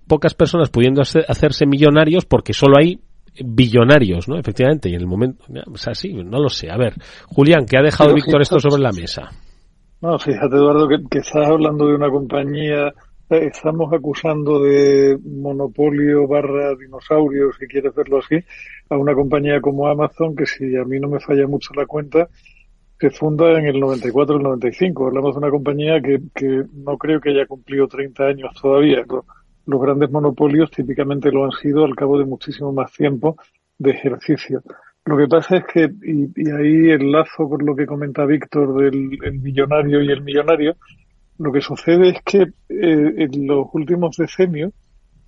pocas 0.07 0.35
personas 0.35 0.71
pudiendo 0.71 1.03
hacerse 1.03 1.67
millonarios 1.67 2.25
porque 2.25 2.53
solo 2.53 2.77
hay 2.79 3.01
billonarios, 3.43 4.29
¿no? 4.29 4.39
Efectivamente, 4.39 4.91
y 4.91 4.95
en 4.95 5.01
el 5.01 5.07
momento, 5.07 5.45
o 5.73 5.77
sea, 5.77 5.95
sí, 5.95 6.13
no 6.13 6.39
lo 6.39 6.49
sé. 6.49 6.71
A 6.71 6.77
ver, 6.77 6.95
Julián, 7.27 7.65
¿qué 7.67 7.79
ha 7.79 7.83
dejado 7.83 8.15
Víctor 8.15 8.43
esto 8.43 8.59
sobre 8.59 8.83
la 8.83 8.93
mesa? 8.93 9.31
No, 10.03 10.19
fíjate, 10.19 10.57
Eduardo, 10.57 10.89
que, 10.89 10.97
que 11.11 11.19
estás 11.19 11.49
hablando 11.49 11.87
de 11.87 11.95
una 11.95 12.11
compañía 12.11 12.93
estamos 13.39 13.93
acusando 13.93 14.61
de 14.61 15.19
monopolio 15.25 16.27
barra 16.27 16.75
dinosaurio, 16.75 17.51
si 17.59 17.67
quieres 17.67 17.95
verlo 17.95 18.19
así, 18.19 18.37
a 18.89 18.97
una 18.97 19.15
compañía 19.15 19.61
como 19.61 19.87
Amazon 19.87 20.37
que 20.37 20.47
si 20.47 20.77
a 20.77 20.85
mí 20.85 20.99
no 21.01 21.09
me 21.09 21.21
falla 21.21 21.47
mucho 21.47 21.73
la 21.75 21.87
cuenta, 21.87 22.29
se 23.03 23.11
funda 23.11 23.59
en 23.59 23.67
el 23.67 23.81
94 23.81 24.37
el 24.37 24.43
95. 24.45 25.09
Hablamos 25.09 25.35
de 25.35 25.39
una 25.39 25.51
compañía 25.51 26.01
que, 26.01 26.21
que 26.33 26.63
no 26.73 26.97
creo 26.97 27.21
que 27.21 27.31
haya 27.31 27.47
cumplido 27.47 27.89
30 27.89 28.25
años 28.25 28.55
todavía. 28.63 29.05
Los, 29.67 29.81
grandes 29.81 30.09
monopolios 30.13 30.71
típicamente 30.71 31.33
lo 31.33 31.45
han 31.45 31.51
sido 31.51 31.85
al 31.85 31.97
cabo 31.97 32.17
de 32.17 32.27
muchísimo 32.27 32.73
más 32.73 32.93
tiempo 32.93 33.37
de 33.77 33.91
ejercicio. 33.91 34.63
Lo 35.05 35.17
que 35.17 35.27
pasa 35.27 35.57
es 35.57 35.65
que, 35.65 35.91
y, 36.05 36.31
y 36.37 36.51
ahí 36.53 36.91
enlazo 36.93 37.49
con 37.49 37.67
lo 37.67 37.75
que 37.75 37.87
comenta 37.87 38.25
Víctor 38.25 38.81
del 38.81 39.19
el 39.25 39.41
millonario 39.41 40.01
y 40.01 40.13
el 40.13 40.23
millonario, 40.23 40.77
lo 41.39 41.51
que 41.51 41.61
sucede 41.61 42.11
es 42.11 42.23
que 42.25 42.43
eh, 42.69 43.15
en 43.19 43.49
los 43.49 43.67
últimos 43.73 44.17
decenios, 44.17 44.73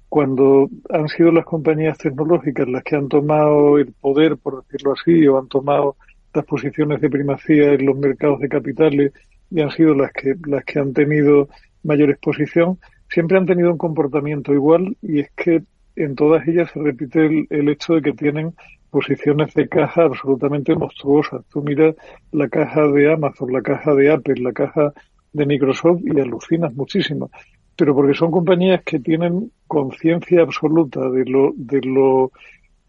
cuando 0.09 0.68
han 0.91 1.09
sido 1.09 1.33
las 1.33 1.45
compañías 1.45 1.99
tecnológicas 1.99 2.68
las 2.68 2.85
que 2.85 2.95
han 2.95 3.09
tomado 3.09 3.79
el 3.79 3.93
poder, 3.95 4.37
por 4.37 4.62
decirlo 4.62 4.93
así, 4.93 5.27
o 5.27 5.41
han 5.41 5.49
tomado 5.49 5.97
las 6.35 6.45
posiciones 6.45 7.01
de 7.01 7.11
primacía 7.11 7.72
en 7.72 7.87
los 7.87 7.97
mercados 7.97 8.41
de 8.41 8.49
capitales 8.49 9.12
y 9.51 9.61
han 9.61 9.70
sido 9.70 9.95
las 9.95 10.12
que, 10.12 10.35
las 10.47 10.64
que 10.64 10.80
han 10.80 10.93
tenido 10.93 11.49
mayor 11.82 12.11
exposición, 12.11 12.78
siempre 13.09 13.39
han 13.39 13.47
tenido 13.47 13.70
un 13.70 13.78
comportamiento 13.78 14.53
igual 14.53 14.97
y 15.03 15.20
es 15.20 15.30
que 15.37 15.62
en 15.97 16.16
todas 16.16 16.47
ellas 16.49 16.70
se 16.72 16.80
repite 16.80 17.24
el, 17.26 17.47
el 17.51 17.68
hecho 17.68 17.95
de 17.95 18.03
que 18.03 18.12
tienen 18.12 18.55
posiciones 18.91 19.55
de 19.55 19.68
caja 19.68 20.05
absolutamente 20.05 20.74
monstruosas. 20.74 21.45
Tú 21.51 21.62
miras 21.62 21.95
la 22.32 22.49
caja 22.49 22.87
de 22.89 23.12
Amazon, 23.12 23.53
la 23.53 23.62
caja 23.62 23.95
de 23.95 24.12
Apple, 24.12 24.37
la 24.41 24.53
caja 24.53 24.93
de 25.32 25.47
Microsoft 25.47 26.01
y 26.05 26.18
alucinas 26.20 26.72
muchísimo. 26.74 27.30
Pero 27.76 27.95
porque 27.95 28.14
son 28.14 28.30
compañías 28.30 28.82
que 28.85 29.01
tienen 29.01 29.51
conciencia 29.66 30.43
absoluta 30.43 31.11
de 31.11 31.24
lo, 31.24 31.53
de 31.57 31.80
lo 31.82 32.30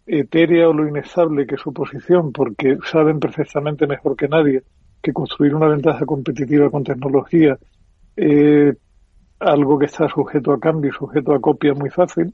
etérea 0.06 0.70
o 0.70 0.74
lo 0.74 0.88
inestable 0.88 1.48
que 1.48 1.56
es 1.56 1.62
su 1.62 1.74
posición, 1.74 2.32
porque 2.32 2.78
saben 2.92 3.20
perfectamente 3.20 3.88
mejor 3.88 4.16
que 4.16 4.28
nadie 4.28 4.64
que 5.02 5.14
construir 5.14 5.56
una 5.56 5.68
ventaja 5.68 6.06
competitiva 6.06 6.70
con 6.70 6.84
tecnología 6.84 7.58
es 8.16 8.76
algo 9.40 9.78
que 9.78 9.86
está 9.86 10.08
sujeto 10.08 10.52
a 10.52 10.60
cambio 10.60 10.90
y 10.90 10.94
sujeto 10.94 11.34
a 11.34 11.42
copia 11.42 11.74
muy 11.74 11.90
fácil. 11.90 12.34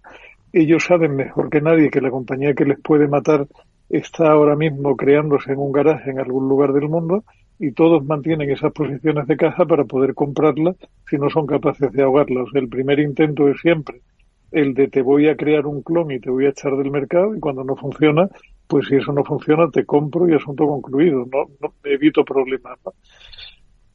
Ellos 0.54 0.84
saben 0.84 1.16
mejor 1.16 1.50
que 1.50 1.62
nadie 1.62 1.90
que 1.90 2.02
la 2.02 2.12
compañía 2.12 2.54
que 2.54 2.66
les 2.66 2.80
puede 2.80 3.08
matar 3.08 3.48
está 3.90 4.32
ahora 4.32 4.56
mismo 4.56 4.96
creándose 4.96 5.52
en 5.52 5.60
un 5.60 5.72
garaje 5.72 6.12
en 6.12 6.20
algún 6.20 6.48
lugar 6.48 6.72
del 6.74 6.88
mundo 6.88 7.24
y 7.60 7.72
todos 7.74 8.06
mantienen 8.06 8.50
esas 8.50 8.72
posiciones 8.72 9.28
de 9.28 9.38
caja 9.38 9.66
para 9.66 9.86
poder 9.86 10.14
comprarla 10.14 10.76
si 11.10 11.18
no 11.18 11.30
son 11.30 11.46
capaces 11.46 11.92
de 11.92 12.04
ahogarla. 12.04 12.46
el 12.54 12.70
primer 12.70 13.00
intento 13.00 13.48
es 13.50 13.60
siempre 13.60 14.02
el 14.52 14.74
de 14.74 14.88
te 14.88 15.02
voy 15.02 15.28
a 15.28 15.36
crear 15.36 15.66
un 15.66 15.82
clon 15.82 16.12
y 16.12 16.20
te 16.20 16.30
voy 16.30 16.46
a 16.46 16.50
echar 16.50 16.76
del 16.76 16.92
mercado 16.92 17.36
y 17.36 17.40
cuando 17.40 17.64
no 17.64 17.76
funciona, 17.76 18.28
pues 18.68 18.88
si 18.88 18.96
eso 18.96 19.12
no 19.12 19.24
funciona 19.24 19.70
te 19.70 19.86
compro 19.86 20.28
y 20.28 20.34
asunto 20.34 20.68
concluido, 20.68 21.26
no, 21.32 21.46
no 21.60 21.74
evito 21.84 22.24
problemas. 22.24 22.80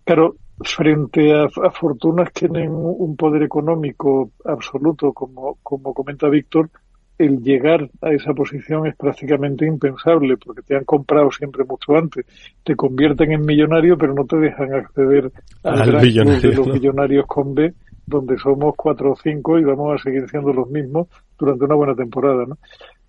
Claro, 0.04 0.36
frente 0.60 1.34
a, 1.34 1.44
a, 1.44 1.70
fortunas 1.70 2.30
que 2.30 2.48
tienen 2.48 2.70
un 2.72 3.16
poder 3.16 3.42
económico 3.42 4.30
absoluto, 4.44 5.12
como, 5.12 5.58
como 5.62 5.92
comenta 5.92 6.28
Víctor, 6.28 6.70
el 7.18 7.42
llegar 7.42 7.88
a 8.02 8.12
esa 8.12 8.34
posición 8.34 8.86
es 8.86 8.94
prácticamente 8.96 9.66
impensable 9.66 10.36
porque 10.36 10.62
te 10.62 10.76
han 10.76 10.84
comprado 10.84 11.30
siempre 11.30 11.64
mucho 11.64 11.96
antes. 11.96 12.26
Te 12.62 12.76
convierten 12.76 13.32
en 13.32 13.44
millonario, 13.44 13.96
pero 13.96 14.12
no 14.12 14.24
te 14.26 14.36
dejan 14.36 14.74
acceder 14.74 15.32
al, 15.62 15.90
gran 15.90 16.02
club 16.02 16.40
de 16.40 16.52
los 16.52 16.66
millonarios 16.68 17.26
con 17.26 17.54
B, 17.54 17.72
donde 18.06 18.38
somos 18.38 18.74
cuatro 18.76 19.12
o 19.12 19.16
cinco 19.16 19.58
y 19.58 19.64
vamos 19.64 19.94
a 19.94 20.02
seguir 20.02 20.28
siendo 20.28 20.52
los 20.52 20.68
mismos 20.70 21.08
durante 21.38 21.64
una 21.64 21.74
buena 21.74 21.94
temporada. 21.94 22.46
¿no? 22.46 22.58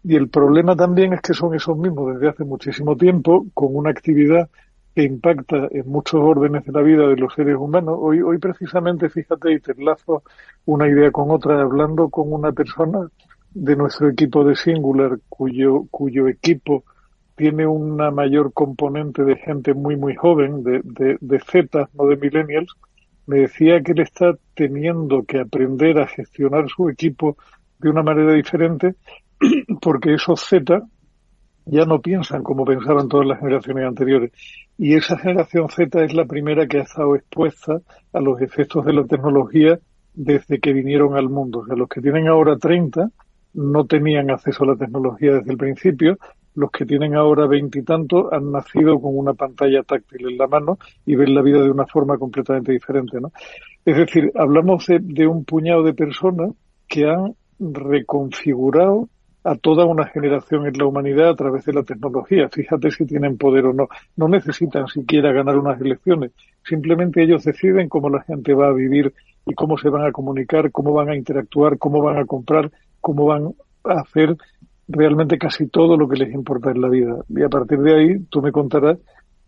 Y 0.03 0.15
el 0.15 0.29
problema 0.29 0.75
también 0.75 1.13
es 1.13 1.21
que 1.21 1.33
son 1.33 1.53
esos 1.53 1.77
mismos 1.77 2.13
desde 2.13 2.29
hace 2.29 2.43
muchísimo 2.43 2.95
tiempo, 2.95 3.45
con 3.53 3.75
una 3.75 3.91
actividad 3.91 4.49
que 4.95 5.03
impacta 5.03 5.67
en 5.69 5.87
muchos 5.87 6.19
órdenes 6.21 6.65
de 6.65 6.71
la 6.71 6.81
vida 6.81 7.07
de 7.07 7.17
los 7.17 7.33
seres 7.33 7.55
humanos. 7.55 7.97
Hoy, 7.99 8.21
hoy 8.21 8.39
precisamente, 8.39 9.09
fíjate, 9.09 9.53
y 9.53 9.59
te 9.59 9.73
enlazo 9.73 10.23
una 10.65 10.87
idea 10.87 11.11
con 11.11 11.29
otra, 11.29 11.61
hablando 11.61 12.09
con 12.09 12.33
una 12.33 12.51
persona 12.51 13.07
de 13.51 13.75
nuestro 13.75 14.09
equipo 14.09 14.43
de 14.43 14.55
Singular, 14.55 15.19
cuyo, 15.29 15.85
cuyo 15.91 16.27
equipo 16.27 16.83
tiene 17.35 17.67
una 17.67 18.09
mayor 18.09 18.51
componente 18.53 19.23
de 19.23 19.35
gente 19.35 19.75
muy, 19.75 19.95
muy 19.95 20.15
joven, 20.15 20.63
de, 20.63 20.81
de, 20.83 21.17
de 21.21 21.39
Z, 21.39 21.89
no 21.93 22.07
de 22.07 22.15
millennials, 22.17 22.73
me 23.27 23.39
decía 23.39 23.81
que 23.81 23.91
él 23.91 23.99
está 23.99 24.33
teniendo 24.55 25.23
que 25.23 25.39
aprender 25.39 25.99
a 25.99 26.07
gestionar 26.07 26.67
su 26.69 26.89
equipo 26.89 27.37
de 27.79 27.89
una 27.89 28.01
manera 28.01 28.33
diferente 28.33 28.95
porque 29.81 30.13
esos 30.13 30.41
Z 30.41 30.81
ya 31.65 31.85
no 31.85 32.01
piensan 32.01 32.43
como 32.43 32.63
pensaban 32.63 33.09
todas 33.09 33.27
las 33.27 33.39
generaciones 33.39 33.85
anteriores. 33.85 34.31
Y 34.77 34.95
esa 34.95 35.17
generación 35.17 35.69
Z 35.69 36.03
es 36.03 36.13
la 36.13 36.25
primera 36.25 36.65
que 36.65 36.79
ha 36.79 36.83
estado 36.83 37.15
expuesta 37.15 37.81
a 38.13 38.21
los 38.21 38.41
efectos 38.41 38.85
de 38.85 38.93
la 38.93 39.03
tecnología 39.03 39.77
desde 40.13 40.59
que 40.59 40.71
vinieron 40.71 41.15
al 41.17 41.29
mundo. 41.29 41.59
O 41.59 41.65
sea, 41.65 41.75
los 41.75 41.89
que 41.89 42.01
tienen 42.01 42.27
ahora 42.27 42.57
30 42.57 43.09
no 43.57 43.85
tenían 43.85 44.29
acceso 44.29 44.63
a 44.63 44.67
la 44.67 44.75
tecnología 44.75 45.33
desde 45.33 45.51
el 45.51 45.57
principio. 45.57 46.17
Los 46.55 46.71
que 46.71 46.85
tienen 46.85 47.15
ahora 47.15 47.47
veintitantos 47.47 48.31
han 48.31 48.51
nacido 48.51 48.99
con 48.99 49.17
una 49.17 49.33
pantalla 49.33 49.83
táctil 49.83 50.29
en 50.29 50.37
la 50.37 50.47
mano 50.47 50.77
y 51.05 51.15
ven 51.15 51.35
la 51.35 51.41
vida 51.41 51.61
de 51.61 51.69
una 51.69 51.85
forma 51.85 52.17
completamente 52.17 52.71
diferente, 52.71 53.19
¿no? 53.19 53.31
Es 53.83 53.97
decir, 53.97 54.31
hablamos 54.35 54.85
de, 54.87 54.99
de 55.01 55.27
un 55.27 55.43
puñado 55.43 55.83
de 55.83 55.93
personas 55.93 56.51
que 56.87 57.05
han 57.09 57.33
reconfigurado 57.59 59.09
a 59.43 59.55
toda 59.55 59.85
una 59.85 60.05
generación 60.07 60.67
en 60.67 60.77
la 60.77 60.85
humanidad 60.85 61.29
a 61.29 61.35
través 61.35 61.65
de 61.65 61.73
la 61.73 61.83
tecnología. 61.83 62.49
Fíjate 62.49 62.91
si 62.91 63.05
tienen 63.05 63.37
poder 63.37 63.65
o 63.65 63.73
no. 63.73 63.87
No 64.17 64.27
necesitan 64.27 64.87
siquiera 64.87 65.31
ganar 65.31 65.57
unas 65.57 65.79
elecciones. 65.79 66.31
Simplemente 66.63 67.23
ellos 67.23 67.43
deciden 67.43 67.87
cómo 67.87 68.09
la 68.09 68.23
gente 68.23 68.53
va 68.53 68.67
a 68.67 68.73
vivir 68.73 69.13
y 69.45 69.53
cómo 69.53 69.77
se 69.77 69.89
van 69.89 70.05
a 70.05 70.11
comunicar, 70.11 70.71
cómo 70.71 70.91
van 70.91 71.09
a 71.09 71.15
interactuar, 71.15 71.77
cómo 71.77 72.01
van 72.01 72.17
a 72.17 72.25
comprar, 72.25 72.71
cómo 73.07 73.25
van 73.25 73.53
a 73.85 74.01
hacer 74.01 74.35
realmente 74.89 75.37
casi 75.37 75.67
todo 75.67 75.95
lo 75.95 76.09
que 76.09 76.17
les 76.17 76.33
importa 76.33 76.71
en 76.71 76.81
la 76.81 76.89
vida. 76.89 77.15
Y 77.29 77.41
a 77.41 77.47
partir 77.47 77.79
de 77.79 77.95
ahí 77.95 78.19
tú 78.29 78.41
me 78.41 78.51
contarás 78.51 78.97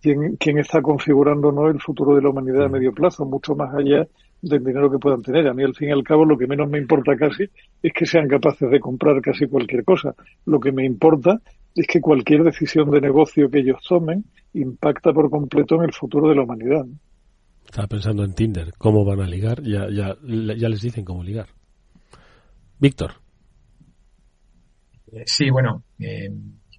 quién, 0.02 0.38
quién 0.38 0.60
está 0.60 0.82
configurando 0.82 1.52
no 1.52 1.68
el 1.68 1.82
futuro 1.82 2.16
de 2.16 2.22
la 2.22 2.30
humanidad 2.30 2.68
a 2.68 2.70
medio 2.70 2.94
plazo, 2.94 3.26
mucho 3.26 3.56
más 3.56 3.76
allá 3.76 4.08
del 4.42 4.64
dinero 4.64 4.90
que 4.90 4.98
puedan 4.98 5.22
tener. 5.22 5.46
A 5.50 5.54
mí, 5.54 5.64
al 5.64 5.76
fin 5.76 5.90
y 5.90 5.92
al 5.92 6.06
cabo, 6.06 6.24
lo 6.24 6.38
que 6.38 6.48
menos 6.48 6.70
me 6.70 6.78
importa 6.78 7.18
casi 7.18 7.50
es 7.84 7.92
que 7.94 8.06
sean 8.06 8.30
capaces 8.30 8.72
de 8.72 8.80
comprar 8.80 9.20
casi 9.22 9.46
cualquier 9.46 9.84
cosa. 9.84 10.16
Lo 10.46 10.62
que 10.62 10.72
me 10.72 10.86
importa 10.86 11.42
es 11.76 11.86
que 11.86 12.00
cualquier 12.00 12.46
decisión 12.46 12.90
de 12.92 13.02
negocio 13.02 13.50
que 13.52 13.60
ellos 13.60 13.80
tomen 13.86 14.24
impacta 14.54 15.12
por 15.12 15.30
completo 15.30 15.76
en 15.76 15.84
el 15.84 15.94
futuro 15.94 16.30
de 16.30 16.36
la 16.36 16.44
humanidad. 16.44 16.86
Estaba 17.66 17.88
pensando 17.88 18.24
en 18.24 18.34
Tinder, 18.34 18.72
cómo 18.78 19.04
van 19.04 19.20
a 19.20 19.28
ligar, 19.28 19.62
ya, 19.64 19.90
ya, 19.90 20.16
ya 20.24 20.70
les 20.70 20.82
dicen 20.82 21.04
cómo 21.04 21.24
ligar. 21.24 21.48
Víctor. 22.80 23.12
Sí, 25.26 25.50
bueno, 25.50 25.84
eh, 26.00 26.30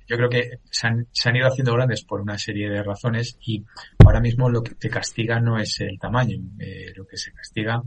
yo 0.07 0.17
creo 0.17 0.29
que 0.29 0.59
se 0.71 0.89
han, 0.89 1.07
se 1.13 1.29
han, 1.29 1.37
ido 1.37 1.47
haciendo 1.47 1.73
grandes 1.73 2.03
por 2.05 2.21
una 2.21 2.37
serie 2.37 2.69
de 2.69 2.83
razones 2.83 3.39
y 3.47 3.65
ahora 4.05 4.21
mismo 4.21 4.51
lo 4.51 4.63
que 4.63 4.75
te 4.75 4.91
castiga 4.91 5.39
no 5.39 5.59
es 5.59 5.81
el 5.81 5.99
tamaño, 5.99 6.37
eh, 6.59 6.93
lo 6.97 7.07
que 7.07 7.17
se 7.17 7.33
castiga 7.33 7.81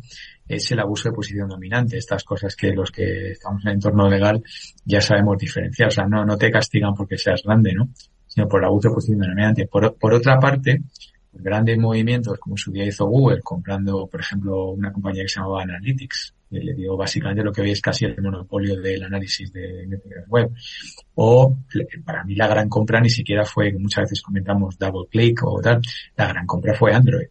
es 0.47 0.71
el 0.71 0.79
abuso 0.79 1.09
de 1.09 1.15
posición 1.15 1.49
dominante, 1.49 1.97
estas 1.97 2.23
cosas 2.23 2.55
que 2.55 2.71
los 2.71 2.91
que 2.91 3.31
estamos 3.31 3.61
en 3.63 3.71
el 3.71 3.75
entorno 3.75 4.09
legal 4.09 4.41
ya 4.85 5.01
sabemos 5.01 5.37
diferenciar, 5.37 5.89
o 5.89 5.91
sea, 5.91 6.05
no, 6.05 6.23
no 6.23 6.37
te 6.37 6.49
castigan 6.49 6.93
porque 6.93 7.17
seas 7.17 7.43
grande, 7.43 7.73
¿no? 7.73 7.89
sino 8.33 8.47
por 8.47 8.61
el 8.61 8.65
abuso 8.65 8.89
de 8.89 8.95
posición 8.95 9.19
dominante. 9.19 9.67
Por, 9.67 9.95
por 9.95 10.13
otra 10.13 10.39
parte, 10.39 10.81
grandes 11.31 11.77
movimientos 11.77 12.39
como 12.39 12.57
su 12.57 12.71
día 12.71 12.85
hizo 12.85 13.05
Google 13.05 13.41
comprando, 13.41 14.07
por 14.07 14.21
ejemplo, 14.21 14.71
una 14.71 14.91
compañía 14.91 15.23
que 15.23 15.29
se 15.29 15.39
llamaba 15.39 15.63
Analytics, 15.63 16.33
le 16.59 16.73
digo 16.73 16.97
básicamente 16.97 17.43
lo 17.43 17.51
que 17.51 17.61
hoy 17.61 17.71
es 17.71 17.81
casi 17.81 18.05
el 18.05 18.21
monopolio 18.21 18.79
del 18.79 19.03
análisis 19.03 19.51
de 19.51 19.83
Internet 19.83 20.25
web. 20.27 20.51
O 21.15 21.57
para 22.05 22.23
mí 22.23 22.35
la 22.35 22.47
gran 22.47 22.69
compra 22.69 22.99
ni 22.99 23.09
siquiera 23.09 23.45
fue, 23.45 23.73
muchas 23.73 24.03
veces 24.03 24.21
comentamos 24.21 24.77
double 24.77 25.07
click 25.09 25.43
o 25.43 25.61
tal, 25.61 25.81
la 26.15 26.27
gran 26.27 26.45
compra 26.45 26.73
fue 26.73 26.93
Android. 26.93 27.27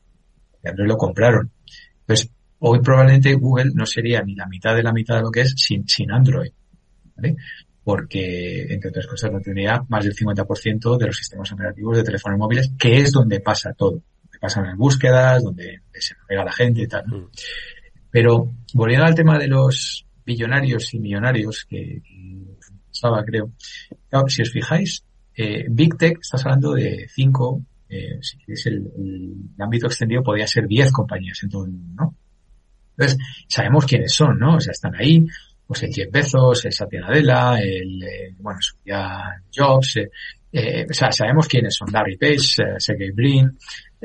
Android 0.64 0.88
lo 0.88 0.96
compraron. 0.96 1.50
Entonces, 2.00 2.30
hoy 2.60 2.80
probablemente 2.80 3.34
Google 3.34 3.72
no 3.74 3.86
sería 3.86 4.22
ni 4.22 4.34
la 4.34 4.46
mitad 4.46 4.74
de 4.74 4.82
la 4.82 4.92
mitad 4.92 5.16
de 5.16 5.22
lo 5.22 5.30
que 5.30 5.42
es 5.42 5.54
sin, 5.56 5.88
sin 5.88 6.10
Android. 6.12 6.50
¿vale? 7.16 7.36
Porque, 7.84 8.72
entre 8.72 8.90
otras 8.90 9.06
cosas, 9.06 9.32
no 9.32 9.40
tendría 9.40 9.84
más 9.88 10.04
del 10.04 10.14
50% 10.14 10.98
de 10.98 11.06
los 11.06 11.16
sistemas 11.16 11.50
operativos 11.52 11.96
de 11.96 12.04
teléfonos 12.04 12.38
móviles, 12.38 12.70
que 12.78 13.00
es 13.00 13.10
donde 13.10 13.40
pasa 13.40 13.72
todo. 13.72 14.02
Donde 14.22 14.38
pasan 14.40 14.66
las 14.66 14.76
búsquedas, 14.76 15.42
donde 15.42 15.80
se 15.92 16.14
navega 16.14 16.44
la 16.44 16.52
gente 16.52 16.82
y 16.82 16.86
tal. 16.86 17.04
Mm. 17.08 17.28
Pero 18.12 18.52
volviendo 18.74 19.06
al 19.06 19.16
tema 19.16 19.38
de 19.38 19.48
los 19.48 20.06
billonarios 20.24 20.94
y 20.94 21.00
millonarios 21.00 21.66
que, 21.68 22.00
estaba, 22.92 23.24
creo. 23.24 23.50
si 24.28 24.42
os 24.42 24.50
fijáis, 24.50 25.04
eh, 25.34 25.64
Big 25.68 25.96
Tech, 25.96 26.18
estás 26.20 26.44
hablando 26.44 26.74
de 26.74 27.08
cinco, 27.08 27.62
eh, 27.88 28.18
si 28.20 28.38
es 28.46 28.66
el, 28.66 28.86
el, 28.96 29.34
ámbito 29.58 29.86
extendido, 29.86 30.22
podría 30.22 30.46
ser 30.46 30.68
diez 30.68 30.92
compañías 30.92 31.42
en 31.42 31.48
todo 31.48 31.64
el 31.64 31.72
mundo, 31.72 32.04
¿no? 32.04 32.14
Entonces, 32.96 33.18
sabemos 33.48 33.86
quiénes 33.86 34.12
son, 34.14 34.38
¿no? 34.38 34.56
O 34.56 34.60
sea, 34.60 34.72
están 34.72 34.94
ahí, 34.94 35.26
pues 35.66 35.82
el 35.84 35.94
Jeff 35.94 36.10
Bezos, 36.10 36.64
el 36.66 36.72
Satya 36.72 37.00
Nadella, 37.00 37.58
el, 37.58 38.02
eh, 38.02 38.34
bueno, 38.38 38.60
ya 38.84 39.42
Jobs, 39.54 39.96
eh, 39.96 40.10
eh, 40.52 40.86
o 40.88 40.92
sea, 40.92 41.10
sabemos 41.10 41.48
quiénes 41.48 41.74
son 41.74 41.90
Larry 41.90 42.18
Page, 42.18 42.76
Sergey 42.78 43.10
Brin, 43.10 43.56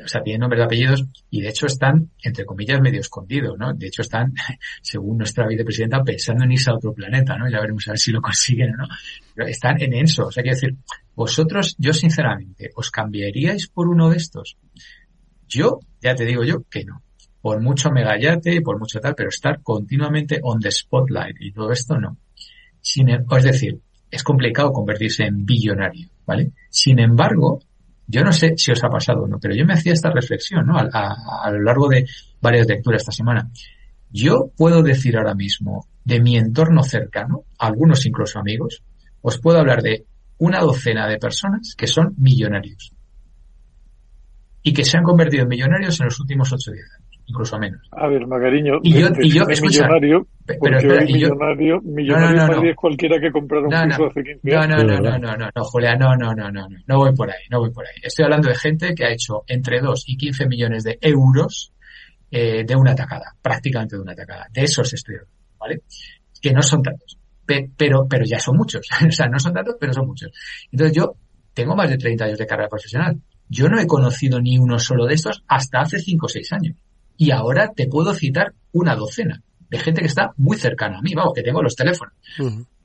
o 0.03 0.07
sea, 0.07 0.21
tienen 0.21 0.41
nombres 0.41 0.61
y 0.61 0.63
apellidos 0.63 1.05
y 1.29 1.41
de 1.41 1.49
hecho 1.49 1.65
están, 1.65 2.11
entre 2.21 2.45
comillas, 2.45 2.79
medio 2.81 2.99
escondidos, 2.99 3.57
¿no? 3.57 3.73
De 3.73 3.87
hecho 3.87 4.01
están, 4.01 4.33
según 4.81 5.17
nuestra 5.17 5.47
vicepresidenta, 5.47 6.03
pensando 6.03 6.43
en 6.43 6.51
irse 6.51 6.69
a 6.69 6.75
otro 6.75 6.93
planeta, 6.93 7.37
¿no? 7.37 7.49
Ya 7.49 7.59
veremos 7.59 7.87
a 7.87 7.91
ver 7.91 7.99
si 7.99 8.11
lo 8.11 8.21
consiguen 8.21 8.73
o 8.73 8.77
no. 8.77 8.87
Pero 9.33 9.47
están 9.47 9.81
en 9.81 9.93
ENSO, 9.93 10.27
o 10.27 10.31
sea, 10.31 10.43
quiero 10.43 10.55
decir, 10.55 10.75
vosotros, 11.15 11.75
yo 11.79 11.93
sinceramente, 11.93 12.69
¿os 12.75 12.91
cambiaríais 12.91 13.67
por 13.67 13.87
uno 13.87 14.09
de 14.09 14.17
estos? 14.17 14.57
Yo, 15.47 15.79
ya 16.01 16.13
te 16.15 16.25
digo 16.25 16.43
yo 16.43 16.63
que 16.69 16.83
no. 16.83 17.01
Por 17.41 17.61
mucho 17.61 17.91
megallate 17.91 18.53
y 18.53 18.61
por 18.61 18.77
mucho 18.77 18.99
tal, 18.99 19.15
pero 19.15 19.29
estar 19.29 19.61
continuamente 19.61 20.39
on 20.43 20.59
the 20.59 20.71
spotlight 20.71 21.37
y 21.39 21.51
todo 21.51 21.71
esto 21.71 21.99
no. 21.99 22.17
Sin, 22.81 23.09
e, 23.09 23.19
es 23.37 23.43
decir, 23.43 23.79
es 24.11 24.23
complicado 24.23 24.71
convertirse 24.71 25.23
en 25.23 25.45
billonario, 25.45 26.09
¿vale? 26.25 26.51
Sin 26.69 26.99
embargo, 26.99 27.61
yo 28.07 28.23
no 28.23 28.31
sé 28.31 28.53
si 28.55 28.71
os 28.71 28.83
ha 28.83 28.89
pasado 28.89 29.23
o 29.23 29.27
no, 29.27 29.37
pero 29.39 29.53
yo 29.53 29.65
me 29.65 29.73
hacía 29.73 29.93
esta 29.93 30.09
reflexión, 30.09 30.65
¿no? 30.65 30.77
A, 30.77 31.51
lo 31.51 31.61
largo 31.61 31.89
de 31.89 32.05
varias 32.41 32.65
lecturas 32.65 33.01
esta 33.01 33.11
semana. 33.11 33.51
Yo 34.09 34.51
puedo 34.55 34.81
decir 34.81 35.17
ahora 35.17 35.35
mismo 35.35 35.87
de 36.05 36.21
mi 36.21 36.37
entorno 36.37 36.83
cercano, 36.83 37.43
algunos 37.59 38.05
incluso 38.05 38.39
amigos, 38.39 38.81
os 39.21 39.37
puedo 39.39 39.59
hablar 39.59 39.81
de 39.81 40.05
una 40.37 40.61
docena 40.61 41.07
de 41.07 41.17
personas 41.17 41.75
que 41.77 41.87
son 41.87 42.13
millonarios 42.17 42.93
y 44.63 44.73
que 44.73 44.85
se 44.85 44.97
han 44.97 45.03
convertido 45.03 45.43
en 45.43 45.49
millonarios 45.49 45.99
en 45.99 46.05
los 46.05 46.19
últimos 46.19 46.53
ocho 46.53 46.71
días 46.71 46.89
incluso 47.27 47.59
menos. 47.59 47.81
A 47.91 48.07
ver, 48.07 48.25
Magariño, 48.25 48.79
y 48.83 48.93
yo, 48.93 49.07
y 49.19 49.29
yo 49.29 49.45
millonario, 49.45 50.27
pero, 50.45 50.77
espera, 50.77 51.03
millonario, 51.03 51.81
millonario 51.81 52.37
no, 52.37 52.47
no, 52.47 52.61
no, 52.61 52.69
es 52.69 52.75
cualquiera 52.75 53.19
que 53.19 53.31
comprara 53.31 53.65
un 53.65 53.89
piso 53.89 54.05
hace 54.07 54.23
15 54.23 54.55
años. 54.55 54.67
No, 54.67 54.83
no, 54.83 54.99
no, 55.01 55.19
no, 55.19 55.37
no, 55.37 55.49
no, 55.53 55.63
Julia, 55.63 55.95
no, 55.95 56.15
no, 56.15 56.33
no, 56.33 56.51
no, 56.51 56.67
no, 56.69 56.77
no 56.85 56.97
voy 56.97 57.13
por 57.13 57.29
ahí, 57.29 57.43
no 57.51 57.59
voy 57.59 57.71
por 57.71 57.85
ahí. 57.85 57.95
Estoy 58.01 58.25
hablando 58.25 58.49
de 58.49 58.55
gente 58.55 58.95
que 58.95 59.05
ha 59.05 59.11
hecho 59.11 59.43
entre 59.47 59.81
2 59.81 60.03
y 60.07 60.17
15 60.17 60.47
millones 60.47 60.83
de 60.83 60.97
euros 61.01 61.73
eh, 62.31 62.63
de 62.65 62.75
una 62.75 62.91
atacada, 62.91 63.35
prácticamente 63.41 63.97
de 63.97 64.01
una 64.01 64.13
atacada. 64.13 64.47
De 64.51 64.63
esos 64.63 64.93
estoy 64.93 65.15
hablando, 65.15 65.35
¿vale? 65.59 65.81
Que 66.41 66.53
no 66.53 66.61
son 66.61 66.81
tantos, 66.81 67.17
pero, 67.45 68.07
pero 68.07 68.25
ya 68.25 68.39
son 68.39 68.55
muchos. 68.55 68.87
o 69.07 69.11
sea, 69.11 69.27
no 69.27 69.39
son 69.39 69.53
tantos, 69.53 69.75
pero 69.79 69.93
son 69.93 70.07
muchos. 70.07 70.31
Entonces 70.71 70.95
yo 70.95 71.15
tengo 71.53 71.75
más 71.75 71.89
de 71.89 71.97
30 71.97 72.23
años 72.23 72.37
de 72.37 72.47
carrera 72.47 72.69
profesional. 72.69 73.19
Yo 73.49 73.67
no 73.67 73.79
he 73.79 73.87
conocido 73.87 74.39
ni 74.39 74.57
uno 74.57 74.77
solo 74.77 75.05
de 75.05 75.15
estos 75.15 75.43
hasta 75.47 75.79
hace 75.79 75.99
5 75.99 76.25
o 76.25 76.29
6 76.29 76.53
años. 76.53 76.75
Y 77.17 77.31
ahora 77.31 77.71
te 77.75 77.87
puedo 77.87 78.13
citar 78.13 78.53
una 78.71 78.95
docena 78.95 79.41
de 79.69 79.79
gente 79.79 80.01
que 80.01 80.07
está 80.07 80.31
muy 80.37 80.57
cercana 80.57 80.99
a 80.99 81.01
mí, 81.01 81.13
vamos, 81.13 81.33
que 81.33 81.43
tengo 81.43 81.61
los 81.61 81.75
teléfonos. 81.75 82.13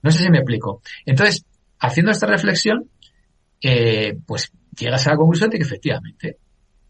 No 0.03 0.11
sé 0.11 0.25
si 0.25 0.31
me 0.31 0.39
explico. 0.39 0.83
Entonces, 1.07 1.45
haciendo 1.79 2.11
esta 2.11 2.27
reflexión, 2.27 2.89
eh, 3.61 4.17
pues 4.27 4.51
llegas 4.77 5.07
a 5.07 5.11
la 5.11 5.17
conclusión 5.17 5.51
de 5.51 5.59
que 5.59 5.65
efectivamente 5.65 6.39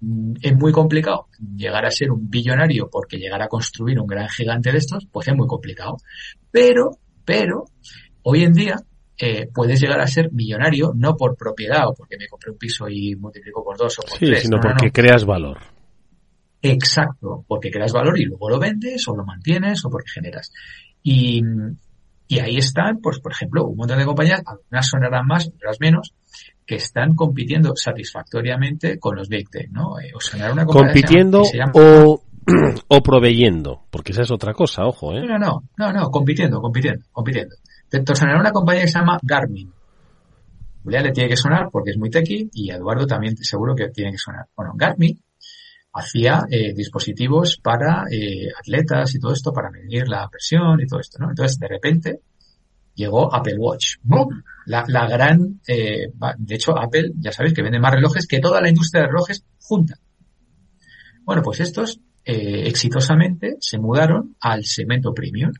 mm, 0.01 0.35
es 0.41 0.57
muy 0.57 0.73
complicado 0.73 1.27
llegar 1.55 1.85
a 1.85 1.91
ser 1.91 2.11
un 2.11 2.31
billonario 2.31 2.89
porque 2.91 3.19
llegar 3.19 3.43
a 3.43 3.49
construir 3.49 4.01
un 4.01 4.07
gran 4.07 4.29
gigante 4.29 4.73
de 4.73 4.79
estos, 4.79 5.07
pues 5.11 5.29
es 5.29 5.35
muy 5.35 5.47
complicado. 5.47 5.97
Pero, 6.51 6.99
pero, 7.25 7.65
hoy 8.23 8.45
en 8.45 8.53
día 8.53 8.77
eh, 9.19 9.49
puedes 9.53 9.81
llegar 9.81 10.01
a 10.01 10.07
ser 10.07 10.33
millonario 10.33 10.93
no 10.95 11.17
por 11.17 11.37
propiedad 11.37 11.87
o 11.89 11.95
porque 11.95 12.17
me 12.17 12.29
compré 12.29 12.51
un 12.51 12.59
piso 12.59 12.89
y 12.89 13.15
multiplico 13.17 13.63
por 13.63 13.77
dos 13.77 13.99
o 13.99 14.03
por 14.03 14.19
sí, 14.19 14.35
sino 14.37 14.59
porque 14.59 14.91
creas 14.91 15.25
valor. 15.27 15.59
Exacto, 16.63 17.45
porque 17.49 17.71
creas 17.71 17.93
valor 17.93 18.19
y 18.19 18.25
luego 18.25 18.49
lo 18.49 18.61
vendes 18.61 19.07
o 19.09 19.17
lo 19.17 19.25
mantienes 19.25 19.85
o 19.85 19.91
porque 19.91 20.11
generas. 20.11 20.53
Y, 21.03 21.43
y 22.29 22.39
ahí 22.39 22.57
están, 22.57 23.01
pues, 23.03 23.19
por 23.19 23.33
ejemplo, 23.33 23.67
un 23.67 23.77
montón 23.77 23.99
de 23.99 24.05
compañías, 24.05 24.43
algunas 24.47 24.87
sonarán 24.87 25.27
más, 25.27 25.49
otras 25.49 25.81
menos, 25.81 26.15
que 26.65 26.77
están 26.77 27.17
compitiendo 27.17 27.75
satisfactoriamente 27.75 29.01
con 29.01 29.17
los 29.17 29.29
Big 29.29 29.51
Tech, 29.51 29.71
¿no? 29.73 29.99
Eh, 29.99 30.13
o 30.15 30.21
sonará 30.21 30.53
una 30.53 30.65
compitiendo 30.65 31.43
o, 31.75 32.23
o 32.89 33.03
proveyendo, 33.03 33.83
porque 33.91 34.13
esa 34.13 34.23
es 34.23 34.31
otra 34.31 34.55
cosa, 34.55 34.85
ojo, 34.85 35.13
¿eh? 35.13 35.27
No, 35.27 35.39
no, 35.39 35.65
no, 35.77 35.93
no, 35.93 36.11
compitiendo, 36.11 36.61
compitiendo, 36.61 37.05
compitiendo. 37.11 37.57
Te 37.89 38.03
sonará 38.15 38.41
una 38.41 38.53
compañía 38.53 38.83
que 38.83 38.89
se 38.89 38.99
llama 39.01 39.19
Garmin. 39.21 39.71
Julia 40.85 41.03
le 41.03 41.13
tiene 41.13 41.29
que 41.29 41.37
sonar 41.37 41.69
porque 41.71 41.91
es 41.91 41.99
muy 41.99 42.09
techy 42.09 42.49
y 42.53 42.71
Eduardo 42.71 43.07
también 43.07 43.37
seguro 43.37 43.75
que 43.75 43.89
tiene 43.89 44.13
que 44.13 44.19
sonar. 44.19 44.47
Bueno, 44.57 44.73
Garmin 44.75 45.21
hacía 45.93 46.47
eh, 46.51 46.73
dispositivos 46.75 47.59
para 47.63 48.05
eh, 48.11 48.49
atletas 48.59 49.15
y 49.15 49.19
todo 49.19 49.33
esto, 49.33 49.53
para 49.53 49.71
medir 49.71 50.09
la 50.09 50.29
presión 50.29 50.81
y 50.81 50.87
todo 50.87 51.01
esto, 51.01 51.19
¿no? 51.19 51.31
Entonces, 51.31 51.59
de 51.59 51.69
repente, 51.69 52.21
llegó 52.95 53.35
Apple 53.35 53.57
Watch. 53.59 53.97
¡Bum! 54.03 54.43
La, 54.67 54.85
la 54.87 55.07
gran, 55.07 55.61
eh, 55.67 56.13
de 56.39 56.55
hecho, 56.55 56.79
Apple, 56.79 57.13
ya 57.19 57.33
sabéis 57.33 57.55
que 57.55 57.63
vende 57.63 57.81
más 57.81 57.95
relojes 57.95 58.27
que 58.27 58.41
toda 58.41 58.61
la 58.61 58.69
industria 58.69 59.03
de 59.03 59.09
relojes 59.09 59.45
junta. 59.61 59.99
Bueno, 61.25 61.43
pues 61.43 61.61
estos 61.61 62.01
eh, 62.25 62.67
exitosamente 62.67 63.57
se 63.61 63.79
mudaron 63.79 64.37
al 64.41 64.65
segmento 64.65 65.13
premium. 65.13 65.53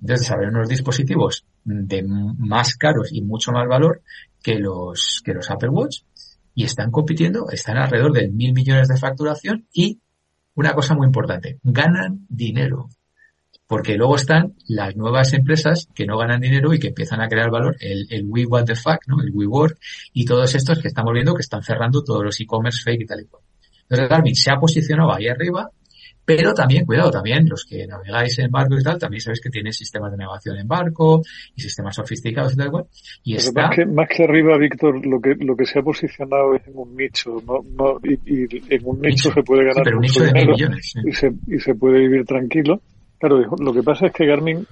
Entonces, 0.00 0.26
desarrollaron 0.26 0.56
unos 0.56 0.68
dispositivos 0.68 1.44
de 1.64 2.02
más 2.02 2.76
caros 2.76 3.12
y 3.12 3.22
mucho 3.22 3.52
más 3.52 3.68
valor 3.68 4.02
que 4.42 4.58
los, 4.58 5.22
que 5.24 5.32
los 5.32 5.48
Apple 5.50 5.68
Watch 5.68 6.00
y 6.54 6.64
están 6.64 6.90
compitiendo, 6.90 7.48
están 7.50 7.76
alrededor 7.76 8.12
de 8.12 8.28
mil 8.28 8.52
millones 8.52 8.88
de 8.88 8.96
facturación 8.96 9.66
y 9.72 10.00
una 10.54 10.74
cosa 10.74 10.94
muy 10.94 11.06
importante, 11.06 11.58
ganan 11.62 12.26
dinero. 12.28 12.88
Porque 13.66 13.96
luego 13.96 14.16
están 14.16 14.54
las 14.66 14.96
nuevas 14.96 15.32
empresas 15.32 15.88
que 15.94 16.04
no 16.04 16.18
ganan 16.18 16.40
dinero 16.40 16.74
y 16.74 16.78
que 16.78 16.88
empiezan 16.88 17.22
a 17.22 17.28
crear 17.28 17.50
valor, 17.50 17.76
el, 17.80 18.06
el 18.10 18.24
We 18.26 18.44
What 18.44 18.66
the 18.66 18.74
Fuck, 18.74 19.06
¿no? 19.06 19.22
El 19.22 19.30
We 19.32 19.46
Work 19.46 19.78
y 20.12 20.26
todos 20.26 20.54
estos 20.54 20.78
que 20.78 20.88
estamos 20.88 21.14
viendo 21.14 21.34
que 21.34 21.40
están 21.40 21.62
cerrando 21.62 22.04
todos 22.04 22.22
los 22.22 22.38
e-commerce 22.38 22.82
fake 22.82 23.02
y 23.02 23.06
tal 23.06 23.20
y 23.22 23.24
cual. 23.26 23.42
Entonces 23.82 24.08
Garmin 24.08 24.34
se 24.34 24.50
ha 24.50 24.56
posicionado 24.56 25.14
ahí 25.14 25.28
arriba 25.28 25.70
pero 26.24 26.54
también, 26.54 26.86
cuidado, 26.86 27.10
también 27.10 27.48
los 27.48 27.64
que 27.64 27.86
navegáis 27.86 28.38
en 28.38 28.50
barco 28.50 28.78
y 28.78 28.82
tal, 28.82 28.98
también 28.98 29.20
sabéis 29.20 29.40
que 29.40 29.50
tiene 29.50 29.72
sistemas 29.72 30.12
de 30.12 30.18
navegación 30.18 30.56
en 30.56 30.68
barco 30.68 31.22
y 31.56 31.60
sistemas 31.60 31.96
sofisticados 31.96 32.54
y 32.54 32.56
tal 32.56 32.70
cual. 32.70 32.86
Y 33.24 33.34
está... 33.34 33.62
más, 33.62 33.76
que, 33.76 33.86
más 33.86 34.08
que 34.08 34.24
arriba, 34.24 34.56
Víctor, 34.56 35.04
lo 35.04 35.20
que, 35.20 35.34
lo 35.40 35.56
que 35.56 35.66
se 35.66 35.80
ha 35.80 35.82
posicionado 35.82 36.54
es 36.54 36.66
en 36.66 36.74
un 36.76 36.96
nicho, 36.96 37.42
no, 37.46 37.60
no, 37.76 37.98
y, 38.04 38.74
en 38.74 38.80
un 38.84 39.00
nicho, 39.00 39.32
se 39.32 39.42
puede 39.42 39.64
ganar 39.64 39.82
pero 39.82 39.96
un 39.96 40.02
nicho 40.02 40.22
de 40.22 40.32
mil 40.32 40.48
millones, 40.48 40.94
y, 41.04 41.12
se, 41.12 41.32
y 41.48 41.58
se 41.58 41.74
puede 41.74 41.98
vivir 41.98 42.24
tranquilo. 42.24 42.80
Claro, 43.18 43.40
lo 43.56 43.72
que 43.72 43.82
pasa 43.84 44.06
es 44.06 44.12
que 44.12 44.26
Garmin, 44.26 44.66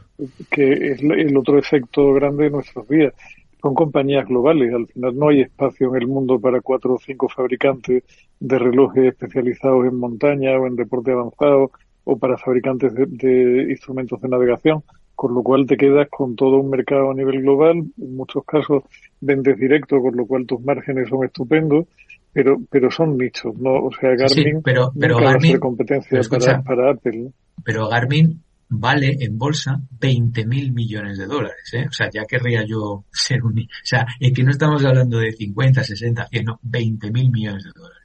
que 0.51 0.73
es 0.73 1.01
el 1.03 1.37
otro 1.37 1.57
efecto 1.57 2.13
grande 2.15 2.45
de 2.45 2.51
nuestros 2.51 2.89
días, 2.89 3.15
son 3.61 3.75
compañías 3.75 4.27
globales. 4.27 4.73
Al 4.73 4.87
final 4.87 5.17
no 5.17 5.29
hay 5.29 5.43
espacio 5.43 5.89
en 5.89 6.03
el 6.03 6.09
mundo 6.09 6.41
para 6.41 6.61
cuatro 6.61 6.95
o 6.95 6.99
cinco 6.99 7.29
fabricantes 7.29 8.05
de 8.39 8.59
relojes 8.59 9.05
especializados 9.05 9.87
en 9.87 9.97
montaña 9.97 10.59
o 10.59 10.67
en 10.67 10.77
deporte 10.77 11.13
avanzado 11.13 11.71
o 12.05 12.19
para 12.19 12.39
fabricantes 12.39 12.93
de, 12.95 13.67
instrumentos 13.71 14.21
de 14.21 14.29
navegación, 14.29 14.83
con 15.15 15.35
lo 15.35 15.43
cual 15.43 15.67
te 15.67 15.77
quedas 15.77 16.09
con 16.09 16.35
todo 16.35 16.57
un 16.57 16.71
mercado 16.71 17.11
a 17.11 17.15
nivel 17.15 17.43
global. 17.43 17.85
En 17.99 18.17
muchos 18.17 18.45
casos 18.45 18.85
vendes 19.21 19.59
directo, 19.59 20.01
con 20.01 20.17
lo 20.17 20.27
cual 20.27 20.47
tus 20.47 20.61
márgenes 20.63 21.09
son 21.09 21.25
estupendos. 21.25 21.87
Pero, 22.33 22.59
pero 22.71 22.93
son 22.93 23.19
nichos, 23.19 23.57
¿no? 23.59 23.87
O 23.87 23.91
sea, 23.91 24.11
Garmin 24.11 24.63
pero, 24.63 24.93
pero 24.97 25.17
va 25.21 25.33
a 25.33 25.41
ser 25.41 25.59
competencia 25.59 26.21
para, 26.31 26.63
para 26.63 26.91
Apple. 26.93 27.33
Pero 27.65 27.89
Garmin 27.89 28.41
vale 28.71 29.17
en 29.21 29.37
bolsa 29.37 29.81
20 30.01 30.47
mil 30.47 30.73
millones 30.73 31.19
de 31.19 31.27
dólares. 31.27 31.75
¿eh? 31.75 31.87
O 31.89 31.93
sea, 31.93 32.09
ya 32.13 32.25
querría 32.25 32.65
yo 32.65 33.05
ser 33.13 33.43
un... 33.43 33.59
O 33.59 33.67
sea, 33.83 34.07
es 34.19 34.33
que 34.33 34.45
no 34.45 34.51
estamos 34.51 34.85
hablando 34.85 35.19
de 35.19 35.33
50, 35.33 35.83
60, 35.83 36.29
100, 36.29 36.45
no, 36.45 36.61
20 36.63 37.11
mil 37.11 37.31
millones 37.31 37.65
de 37.65 37.71
dólares. 37.75 37.97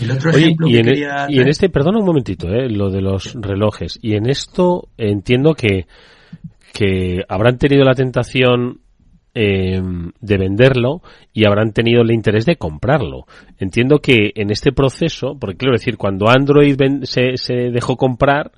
El 0.00 0.10
otro 0.10 0.30
ejemplo 0.30 0.66
y, 0.66 0.78
en, 0.78 0.88
e- 0.88 1.06
y 1.28 1.38
en 1.38 1.48
este, 1.48 1.68
perdona 1.68 2.00
un 2.00 2.06
momentito, 2.06 2.48
¿eh? 2.48 2.68
lo 2.68 2.90
de 2.90 3.00
los 3.00 3.34
relojes. 3.34 3.98
Y 4.02 4.14
en 4.14 4.28
esto 4.28 4.88
entiendo 4.96 5.54
que, 5.54 5.86
que 6.72 7.22
habrán 7.28 7.58
tenido 7.58 7.84
la 7.84 7.94
tentación 7.94 8.80
eh, 9.34 9.80
de 10.20 10.38
venderlo 10.38 11.02
y 11.32 11.46
habrán 11.46 11.72
tenido 11.72 12.02
el 12.02 12.10
interés 12.10 12.46
de 12.46 12.56
comprarlo. 12.56 13.26
Entiendo 13.58 13.98
que 13.98 14.32
en 14.34 14.50
este 14.50 14.72
proceso, 14.72 15.36
porque 15.38 15.58
quiero 15.58 15.74
decir, 15.74 15.98
cuando 15.98 16.28
Android 16.28 16.76
se, 17.02 17.36
se 17.36 17.54
dejó 17.70 17.96
comprar, 17.96 18.50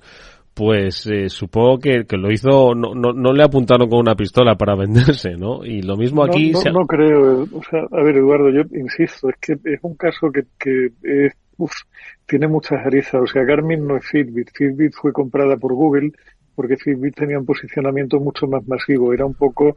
pues 0.57 1.05
eh, 1.05 1.29
supongo 1.29 1.77
que, 1.77 2.05
que 2.05 2.17
lo 2.17 2.31
hizo, 2.31 2.73
no, 2.73 2.95
no, 2.95 3.13
no, 3.13 3.31
le 3.31 3.43
apuntaron 3.43 3.87
con 3.87 3.99
una 3.99 4.15
pistola 4.15 4.55
para 4.55 4.75
venderse, 4.77 5.35
¿no? 5.37 5.63
Y 5.63 5.83
lo 5.83 5.95
mismo 5.95 6.23
aquí... 6.23 6.51
No, 6.51 6.63
no, 6.71 6.87
creo, 6.87 7.43
o 7.43 7.61
sea, 7.69 7.81
a 7.91 8.03
ver 8.03 8.17
Eduardo, 8.17 8.49
yo 8.49 8.61
insisto, 8.75 9.29
es 9.29 9.35
que 9.39 9.53
es 9.53 9.79
un 9.83 9.95
caso 9.95 10.31
que, 10.31 10.41
que 10.57 10.87
es, 11.03 11.33
uf, 11.57 11.73
tiene 12.25 12.47
muchas 12.47 12.83
aristas, 12.83 13.21
o 13.21 13.27
sea, 13.27 13.43
Garmin 13.43 13.85
no 13.85 13.97
es 13.97 14.05
Fitbit, 14.07 14.49
Fitbit 14.51 14.93
fue 14.99 15.13
comprada 15.13 15.57
por 15.57 15.73
Google 15.73 16.11
porque 16.55 16.75
Fitbit 16.75 17.15
tenía 17.15 17.37
un 17.37 17.45
posicionamiento 17.45 18.19
mucho 18.19 18.47
más 18.47 18.67
masivo, 18.67 19.13
era 19.13 19.27
un 19.27 19.35
poco 19.35 19.75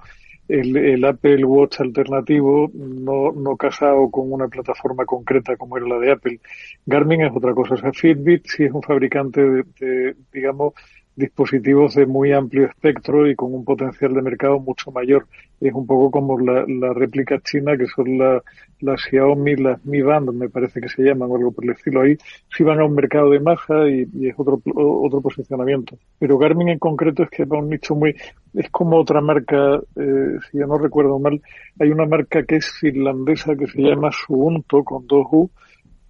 el, 0.50 0.76
el, 0.76 1.04
Apple 1.04 1.44
Watch 1.44 1.80
alternativo 1.80 2.70
no, 2.74 3.32
no 3.32 3.56
casado 3.56 4.10
con 4.10 4.32
una 4.32 4.48
plataforma 4.48 5.04
concreta 5.04 5.56
como 5.56 5.76
era 5.76 5.86
la 5.86 5.98
de 5.98 6.12
Apple. 6.12 6.40
Garmin 6.86 7.22
es 7.22 7.32
otra 7.34 7.54
cosa. 7.54 7.74
O 7.74 7.76
sea, 7.76 7.92
Fitbit 7.92 8.46
sí 8.46 8.64
es 8.64 8.72
un 8.72 8.82
fabricante 8.82 9.40
de, 9.40 10.16
digamos, 10.32 10.74
dispositivos 11.16 11.94
de 11.94 12.06
muy 12.06 12.32
amplio 12.32 12.66
espectro 12.66 13.28
y 13.28 13.34
con 13.34 13.52
un 13.54 13.64
potencial 13.64 14.14
de 14.14 14.22
mercado 14.22 14.58
mucho 14.58 14.90
mayor. 14.90 15.26
Es 15.60 15.72
un 15.74 15.86
poco 15.86 16.10
como 16.10 16.38
la, 16.38 16.64
réplica 16.94 17.38
china, 17.40 17.76
que 17.76 17.86
son 17.86 18.18
las 18.18 18.42
la 18.80 18.96
Xiaomi, 18.96 19.56
las 19.56 19.84
Mi 19.84 20.00
Band, 20.00 20.30
me 20.32 20.48
parece 20.48 20.80
que 20.80 20.88
se 20.88 21.02
llaman, 21.02 21.30
o 21.30 21.36
algo 21.36 21.52
por 21.52 21.64
el 21.64 21.72
estilo. 21.72 22.00
Ahí 22.00 22.16
sí 22.56 22.64
van 22.64 22.80
a 22.80 22.84
un 22.84 22.94
mercado 22.94 23.28
de 23.30 23.40
masa 23.40 23.86
y, 23.88 24.08
es 24.26 24.34
otro, 24.38 24.62
otro 24.64 25.20
posicionamiento. 25.20 25.98
Pero 26.18 26.38
Garmin 26.38 26.70
en 26.70 26.78
concreto 26.78 27.22
es 27.24 27.30
que 27.30 27.44
va 27.44 27.58
a 27.58 27.60
un 27.60 27.68
nicho 27.68 27.94
muy... 27.94 28.14
Es 28.54 28.70
como 28.70 28.96
otra 28.96 29.20
marca, 29.20 29.80
eh, 29.96 30.38
si 30.50 30.58
ya 30.58 30.66
no 30.66 30.78
recuerdo 30.78 31.18
mal, 31.18 31.40
hay 31.78 31.90
una 31.90 32.06
marca 32.06 32.42
que 32.44 32.56
es 32.56 32.70
finlandesa 32.80 33.54
que 33.54 33.66
se 33.66 33.82
llama 33.82 34.10
Suunto, 34.12 34.82
con 34.82 35.06
dos 35.06 35.26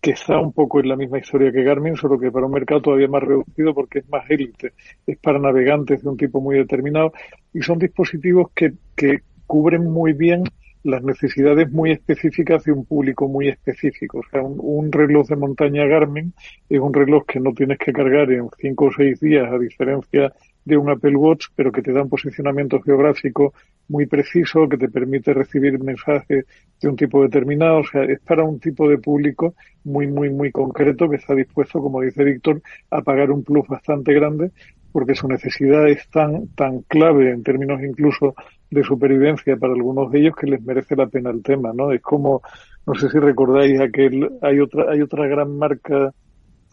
que 0.01 0.13
está 0.13 0.39
un 0.39 0.53
poco 0.53 0.81
en 0.81 0.89
la 0.89 0.97
misma 0.97 1.19
historia 1.19 1.53
que 1.53 1.63
Garmin, 1.63 1.97
solo 1.97 2.19
que 2.19 2.31
para 2.31 2.47
un 2.47 2.53
mercado 2.53 2.81
todavía 2.81 3.09
más 3.09 3.23
reducido 3.23 3.75
porque 3.75 4.01
es 4.01 4.09
más 4.09 4.29
élite, 4.31 4.73
es 5.07 5.19
para 5.19 5.39
navegantes 5.39 6.03
de 6.03 6.09
un 6.09 6.17
tipo 6.17 6.41
muy 6.41 6.57
determinado 6.57 7.13
y 7.53 7.61
son 7.63 7.79
dispositivos 7.79 8.51
que, 8.55 8.73
que 8.97 9.21
cubren 9.47 9.91
muy 9.91 10.13
bien 10.13 10.45
las 10.83 11.03
necesidades 11.03 11.71
muy 11.71 11.93
específicas 11.93 12.65
de 12.65 12.73
un 12.73 12.87
público 12.87 13.29
muy 13.29 13.49
específico. 13.49 14.21
O 14.21 14.23
sea, 14.31 14.43
un, 14.43 14.91
reloj 14.91 15.29
de 15.29 15.37
montaña 15.37 15.85
Garmin 15.87 16.33
es 16.69 16.81
un 16.81 16.95
reloj 16.95 17.25
que 17.27 17.41
no 17.41 17.53
tienes 17.53 17.79
que 17.79 17.93
cargar 17.93 18.33
en 18.33 18.49
cinco 18.59 18.87
o 18.87 18.93
seis 18.93 19.21
días, 19.21 19.53
a 19.53 19.59
diferencia 19.59 20.33
de 20.65 20.77
un 20.77 20.91
Apple 20.91 21.17
Watch, 21.17 21.47
pero 21.55 21.73
que 21.73 21.83
te 21.83 21.93
da 21.93 22.03
un 22.03 22.09
posicionamiento 22.09 22.81
geográfico 22.81 23.55
muy 23.89 24.07
preciso, 24.07 24.69
que 24.69 24.77
te 24.77 24.89
permite 24.89 25.35
recibir 25.35 25.79
mensajes 25.83 26.47
de 26.81 26.89
un 26.89 26.97
tipo 26.97 27.23
determinado. 27.23 27.79
O 27.79 27.85
sea, 27.85 28.05
es 28.05 28.21
para 28.21 28.45
un 28.45 28.61
tipo 28.61 28.89
de 28.89 28.99
público 28.99 29.55
muy, 29.85 30.07
muy, 30.07 30.31
muy 30.31 30.53
concreto 30.53 31.09
que 31.09 31.17
está 31.17 31.35
dispuesto, 31.35 31.81
como 31.81 32.01
dice 32.01 32.23
Víctor, 32.25 32.63
a 32.91 33.03
pagar 33.03 33.31
un 33.31 33.43
plus 33.43 33.67
bastante 33.67 34.13
grande 34.13 34.53
porque 34.93 35.15
su 35.15 35.29
necesidad 35.29 35.89
es 35.89 36.09
tan, 36.09 36.49
tan 36.49 36.81
clave 36.83 37.31
en 37.31 37.43
términos 37.43 37.81
incluso 37.83 38.35
de 38.71 38.83
supervivencia 38.83 39.57
para 39.57 39.73
algunos 39.73 40.11
de 40.11 40.21
ellos 40.21 40.35
que 40.37 40.47
les 40.47 40.63
merece 40.63 40.97
la 40.97 41.07
pena 41.07 41.31
el 41.31 41.43
tema, 41.43 41.73
¿no? 41.73 41.93
Es 41.93 42.01
como, 42.03 42.43
no 42.87 42.95
sé 42.95 43.09
si 43.09 43.19
recordáis 43.19 43.81
aquel, 43.81 44.29
hay 44.43 44.61
otra, 44.61 44.91
hay 44.91 45.01
otra 45.01 45.27
gran 45.27 45.57
marca 45.57 46.13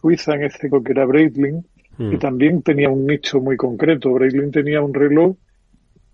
suiza 0.00 0.34
en 0.34 0.44
este 0.44 0.68
que 0.68 0.92
era 0.92 1.04
Breitling, 1.04 1.64
que 1.98 2.16
mm. 2.16 2.18
también 2.18 2.62
tenía 2.62 2.88
un 2.88 3.06
nicho 3.06 3.40
muy 3.40 3.56
concreto. 3.56 4.12
Breitling 4.12 4.52
tenía 4.52 4.80
un 4.80 4.94
reloj 4.94 5.36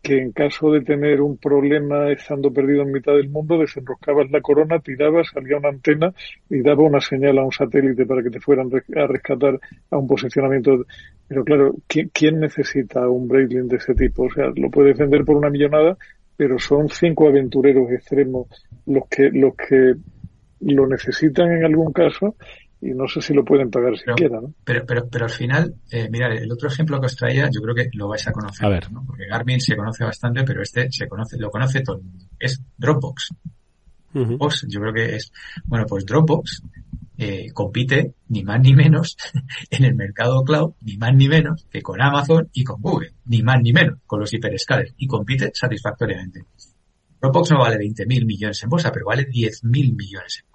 que 0.02 0.18
en 0.18 0.32
caso 0.32 0.70
de 0.70 0.82
tener 0.82 1.22
un 1.22 1.38
problema 1.38 2.10
estando 2.12 2.52
perdido 2.52 2.82
en 2.82 2.92
mitad 2.92 3.12
del 3.12 3.30
mundo, 3.30 3.58
desenroscabas 3.58 4.30
la 4.30 4.42
corona, 4.42 4.78
tirabas, 4.78 5.28
salía 5.32 5.56
una 5.56 5.70
antena 5.70 6.12
y 6.50 6.60
daba 6.60 6.82
una 6.82 7.00
señal 7.00 7.38
a 7.38 7.44
un 7.44 7.52
satélite 7.52 8.04
para 8.04 8.22
que 8.22 8.28
te 8.28 8.38
fueran 8.38 8.70
a 8.96 9.06
rescatar 9.06 9.58
a 9.90 9.96
un 9.96 10.06
posicionamiento. 10.06 10.84
Pero 11.26 11.44
claro, 11.44 11.74
¿quién, 11.88 12.38
necesita 12.38 13.08
un 13.08 13.28
Breitling 13.28 13.68
de 13.68 13.76
ese 13.76 13.94
tipo? 13.94 14.24
O 14.24 14.30
sea, 14.30 14.52
lo 14.54 14.70
puedes 14.70 14.96
vender 14.98 15.24
por 15.24 15.36
una 15.36 15.48
millonada, 15.48 15.96
pero 16.36 16.58
son 16.58 16.90
cinco 16.90 17.28
aventureros 17.28 17.90
extremos 17.90 18.48
los 18.86 19.08
que, 19.08 19.30
los 19.30 19.54
que 19.56 19.94
lo 20.60 20.86
necesitan 20.86 21.50
en 21.50 21.64
algún 21.64 21.92
caso 21.92 22.36
y 22.84 22.92
no 22.92 23.08
sé 23.08 23.22
si 23.22 23.32
lo 23.32 23.44
pueden 23.44 23.70
pagar 23.70 23.96
siquiera, 23.96 24.42
¿no? 24.42 24.52
Pero, 24.62 24.84
pero, 24.86 25.08
pero 25.08 25.24
al 25.24 25.30
final, 25.30 25.74
eh, 25.90 26.08
mirad, 26.10 26.32
el 26.32 26.52
otro 26.52 26.68
ejemplo 26.68 27.00
que 27.00 27.06
os 27.06 27.16
traía, 27.16 27.48
yo 27.50 27.62
creo 27.62 27.74
que 27.74 27.88
lo 27.94 28.08
vais 28.08 28.28
a 28.28 28.32
conocer, 28.32 28.66
a 28.66 28.68
ver. 28.68 28.92
¿no? 28.92 29.02
Porque 29.06 29.26
Garmin 29.26 29.58
se 29.58 29.74
conoce 29.74 30.04
bastante, 30.04 30.44
pero 30.44 30.62
este 30.62 30.92
se 30.92 31.08
conoce, 31.08 31.38
lo 31.38 31.50
conoce 31.50 31.80
todo 31.80 31.96
el 31.96 32.02
mundo. 32.02 32.26
Es 32.38 32.60
Dropbox. 32.76 33.30
yo 34.12 34.80
creo 34.80 34.92
que 34.92 35.16
es, 35.16 35.32
bueno, 35.64 35.86
pues 35.88 36.04
Dropbox 36.04 36.62
eh, 37.16 37.46
compite 37.54 38.12
ni 38.28 38.44
más 38.44 38.60
ni 38.60 38.74
menos 38.74 39.16
en 39.70 39.84
el 39.84 39.94
mercado 39.94 40.44
cloud, 40.44 40.74
ni 40.82 40.98
más 40.98 41.14
ni 41.14 41.26
menos 41.26 41.66
que 41.70 41.80
con 41.80 42.02
Amazon 42.02 42.50
y 42.52 42.64
con 42.64 42.82
Google, 42.82 43.14
ni 43.24 43.42
más 43.42 43.62
ni 43.62 43.72
menos 43.72 43.98
con 44.06 44.20
los 44.20 44.30
hiperescalers 44.30 44.92
y 44.98 45.06
compite 45.06 45.50
satisfactoriamente. 45.54 46.44
Dropbox 47.18 47.52
no 47.52 47.60
vale 47.60 47.78
20.000 47.78 48.26
millones 48.26 48.62
en 48.62 48.68
bolsa, 48.68 48.92
pero 48.92 49.06
vale 49.06 49.26
10.000 49.26 49.96
millones 49.96 50.40
en 50.40 50.50
bolsa. 50.50 50.53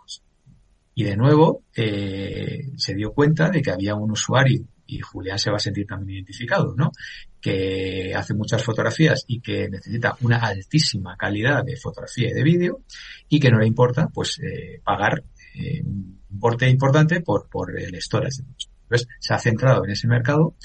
Y 1.00 1.04
de 1.06 1.16
nuevo 1.16 1.64
eh, 1.74 2.74
se 2.76 2.93
dio 2.93 3.14
cuenta 3.14 3.50
de 3.50 3.62
que 3.62 3.72
había 3.72 3.95
un 3.95 4.12
usuario, 4.12 4.66
y 4.86 5.00
Julián 5.00 5.39
se 5.39 5.50
va 5.50 5.56
a 5.56 5.62
sentir 5.62 5.88
también 5.88 6.18
identificado, 6.18 6.76
¿no? 6.76 6.91
Que 7.39 8.12
hace 8.14 8.34
muchas 8.34 8.62
fotografías 8.62 9.24
y 9.26 9.39
que 9.39 9.70
necesita 9.70 10.18
una 10.20 10.39
altísima 10.39 11.16
calidad 11.16 11.64
de 11.64 11.78
fotografía 11.78 12.32
y 12.32 12.34
de 12.34 12.43
vídeo 12.43 12.82
y 13.30 13.39
que 13.39 13.50
no 13.50 13.60
le 13.60 13.68
importa, 13.68 14.10
pues, 14.14 14.39
eh, 14.39 14.82
pagar 14.84 15.24
eh, 15.56 15.82
un 15.86 16.20
importe 16.30 16.70
importante 16.70 17.22
por, 17.22 17.47
por 17.47 17.80
el 17.80 17.95
storage. 18.02 18.41
Entonces, 18.82 19.08
se 19.22 19.34
ha 19.34 19.39
centrado 19.39 19.86
en 19.86 19.91
ese 19.91 20.10
mercado 20.10 20.58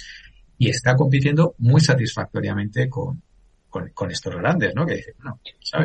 y 0.59 0.68
está 0.68 0.97
compitiendo 0.97 1.55
muy 1.59 1.80
satisfactoriamente 1.80 2.89
con, 2.89 3.22
con, 3.94 4.10
estos 4.10 4.36
grandes, 4.36 4.74
¿no? 4.74 4.86
Que 4.86 5.02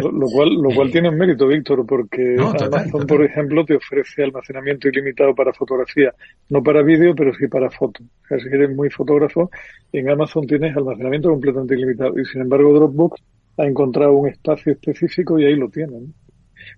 Lo, 0.02 0.28
cual, 0.28 0.54
lo 0.54 0.70
cual 0.76 0.90
eh, 0.90 0.92
tiene 0.92 1.10
un 1.10 1.18
mérito, 1.18 1.48
Víctor, 1.48 1.86
porque 1.88 2.36
Amazon, 2.38 3.08
por 3.08 3.24
ejemplo, 3.24 3.66
te 3.66 3.76
ofrece 3.76 4.24
almacenamiento 4.24 4.88
ilimitado 4.90 5.34
para 5.34 5.54
fotografía, 5.54 6.14
no 6.50 6.62
para 6.62 6.84
vídeo, 6.84 7.16
pero 7.16 7.34
sí 7.34 7.48
para 7.48 7.70
foto. 7.70 8.04
O 8.04 8.28
sea, 8.28 8.40
si 8.40 8.48
eres 8.48 8.76
muy 8.76 8.90
fotógrafo, 8.90 9.50
en 9.92 10.10
Amazon 10.10 10.46
tienes 10.46 10.76
almacenamiento 10.78 11.30
completamente 11.30 11.76
ilimitado 11.76 12.20
y 12.20 12.26
sin 12.26 12.42
embargo 12.42 12.74
Dropbox 12.74 13.22
ha 13.58 13.66
encontrado 13.66 14.14
un 14.14 14.30
espacio 14.30 14.74
específico 14.74 15.40
y 15.40 15.46
ahí 15.46 15.56
lo 15.56 15.70
tienen. 15.70 16.14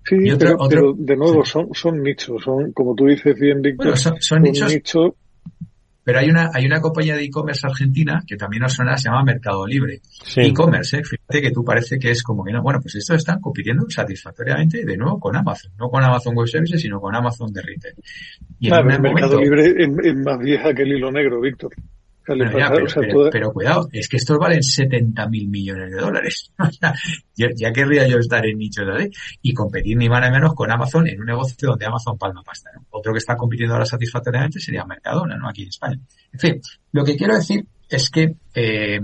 Sí, 0.05 0.17
pero, 0.39 0.93
de 0.95 1.15
nuevo 1.17 1.43
son, 1.43 1.73
son 1.73 2.01
nichos, 2.01 2.41
son, 2.43 2.71
como 2.71 2.95
tú 2.95 3.07
dices 3.07 3.37
bien, 3.37 3.61
Víctor, 3.61 3.97
son, 3.97 4.41
nichos 4.41 5.13
pero 6.03 6.19
hay 6.19 6.29
una, 6.29 6.49
hay 6.53 6.65
una 6.65 6.81
compañía 6.81 7.15
de 7.15 7.23
e-commerce 7.23 7.65
argentina 7.65 8.23
que 8.25 8.35
también 8.37 8.61
nos 8.63 8.73
suena, 8.73 8.97
se 8.97 9.09
llama 9.09 9.23
Mercado 9.23 9.65
Libre. 9.67 10.01
E-commerce, 10.35 10.97
¿eh? 10.97 11.03
fíjate 11.03 11.41
que 11.41 11.51
tú 11.51 11.63
parece 11.63 11.99
que 11.99 12.11
es 12.11 12.23
como 12.23 12.43
que 12.43 12.51
no. 12.51 12.61
Bueno, 12.63 12.79
pues 12.81 12.95
estos 12.95 13.17
están 13.17 13.39
compitiendo 13.39 13.89
satisfactoriamente 13.89 14.83
de 14.83 14.97
nuevo 14.97 15.19
con 15.19 15.35
Amazon. 15.35 15.71
No 15.77 15.89
con 15.89 16.03
Amazon 16.03 16.35
Web 16.35 16.47
Services, 16.47 16.81
sino 16.81 16.99
con 16.99 17.15
Amazon 17.15 17.53
de 17.53 17.61
Retail. 17.61 17.95
Y 18.59 18.67
en 18.67 18.91
el 18.91 19.01
Mercado 19.01 19.39
Libre 19.39 19.73
es, 19.77 20.15
más 20.15 20.39
vieja 20.39 20.73
que 20.73 20.83
el 20.83 20.93
hilo 20.93 21.11
negro, 21.11 21.39
Víctor 21.39 21.71
pero, 22.23 23.51
cuidado, 23.51 23.89
es 23.91 24.07
que 24.07 24.17
estos 24.17 24.37
valen 24.37 24.61
70 24.61 25.27
mil 25.27 25.47
millones 25.47 25.91
de 25.91 25.97
dólares. 25.97 26.51
ya, 27.35 27.73
querría 27.73 28.07
yo 28.07 28.19
estar 28.19 28.45
en 28.45 28.57
nichos 28.57 28.85
de 28.85 29.09
y 29.41 29.53
competir 29.53 29.97
ni 29.97 30.07
más 30.07 30.21
ni 30.21 30.31
menos 30.31 30.53
con 30.53 30.71
Amazon 30.71 31.07
en 31.07 31.19
un 31.19 31.25
negocio 31.25 31.69
donde 31.69 31.85
Amazon 31.85 32.17
palma 32.17 32.43
pasta. 32.43 32.69
Otro 32.91 33.11
que 33.11 33.19
está 33.19 33.35
compitiendo 33.35 33.73
ahora 33.73 33.85
satisfactoriamente 33.85 34.59
sería 34.59 34.85
Mercadona, 34.85 35.35
¿no? 35.35 35.49
Aquí 35.49 35.63
en 35.63 35.69
España. 35.69 35.99
En 36.31 36.39
fin, 36.39 36.61
lo 36.91 37.03
que 37.03 37.15
quiero 37.15 37.35
decir 37.35 37.65
es 37.89 38.09
que 38.09 38.35
eh, 38.53 38.99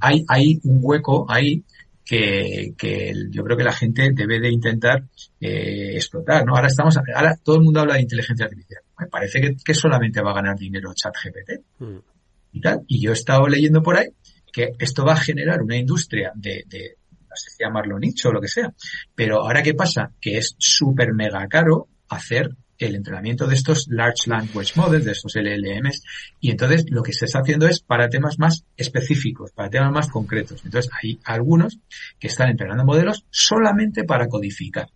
hay, 0.00 0.24
hay 0.28 0.60
un 0.62 0.78
hueco 0.80 1.26
ahí 1.28 1.64
que, 2.04 2.74
que, 2.76 3.12
yo 3.30 3.42
creo 3.44 3.56
que 3.56 3.64
la 3.64 3.72
gente 3.72 4.10
debe 4.12 4.40
de 4.40 4.50
intentar 4.50 5.04
eh, 5.40 5.94
explotar, 5.94 6.44
¿no? 6.44 6.54
Ahora 6.54 6.68
estamos, 6.68 6.96
ahora 7.14 7.36
todo 7.42 7.56
el 7.56 7.62
mundo 7.62 7.80
habla 7.80 7.94
de 7.94 8.02
inteligencia 8.02 8.44
artificial. 8.44 8.82
Me 8.98 9.06
parece 9.06 9.40
que, 9.40 9.56
que 9.64 9.74
solamente 9.74 10.20
va 10.20 10.30
a 10.30 10.34
ganar 10.34 10.56
dinero 10.56 10.92
ChatGPT. 10.94 11.80
Mm 11.80 12.11
y 12.52 12.60
tal. 12.60 12.82
Y 12.86 13.00
yo 13.00 13.10
he 13.10 13.14
estado 13.14 13.46
leyendo 13.48 13.82
por 13.82 13.96
ahí 13.96 14.08
que 14.52 14.72
esto 14.78 15.04
va 15.04 15.14
a 15.14 15.20
generar 15.20 15.62
una 15.62 15.76
industria 15.76 16.32
de, 16.34 16.64
de 16.66 16.96
no 17.20 17.36
sé 17.36 17.50
si 17.50 17.64
llamarlo 17.64 17.98
nicho 17.98 18.28
o 18.28 18.32
lo 18.32 18.40
que 18.40 18.48
sea. 18.48 18.72
Pero 19.14 19.40
ahora 19.40 19.62
qué 19.62 19.74
pasa? 19.74 20.12
Que 20.20 20.38
es 20.38 20.54
súper 20.58 21.14
mega 21.14 21.46
caro 21.48 21.88
hacer 22.08 22.50
el 22.86 22.94
entrenamiento 22.96 23.46
de 23.46 23.54
estos 23.54 23.86
Large 23.88 24.28
Language 24.28 24.72
Models, 24.76 25.04
de 25.04 25.12
estos 25.12 25.36
LLMs, 25.36 26.02
y 26.40 26.50
entonces 26.50 26.86
lo 26.90 27.02
que 27.02 27.12
se 27.12 27.26
está 27.26 27.40
haciendo 27.40 27.66
es 27.66 27.80
para 27.80 28.08
temas 28.08 28.38
más 28.38 28.64
específicos, 28.76 29.52
para 29.52 29.70
temas 29.70 29.92
más 29.92 30.08
concretos. 30.08 30.62
Entonces 30.64 30.90
hay 31.00 31.20
algunos 31.24 31.78
que 32.18 32.26
están 32.26 32.50
entrenando 32.50 32.84
modelos 32.84 33.24
solamente 33.30 34.04
para 34.04 34.28
codificar. 34.28 34.88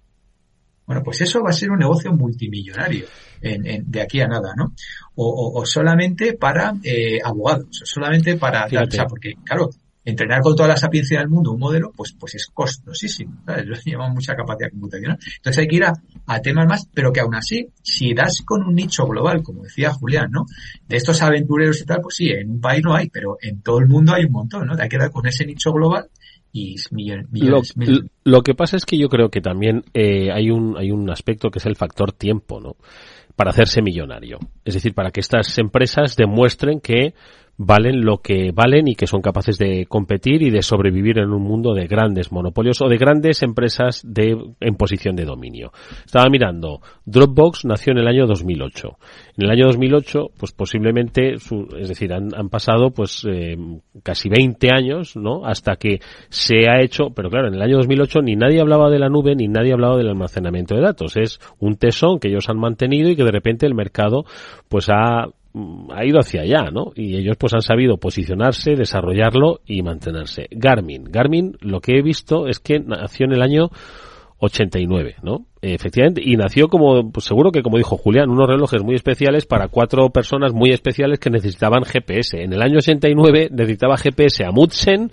Bueno, 0.86 1.02
pues 1.02 1.20
eso 1.20 1.42
va 1.42 1.50
a 1.50 1.52
ser 1.52 1.70
un 1.70 1.78
negocio 1.78 2.12
multimillonario 2.12 3.06
en, 3.40 3.90
de 3.90 4.00
aquí 4.00 4.20
a 4.20 4.28
nada, 4.28 4.54
¿no? 4.56 4.72
O, 5.16 5.64
solamente 5.66 6.34
para 6.34 6.74
eh, 6.82 7.18
abogados, 7.24 7.82
solamente 7.84 8.36
para... 8.36 8.66
O 8.66 9.08
porque, 9.08 9.34
claro, 9.44 9.70
entrenar 10.06 10.40
con 10.40 10.54
toda 10.54 10.68
la 10.68 10.76
sapiencia 10.76 11.18
del 11.18 11.28
mundo 11.28 11.52
un 11.52 11.58
modelo, 11.58 11.92
pues, 11.94 12.14
pues 12.18 12.36
es 12.36 12.46
costosísimo, 12.46 13.42
¿sabes? 13.44 13.84
Lleva 13.84 14.08
mucha 14.08 14.36
capacidad 14.36 14.70
computacional. 14.70 15.18
Entonces 15.36 15.58
hay 15.58 15.66
que 15.66 15.76
ir 15.76 15.84
a, 15.84 16.40
temas 16.40 16.68
más, 16.68 16.88
pero 16.94 17.12
que 17.12 17.20
aún 17.20 17.34
así, 17.34 17.68
si 17.82 18.14
das 18.14 18.42
con 18.44 18.62
un 18.62 18.74
nicho 18.74 19.04
global, 19.06 19.42
como 19.42 19.64
decía 19.64 19.92
Julián, 19.92 20.30
¿no? 20.30 20.46
De 20.86 20.96
estos 20.96 21.20
aventureros 21.22 21.80
y 21.80 21.84
tal, 21.84 22.00
pues 22.00 22.14
sí, 22.14 22.30
en 22.30 22.50
un 22.52 22.60
país 22.60 22.82
no 22.84 22.94
hay, 22.94 23.10
pero 23.10 23.36
en 23.40 23.60
todo 23.62 23.80
el 23.80 23.86
mundo 23.86 24.14
hay 24.14 24.24
un 24.24 24.32
montón, 24.32 24.68
¿no? 24.68 24.76
Hay 24.78 24.88
que 24.88 24.98
dar 24.98 25.10
con 25.10 25.26
ese 25.26 25.44
nicho 25.44 25.72
global 25.72 26.08
lo, 28.24 28.42
que 28.42 28.54
pasa 28.54 28.76
es 28.76 28.84
que 28.84 28.98
yo 28.98 29.08
creo 29.08 29.30
que 29.30 29.40
también 29.40 29.84
eh, 29.94 30.30
hay 30.32 30.50
un 30.50 30.76
hay 30.76 30.90
un 30.90 31.10
aspecto 31.10 31.50
que 31.50 31.58
es 31.58 31.66
el 31.66 31.76
factor 31.76 32.12
tiempo, 32.12 32.60
¿no? 32.60 32.76
Para 33.34 33.50
hacerse 33.50 33.82
millonario. 33.82 34.38
Es 34.64 34.74
decir, 34.74 34.94
para 34.94 35.10
que 35.10 35.20
estas 35.20 35.58
empresas 35.58 36.16
demuestren 36.16 36.80
que 36.80 37.14
valen 37.58 38.04
lo 38.04 38.18
que 38.18 38.52
valen 38.52 38.88
y 38.88 38.94
que 38.94 39.06
son 39.06 39.22
capaces 39.22 39.58
de 39.58 39.86
competir 39.86 40.42
y 40.42 40.50
de 40.50 40.62
sobrevivir 40.62 41.18
en 41.18 41.30
un 41.30 41.42
mundo 41.42 41.74
de 41.74 41.86
grandes 41.86 42.30
monopolios 42.32 42.82
o 42.82 42.88
de 42.88 42.98
grandes 42.98 43.42
empresas 43.42 44.02
de, 44.04 44.36
en 44.60 44.74
posición 44.74 45.16
de 45.16 45.24
dominio. 45.24 45.72
Estaba 46.04 46.28
mirando, 46.30 46.80
Dropbox 47.04 47.64
nació 47.64 47.92
en 47.92 47.98
el 47.98 48.08
año 48.08 48.26
2008. 48.26 48.98
En 49.38 49.44
el 49.44 49.50
año 49.50 49.66
2008, 49.66 50.30
pues 50.38 50.52
posiblemente, 50.52 51.34
es 51.34 51.88
decir, 51.88 52.12
han, 52.12 52.48
pasado 52.48 52.90
pues 52.90 53.26
eh, 53.28 53.56
casi 54.02 54.28
20 54.28 54.68
años, 54.70 55.16
¿no? 55.16 55.44
Hasta 55.44 55.76
que 55.76 56.00
se 56.28 56.68
ha 56.68 56.80
hecho, 56.80 57.10
pero 57.14 57.28
claro, 57.28 57.48
en 57.48 57.54
el 57.54 57.62
año 57.62 57.76
2008 57.76 58.20
ni 58.22 58.36
nadie 58.36 58.60
hablaba 58.60 58.88
de 58.88 58.98
la 58.98 59.08
nube 59.08 59.34
ni 59.34 59.48
nadie 59.48 59.72
hablaba 59.72 59.96
del 59.96 60.08
almacenamiento 60.08 60.74
de 60.74 60.82
datos. 60.82 61.16
Es 61.16 61.40
un 61.58 61.76
tesón 61.76 62.18
que 62.18 62.28
ellos 62.28 62.48
han 62.48 62.58
mantenido 62.58 63.10
y 63.10 63.16
que 63.16 63.24
de 63.24 63.32
repente 63.32 63.66
el 63.66 63.74
mercado 63.74 64.24
pues 64.68 64.88
ha 64.90 65.26
ha 65.90 66.04
ido 66.04 66.18
hacia 66.18 66.42
allá, 66.42 66.70
¿no? 66.70 66.92
Y 66.94 67.16
ellos 67.16 67.36
pues 67.38 67.54
han 67.54 67.62
sabido 67.62 67.96
posicionarse, 67.96 68.74
desarrollarlo 68.74 69.60
y 69.66 69.82
mantenerse. 69.82 70.48
Garmin. 70.50 71.04
Garmin, 71.04 71.56
lo 71.60 71.80
que 71.80 71.98
he 71.98 72.02
visto 72.02 72.46
es 72.46 72.58
que 72.58 72.80
nació 72.80 73.26
en 73.26 73.32
el 73.32 73.42
año 73.42 73.70
89, 74.38 75.16
¿no? 75.22 75.46
Efectivamente, 75.62 76.20
y 76.22 76.36
nació 76.36 76.68
como, 76.68 77.10
pues 77.10 77.24
seguro 77.24 77.50
que 77.50 77.62
como 77.62 77.78
dijo 77.78 77.96
Julián, 77.96 78.28
unos 78.28 78.46
relojes 78.46 78.82
muy 78.82 78.94
especiales 78.94 79.46
para 79.46 79.68
cuatro 79.68 80.10
personas 80.10 80.52
muy 80.52 80.70
especiales 80.70 81.18
que 81.18 81.30
necesitaban 81.30 81.84
GPS. 81.84 82.42
En 82.42 82.52
el 82.52 82.60
año 82.62 82.76
89 82.76 83.48
necesitaba 83.50 83.96
GPS 83.96 84.44
a 84.44 84.50
Mutsen 84.50 85.10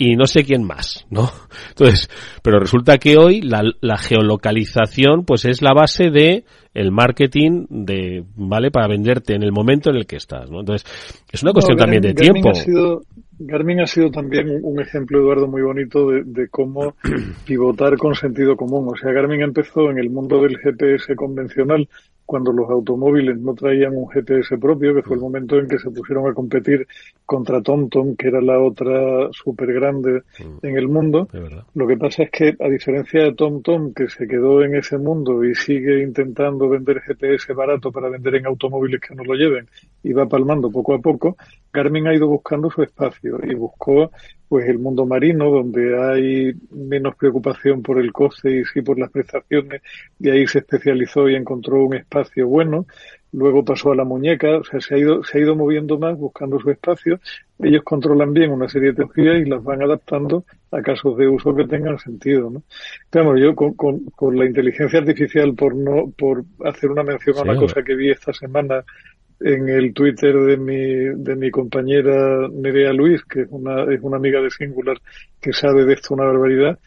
y 0.00 0.16
no 0.16 0.24
sé 0.24 0.44
quién 0.44 0.64
más, 0.64 1.04
¿no? 1.10 1.30
Entonces, 1.68 2.08
pero 2.42 2.58
resulta 2.58 2.96
que 2.96 3.18
hoy 3.18 3.42
la, 3.42 3.62
la 3.82 3.98
geolocalización 3.98 5.26
pues 5.26 5.44
es 5.44 5.60
la 5.60 5.74
base 5.74 6.08
de 6.08 6.44
el 6.72 6.90
marketing 6.90 7.66
de, 7.68 8.24
¿vale? 8.34 8.70
Para 8.70 8.88
venderte 8.88 9.34
en 9.34 9.42
el 9.42 9.52
momento 9.52 9.90
en 9.90 9.96
el 9.96 10.06
que 10.06 10.16
estás, 10.16 10.50
¿no? 10.50 10.60
Entonces, 10.60 10.88
es 11.30 11.42
una 11.42 11.52
cuestión 11.52 11.76
también 11.76 12.00
de 12.00 12.14
tiempo. 12.14 12.50
Garmin 13.42 13.80
ha 13.80 13.86
sido 13.86 14.10
también 14.10 14.60
un 14.62 14.80
ejemplo, 14.80 15.18
Eduardo, 15.18 15.48
muy 15.48 15.62
bonito 15.62 16.10
de, 16.10 16.48
cómo 16.48 16.94
pivotar 17.46 17.96
con 17.96 18.14
sentido 18.14 18.54
común. 18.54 18.88
O 18.92 18.96
sea, 18.96 19.12
Garmin 19.12 19.40
empezó 19.40 19.90
en 19.90 19.98
el 19.98 20.10
mundo 20.10 20.42
del 20.42 20.58
GPS 20.58 21.16
convencional 21.16 21.88
cuando 22.26 22.52
los 22.52 22.70
automóviles 22.70 23.40
no 23.40 23.54
traían 23.54 23.96
un 23.96 24.08
GPS 24.08 24.56
propio, 24.58 24.94
que 24.94 25.02
fue 25.02 25.16
el 25.16 25.22
momento 25.22 25.58
en 25.58 25.66
que 25.66 25.78
se 25.78 25.90
pusieron 25.90 26.30
a 26.30 26.34
competir 26.34 26.86
contra 27.26 27.60
TomTom, 27.60 28.14
que 28.14 28.28
era 28.28 28.40
la 28.40 28.60
otra 28.60 29.28
súper 29.32 29.72
grande 29.72 30.22
mm. 30.38 30.64
en 30.64 30.78
el 30.78 30.86
mundo. 30.86 31.26
Lo 31.74 31.88
que 31.88 31.96
pasa 31.96 32.24
es 32.24 32.30
que, 32.30 32.56
a 32.60 32.68
diferencia 32.68 33.24
de 33.24 33.34
TomTom, 33.34 33.94
que 33.94 34.08
se 34.08 34.28
quedó 34.28 34.62
en 34.62 34.76
ese 34.76 34.96
mundo 34.98 35.42
y 35.44 35.56
sigue 35.56 36.04
intentando 36.04 36.68
vender 36.68 37.00
GPS 37.00 37.52
barato 37.52 37.90
para 37.90 38.08
vender 38.08 38.36
en 38.36 38.46
automóviles 38.46 39.00
que 39.00 39.14
no 39.14 39.24
lo 39.24 39.34
lleven 39.34 39.66
y 40.04 40.12
va 40.12 40.26
palmando 40.26 40.70
poco 40.70 40.94
a 40.94 40.98
poco, 41.00 41.36
Garmin 41.72 42.06
ha 42.06 42.14
ido 42.14 42.28
buscando 42.28 42.70
su 42.70 42.82
espacio 42.82 43.29
y 43.42 43.54
buscó 43.54 44.10
pues 44.50 44.68
el 44.68 44.80
mundo 44.80 45.06
marino, 45.06 45.48
donde 45.48 45.96
hay 45.96 46.52
menos 46.72 47.14
preocupación 47.14 47.82
por 47.84 48.00
el 48.00 48.12
coste 48.12 48.50
y 48.50 48.64
sí 48.64 48.82
por 48.82 48.98
las 48.98 49.08
prestaciones, 49.10 49.80
y 50.18 50.28
ahí 50.28 50.44
se 50.48 50.58
especializó 50.58 51.28
y 51.28 51.36
encontró 51.36 51.84
un 51.84 51.94
espacio 51.94 52.48
bueno. 52.48 52.84
Luego 53.32 53.64
pasó 53.64 53.92
a 53.92 53.94
la 53.94 54.02
muñeca, 54.02 54.58
o 54.58 54.64
sea, 54.64 54.80
se 54.80 54.96
ha 54.96 54.98
ido, 54.98 55.22
se 55.22 55.38
ha 55.38 55.42
ido 55.42 55.54
moviendo 55.54 56.00
más 56.00 56.18
buscando 56.18 56.58
su 56.58 56.68
espacio. 56.68 57.20
Ellos 57.60 57.84
controlan 57.84 58.32
bien 58.32 58.50
una 58.50 58.68
serie 58.68 58.88
de 58.88 59.04
tecnologías 59.04 59.46
y 59.46 59.48
las 59.48 59.62
van 59.62 59.84
adaptando 59.84 60.44
a 60.72 60.82
casos 60.82 61.16
de 61.16 61.28
uso 61.28 61.54
que 61.54 61.68
tengan 61.68 62.00
sentido, 62.00 62.50
¿no? 62.50 62.64
Pero 63.08 63.36
yo 63.36 63.54
con, 63.54 63.74
con, 63.74 64.36
la 64.36 64.46
inteligencia 64.46 64.98
artificial, 64.98 65.54
por 65.54 65.76
no, 65.76 66.10
por 66.18 66.42
hacer 66.64 66.90
una 66.90 67.04
mención 67.04 67.38
a 67.38 67.42
una 67.42 67.56
cosa 67.56 67.84
que 67.84 67.94
vi 67.94 68.10
esta 68.10 68.32
semana 68.32 68.82
en 69.40 69.68
el 69.68 69.94
Twitter 69.94 70.34
de 70.34 70.56
mi, 70.56 71.22
de 71.22 71.36
mi 71.36 71.50
compañera 71.50 72.48
Nerea 72.52 72.92
Luis, 72.92 73.22
que 73.24 73.42
es 73.42 73.48
una, 73.50 73.84
es 73.92 74.00
una 74.02 74.18
amiga 74.18 74.40
de 74.40 74.50
Singular 74.50 74.98
que 75.40 75.52
sabe 75.52 75.84
de 75.84 75.94
esto 75.94 76.14
una 76.14 76.24
barbaridad, 76.24 76.78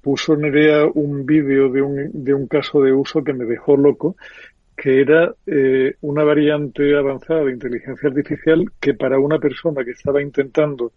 puso 0.00 0.36
Nerea 0.36 0.86
un 0.86 1.26
vídeo 1.26 1.70
de 1.70 1.82
un, 1.82 2.10
de 2.12 2.34
un 2.34 2.46
caso 2.46 2.80
de 2.80 2.92
uso 2.92 3.24
que 3.24 3.32
me 3.32 3.44
dejó 3.44 3.76
loco, 3.76 4.16
que 4.76 5.00
era 5.00 5.34
eh, 5.46 5.94
una 6.02 6.22
variante 6.22 6.96
avanzada 6.96 7.44
de 7.44 7.52
inteligencia 7.52 8.08
artificial 8.08 8.64
que 8.80 8.94
para 8.94 9.18
una 9.18 9.38
persona 9.38 9.84
que 9.84 9.90
estaba 9.90 10.22
intentando 10.22 10.92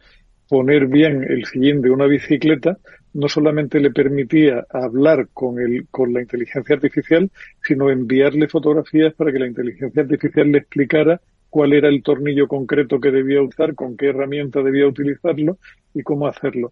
poner 0.48 0.86
bien 0.86 1.24
el 1.24 1.46
sillín 1.46 1.82
de 1.82 1.90
una 1.90 2.06
bicicleta, 2.06 2.78
no 3.14 3.28
solamente 3.28 3.80
le 3.80 3.92
permitía 3.92 4.66
hablar 4.70 5.30
con, 5.34 5.60
el, 5.60 5.88
con 5.90 6.14
la 6.14 6.22
inteligencia 6.22 6.76
artificial, 6.76 7.30
sino 7.62 7.90
enviarle 7.90 8.48
fotografías 8.48 9.14
para 9.14 9.32
que 9.32 9.40
la 9.40 9.48
inteligencia 9.48 10.02
artificial 10.02 10.52
le 10.52 10.60
explicara 10.60 11.22
cuál 11.50 11.74
era 11.74 11.90
el 11.90 12.02
tornillo 12.02 12.48
concreto 12.48 13.00
que 13.00 13.12
debía 13.12 13.42
usar, 13.42 13.76
con 13.76 13.98
qué 13.98 14.08
herramienta 14.08 14.64
debía 14.64 14.88
utilizarlo 14.88 15.58
y 15.94 16.02
cómo 16.02 16.28
hacerlo. 16.28 16.72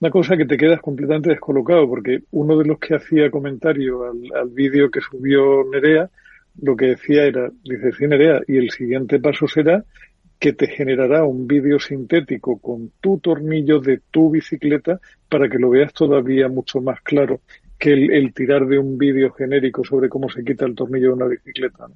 Una 0.00 0.10
cosa 0.10 0.36
que 0.36 0.46
te 0.46 0.56
quedas 0.56 0.80
completamente 0.80 1.30
descolocado, 1.30 1.86
porque 1.88 2.20
uno 2.30 2.56
de 2.56 2.64
los 2.64 2.78
que 2.78 2.94
hacía 2.94 3.30
comentario 3.30 4.04
al, 4.04 4.20
al 4.34 4.48
vídeo 4.48 4.90
que 4.90 5.00
subió 5.00 5.64
Nerea, 5.70 6.08
lo 6.62 6.76
que 6.76 6.86
decía 6.86 7.24
era, 7.24 7.50
dice, 7.64 7.92
sí, 7.92 8.06
Nerea, 8.06 8.40
y 8.46 8.56
el 8.56 8.70
siguiente 8.70 9.18
paso 9.18 9.46
será 9.46 9.84
que 10.40 10.54
te 10.54 10.66
generará 10.66 11.24
un 11.24 11.46
vídeo 11.46 11.78
sintético 11.78 12.58
con 12.58 12.92
tu 13.00 13.18
tornillo 13.18 13.78
de 13.78 14.00
tu 14.10 14.30
bicicleta 14.30 14.98
para 15.28 15.50
que 15.50 15.58
lo 15.58 15.68
veas 15.68 15.92
todavía 15.92 16.48
mucho 16.48 16.80
más 16.80 17.00
claro 17.02 17.40
que 17.78 17.92
el, 17.92 18.32
tirar 18.34 18.66
de 18.66 18.78
un 18.78 18.96
vídeo 18.98 19.32
genérico 19.32 19.84
sobre 19.84 20.08
cómo 20.08 20.28
se 20.30 20.42
quita 20.42 20.64
el 20.64 20.74
tornillo 20.74 21.08
de 21.08 21.14
una 21.14 21.26
bicicleta. 21.26 21.86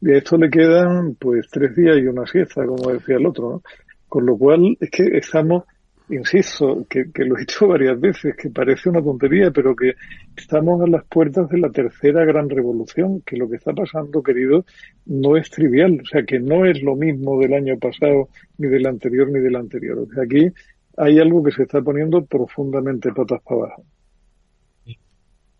Y 0.00 0.10
a 0.10 0.16
esto 0.16 0.36
le 0.36 0.50
quedan 0.50 1.14
pues 1.14 1.48
tres 1.50 1.76
días 1.76 1.96
y 1.98 2.06
una 2.06 2.26
siesta, 2.26 2.66
como 2.66 2.92
decía 2.92 3.16
el 3.16 3.26
otro. 3.26 3.50
¿no? 3.50 3.62
Con 4.08 4.26
lo 4.26 4.36
cual 4.36 4.76
es 4.80 4.90
que 4.90 5.04
estamos 5.16 5.64
insisto, 6.08 6.86
que, 6.88 7.06
lo 7.24 7.36
he 7.36 7.40
dicho 7.40 7.66
varias 7.66 7.98
veces, 8.00 8.34
que 8.36 8.50
parece 8.50 8.88
una 8.88 9.02
tontería, 9.02 9.50
pero 9.50 9.74
que 9.74 9.94
estamos 10.36 10.80
a 10.82 10.86
las 10.86 11.04
puertas 11.04 11.48
de 11.48 11.58
la 11.58 11.70
tercera 11.70 12.24
gran 12.24 12.48
revolución, 12.48 13.22
que 13.22 13.36
lo 13.36 13.48
que 13.48 13.56
está 13.56 13.72
pasando, 13.72 14.22
querido, 14.22 14.64
no 15.06 15.36
es 15.36 15.50
trivial, 15.50 16.00
o 16.02 16.06
sea, 16.06 16.24
que 16.24 16.38
no 16.38 16.64
es 16.64 16.82
lo 16.82 16.96
mismo 16.96 17.38
del 17.40 17.54
año 17.54 17.78
pasado, 17.78 18.28
ni 18.58 18.68
del 18.68 18.86
anterior, 18.86 19.30
ni 19.30 19.40
del 19.40 19.56
anterior. 19.56 19.98
O 19.98 20.06
sea, 20.12 20.24
aquí 20.24 20.48
hay 20.96 21.18
algo 21.18 21.42
que 21.42 21.52
se 21.52 21.62
está 21.62 21.80
poniendo 21.80 22.24
profundamente 22.24 23.12
patas 23.12 23.40
para 23.42 23.60
abajo. 23.62 23.84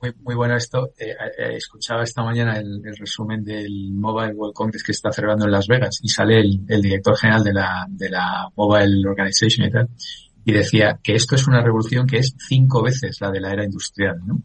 Muy, 0.03 0.12
muy 0.20 0.34
bueno 0.34 0.57
esto. 0.57 0.90
Eh, 0.99 1.14
eh, 1.38 1.57
escuchaba 1.57 2.03
esta 2.03 2.24
mañana 2.24 2.59
el, 2.59 2.82
resumen 2.99 3.45
del 3.45 3.93
Mobile 3.93 4.34
World 4.34 4.53
Congress 4.53 4.82
que 4.82 4.90
está 4.90 5.12
celebrando 5.12 5.45
en 5.45 5.53
Las 5.53 5.68
Vegas 5.68 6.01
y 6.03 6.09
sale 6.09 6.40
el, 6.40 6.61
el 6.68 6.82
director 6.82 7.16
general 7.16 7.45
de 7.45 7.53
la, 7.53 7.86
de 7.88 8.11
la 8.11 8.49
Mobile 8.57 9.09
Organization 9.09 9.68
y 9.68 9.70
tal 9.70 9.88
y 10.45 10.53
decía 10.53 10.99
que 11.03 11.14
esto 11.14 11.34
es 11.34 11.47
una 11.47 11.62
revolución 11.62 12.07
que 12.07 12.18
es 12.18 12.34
cinco 12.49 12.82
veces 12.82 13.18
la 13.20 13.30
de 13.30 13.40
la 13.40 13.53
era 13.53 13.64
industrial, 13.64 14.20
¿no? 14.24 14.43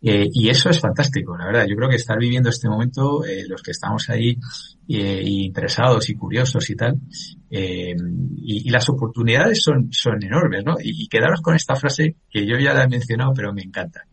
Eh, 0.00 0.28
y 0.32 0.48
eso 0.48 0.70
es 0.70 0.80
fantástico, 0.80 1.36
la 1.36 1.46
verdad. 1.46 1.66
Yo 1.68 1.74
creo 1.74 1.88
que 1.88 1.96
estar 1.96 2.18
viviendo 2.18 2.50
este 2.50 2.68
momento, 2.68 3.24
eh, 3.24 3.44
los 3.48 3.62
que 3.62 3.72
estamos 3.72 4.08
ahí 4.10 4.38
eh, 4.88 5.22
interesados 5.24 6.08
y 6.08 6.14
curiosos 6.14 6.70
y 6.70 6.76
tal, 6.76 7.00
y, 7.50 8.68
y, 8.68 8.70
las 8.70 8.88
oportunidades 8.88 9.62
son, 9.62 9.88
son 9.90 10.22
enormes, 10.22 10.64
¿no? 10.64 10.76
Y, 10.80 11.04
y, 11.04 11.08
quedaros 11.08 11.40
con 11.40 11.56
esta 11.56 11.74
frase 11.74 12.16
que 12.30 12.46
yo 12.46 12.56
ya 12.58 12.74
la 12.74 12.84
he 12.84 12.88
mencionado, 12.88 13.32
pero 13.34 13.52
me 13.52 13.62
encanta. 13.62 14.06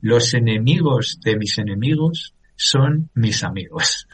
Los 0.00 0.32
enemigos 0.34 1.18
de 1.22 1.36
mis 1.36 1.58
enemigos 1.58 2.34
son 2.54 3.10
mis 3.14 3.42
amigos. 3.44 4.06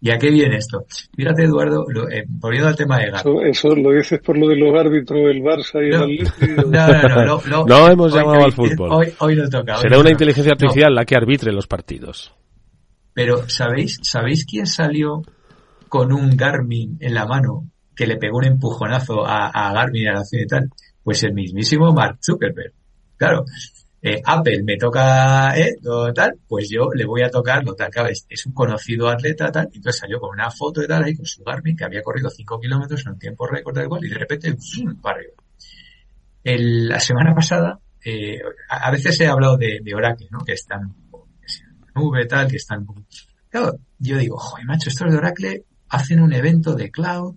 ¿Y 0.00 0.10
a 0.10 0.18
qué 0.18 0.30
viene 0.30 0.56
esto? 0.56 0.84
Fíjate, 1.14 1.44
Eduardo, 1.44 1.84
lo, 1.88 2.08
eh, 2.10 2.24
volviendo 2.28 2.68
al 2.68 2.76
tema 2.76 2.98
de 2.98 3.08
Eso, 3.08 3.40
eso, 3.42 3.74
lo 3.74 3.92
dices 3.92 4.20
por 4.20 4.36
lo 4.36 4.48
de 4.48 4.56
los 4.56 4.78
árbitros 4.78 5.24
del 5.24 5.42
Barça 5.42 5.82
y 5.82 5.90
no, 5.90 6.04
el 6.04 6.66
No, 6.70 6.86
no, 6.86 7.24
no. 7.24 7.42
no, 7.46 7.64
no 7.64 7.88
hemos 7.88 8.14
llamado 8.14 8.44
al 8.44 8.52
fútbol. 8.52 8.92
Hoy, 8.92 9.12
hoy 9.18 9.36
no 9.36 9.48
toca. 9.48 9.76
Será 9.76 9.98
una 9.98 10.10
inteligencia 10.10 10.52
artificial 10.52 10.94
la 10.94 11.04
que 11.04 11.16
arbitre 11.16 11.52
los 11.52 11.66
partidos. 11.66 12.34
Pero, 13.14 13.48
¿sabéis, 13.48 13.98
¿sabéis 14.02 14.44
quién 14.44 14.66
salió 14.66 15.22
con 15.88 16.12
un 16.12 16.36
Garmin 16.36 16.98
en 17.00 17.14
la 17.14 17.26
mano 17.26 17.70
que 17.94 18.06
le 18.06 18.18
pegó 18.18 18.38
un 18.38 18.44
empujonazo 18.44 19.26
a, 19.26 19.48
a 19.48 19.72
Garmin 19.72 20.02
y 20.02 20.06
a 20.06 20.12
la 20.12 20.24
ciudad 20.24 20.44
y 20.44 20.46
tal? 20.46 20.70
Pues 21.02 21.22
el 21.22 21.32
mismísimo 21.32 21.92
Mark 21.94 22.18
Zuckerberg. 22.22 22.74
Claro, 23.16 23.44
eh, 24.02 24.20
Apple 24.24 24.62
me 24.62 24.76
toca 24.76 25.56
eh, 25.58 25.76
tal, 26.14 26.38
pues 26.46 26.68
yo 26.70 26.90
le 26.94 27.04
voy 27.04 27.22
a 27.22 27.30
tocar 27.30 27.64
lo 27.64 27.74
tal. 27.74 27.90
Claro, 27.90 28.08
es, 28.08 28.46
un 28.46 28.52
conocido 28.52 29.08
atleta 29.08 29.50
tal, 29.50 29.68
y 29.72 29.78
entonces 29.78 30.00
salió 30.00 30.20
con 30.20 30.30
una 30.30 30.50
foto 30.50 30.80
de 30.80 30.86
tal 30.86 31.04
ahí 31.04 31.16
con 31.16 31.26
su 31.26 31.42
Garmin 31.42 31.76
que 31.76 31.84
había 31.84 32.02
corrido 32.02 32.30
5 32.30 32.60
kilómetros 32.60 33.04
en 33.06 33.12
un 33.12 33.18
tiempo 33.18 33.46
récord 33.46 33.74
tal 33.74 33.84
igual 33.84 34.04
y 34.04 34.08
de 34.08 34.18
repente 34.18 34.56
¡zum! 34.58 35.00
para 35.00 35.18
arriba. 35.18 35.34
La 36.88 37.00
semana 37.00 37.34
pasada, 37.34 37.80
eh, 38.04 38.38
a, 38.68 38.90
veces 38.92 39.18
he 39.20 39.26
hablado 39.26 39.56
de, 39.56 39.80
Oracle, 39.94 40.28
¿no? 40.30 40.44
Que 40.44 40.52
están 40.52 40.82
en 40.82 41.92
nube 41.94 42.26
tal, 42.26 42.48
que 42.48 42.56
están 42.56 42.86
claro, 43.50 43.78
yo 43.98 44.18
digo, 44.18 44.36
joder, 44.36 44.66
macho, 44.66 44.88
estos 44.88 45.10
de 45.10 45.16
Oracle 45.16 45.64
hacen 45.88 46.20
un 46.20 46.32
evento 46.32 46.74
de 46.74 46.90
cloud 46.90 47.34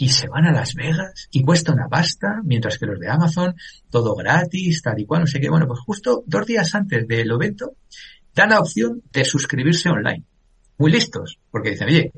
y 0.00 0.08
se 0.10 0.28
van 0.28 0.46
a 0.46 0.52
Las 0.52 0.74
Vegas 0.74 1.28
y 1.32 1.42
cuesta 1.42 1.72
una 1.72 1.88
pasta, 1.88 2.40
mientras 2.44 2.78
que 2.78 2.86
los 2.86 3.00
de 3.00 3.10
Amazon, 3.10 3.56
todo 3.90 4.14
gratis, 4.14 4.80
tal 4.80 4.98
y 5.00 5.04
cual, 5.04 5.22
no 5.22 5.26
sé 5.26 5.40
qué. 5.40 5.50
Bueno, 5.50 5.66
pues 5.66 5.80
justo 5.80 6.22
dos 6.24 6.46
días 6.46 6.72
antes 6.76 7.06
del 7.06 7.28
evento, 7.28 7.74
dan 8.32 8.50
la 8.50 8.60
opción 8.60 9.02
de 9.12 9.24
suscribirse 9.24 9.90
online. 9.90 10.22
Muy 10.78 10.92
listos, 10.92 11.40
porque 11.50 11.70
dicen, 11.70 11.88
oye, 11.88 12.12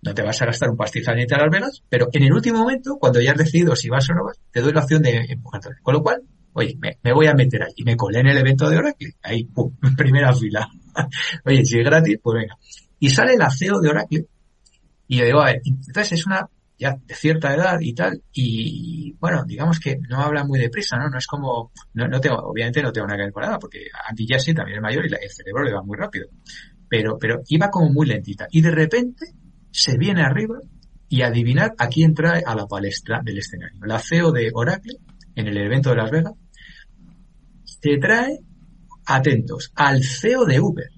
no 0.00 0.14
te 0.14 0.22
vas 0.22 0.40
a 0.40 0.46
gastar 0.46 0.70
un 0.70 0.76
pastizal 0.78 1.16
ni 1.16 1.26
te 1.26 1.36
las 1.36 1.50
velas, 1.50 1.82
pero 1.86 2.08
en 2.10 2.22
el 2.22 2.32
último 2.32 2.60
momento, 2.60 2.96
cuando 2.98 3.20
ya 3.20 3.32
has 3.32 3.38
decidido 3.38 3.76
si 3.76 3.90
vas 3.90 4.08
o 4.08 4.14
no 4.14 4.24
vas, 4.24 4.40
te 4.50 4.62
doy 4.62 4.72
la 4.72 4.80
opción 4.80 5.02
de 5.02 5.18
empujarte. 5.28 5.68
Con 5.82 5.92
lo 5.92 6.02
cual, 6.02 6.22
oye, 6.54 6.78
me, 6.80 7.12
voy 7.12 7.26
a 7.26 7.34
meter 7.34 7.62
ahí. 7.62 7.74
Y 7.76 7.84
me 7.84 7.94
colé 7.94 8.20
en 8.20 8.28
el 8.28 8.38
evento 8.38 8.70
de 8.70 8.78
Oracle. 8.78 9.16
Ahí, 9.22 9.44
pum, 9.44 9.76
primera 9.98 10.34
fila. 10.34 10.66
oye, 11.44 11.62
si 11.62 11.78
es 11.78 11.84
gratis, 11.84 12.18
pues 12.22 12.40
venga. 12.40 12.56
Y 13.00 13.10
sale 13.10 13.36
la 13.36 13.50
CEO 13.50 13.80
de 13.80 13.90
Oracle. 13.90 14.26
Y 15.08 15.18
yo 15.18 15.26
digo, 15.26 15.42
a 15.42 15.52
ver, 15.52 15.60
entonces 15.62 16.12
es 16.12 16.26
una 16.26 16.48
ya 16.82 16.96
de 17.06 17.14
cierta 17.14 17.54
edad 17.54 17.78
y 17.80 17.94
tal, 17.94 18.20
y 18.32 19.12
bueno, 19.20 19.44
digamos 19.46 19.78
que 19.78 19.98
no 20.08 20.20
habla 20.20 20.44
muy 20.44 20.58
deprisa, 20.58 20.96
¿no? 20.96 21.08
No 21.08 21.16
es 21.16 21.28
como, 21.28 21.70
no, 21.94 22.20
tengo, 22.20 22.36
obviamente 22.38 22.82
no 22.82 22.92
tengo 22.92 23.06
nada 23.06 23.18
que 23.18 23.24
ver 23.24 23.32
con 23.32 23.42
nada, 23.44 23.58
porque 23.60 23.86
Andy 24.08 24.26
Jassy 24.26 24.52
también 24.52 24.78
es 24.78 24.82
mayor 24.82 25.06
y 25.06 25.14
el 25.14 25.30
cerebro 25.30 25.62
le 25.62 25.72
va 25.72 25.82
muy 25.82 25.96
rápido. 25.96 26.26
Pero, 26.88 27.16
pero 27.18 27.42
iba 27.48 27.70
como 27.70 27.88
muy 27.88 28.06
lentita. 28.06 28.48
Y 28.50 28.60
de 28.60 28.72
repente 28.72 29.26
se 29.70 29.96
viene 29.96 30.22
arriba 30.22 30.58
y 31.08 31.22
adivinar 31.22 31.72
a 31.78 31.86
quién 31.86 32.14
trae 32.14 32.42
a 32.44 32.56
la 32.56 32.66
palestra 32.66 33.20
del 33.22 33.38
escenario. 33.38 33.78
La 33.84 34.00
CEO 34.00 34.32
de 34.32 34.50
Oracle, 34.52 34.98
en 35.36 35.46
el 35.46 35.56
evento 35.56 35.90
de 35.90 35.96
Las 35.96 36.10
Vegas, 36.10 36.32
se 37.64 37.96
trae, 37.98 38.40
atentos, 39.06 39.70
al 39.76 40.02
CEO 40.02 40.44
de 40.46 40.58
Uber. 40.58 40.90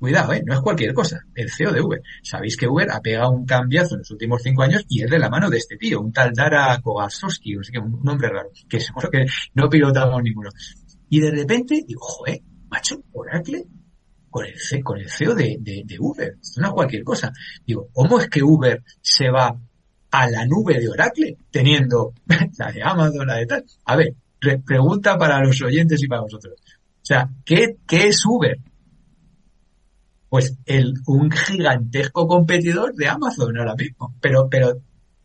Cuidado, 0.00 0.32
¿eh? 0.32 0.42
no 0.46 0.54
es 0.54 0.60
cualquier 0.60 0.94
cosa, 0.94 1.20
el 1.34 1.50
CEO 1.50 1.72
de 1.72 1.82
Uber. 1.82 2.00
Sabéis 2.22 2.56
que 2.56 2.66
Uber 2.66 2.90
ha 2.90 3.00
pegado 3.00 3.32
un 3.32 3.44
cambiazo 3.44 3.96
en 3.96 3.98
los 3.98 4.10
últimos 4.10 4.42
cinco 4.42 4.62
años 4.62 4.82
y 4.88 5.04
es 5.04 5.10
de 5.10 5.18
la 5.18 5.28
mano 5.28 5.50
de 5.50 5.58
este 5.58 5.76
tío, 5.76 6.00
un 6.00 6.10
tal 6.10 6.32
Dara 6.32 6.80
Kogasowski, 6.82 7.54
no 7.54 7.62
sé 7.62 7.72
qué, 7.72 7.80
un 7.80 8.02
nombre 8.02 8.30
raro, 8.30 8.50
que 8.66 8.80
seguro 8.80 9.10
que 9.10 9.26
no 9.52 9.68
pilotamos 9.68 10.22
ninguno. 10.22 10.48
Y 11.10 11.20
de 11.20 11.30
repente 11.30 11.84
digo, 11.86 12.00
joder, 12.00 12.40
macho, 12.70 13.04
Oracle 13.12 13.66
con 14.30 14.46
el, 14.46 14.54
con 14.82 14.98
el 14.98 15.10
CEO 15.10 15.34
de, 15.34 15.58
de, 15.60 15.96
Uber. 15.98 16.38
no 16.56 16.68
es 16.68 16.72
cualquier 16.72 17.04
cosa. 17.04 17.30
Digo, 17.66 17.90
¿cómo 17.92 18.18
es 18.20 18.30
que 18.30 18.42
Uber 18.42 18.82
se 19.02 19.28
va 19.28 19.54
a 20.12 20.30
la 20.30 20.46
nube 20.46 20.80
de 20.80 20.88
Oracle 20.88 21.36
teniendo 21.50 22.14
la 22.58 22.72
de 22.72 22.82
Amazon, 22.82 23.26
la 23.26 23.36
de 23.36 23.46
tal? 23.46 23.64
A 23.84 23.96
ver, 23.96 24.14
pregunta 24.64 25.18
para 25.18 25.44
los 25.44 25.60
oyentes 25.60 26.02
y 26.02 26.08
para 26.08 26.22
vosotros. 26.22 26.54
O 26.58 27.04
sea, 27.04 27.28
¿qué, 27.44 27.76
qué 27.86 28.08
es 28.08 28.24
Uber? 28.24 28.56
Pues 30.30 30.56
el, 30.64 30.94
un 31.06 31.30
gigantesco 31.30 32.26
competidor 32.26 32.94
de 32.94 33.08
Amazon 33.08 33.58
ahora 33.58 33.74
mismo, 33.74 34.14
pero, 34.20 34.48
pero 34.48 34.80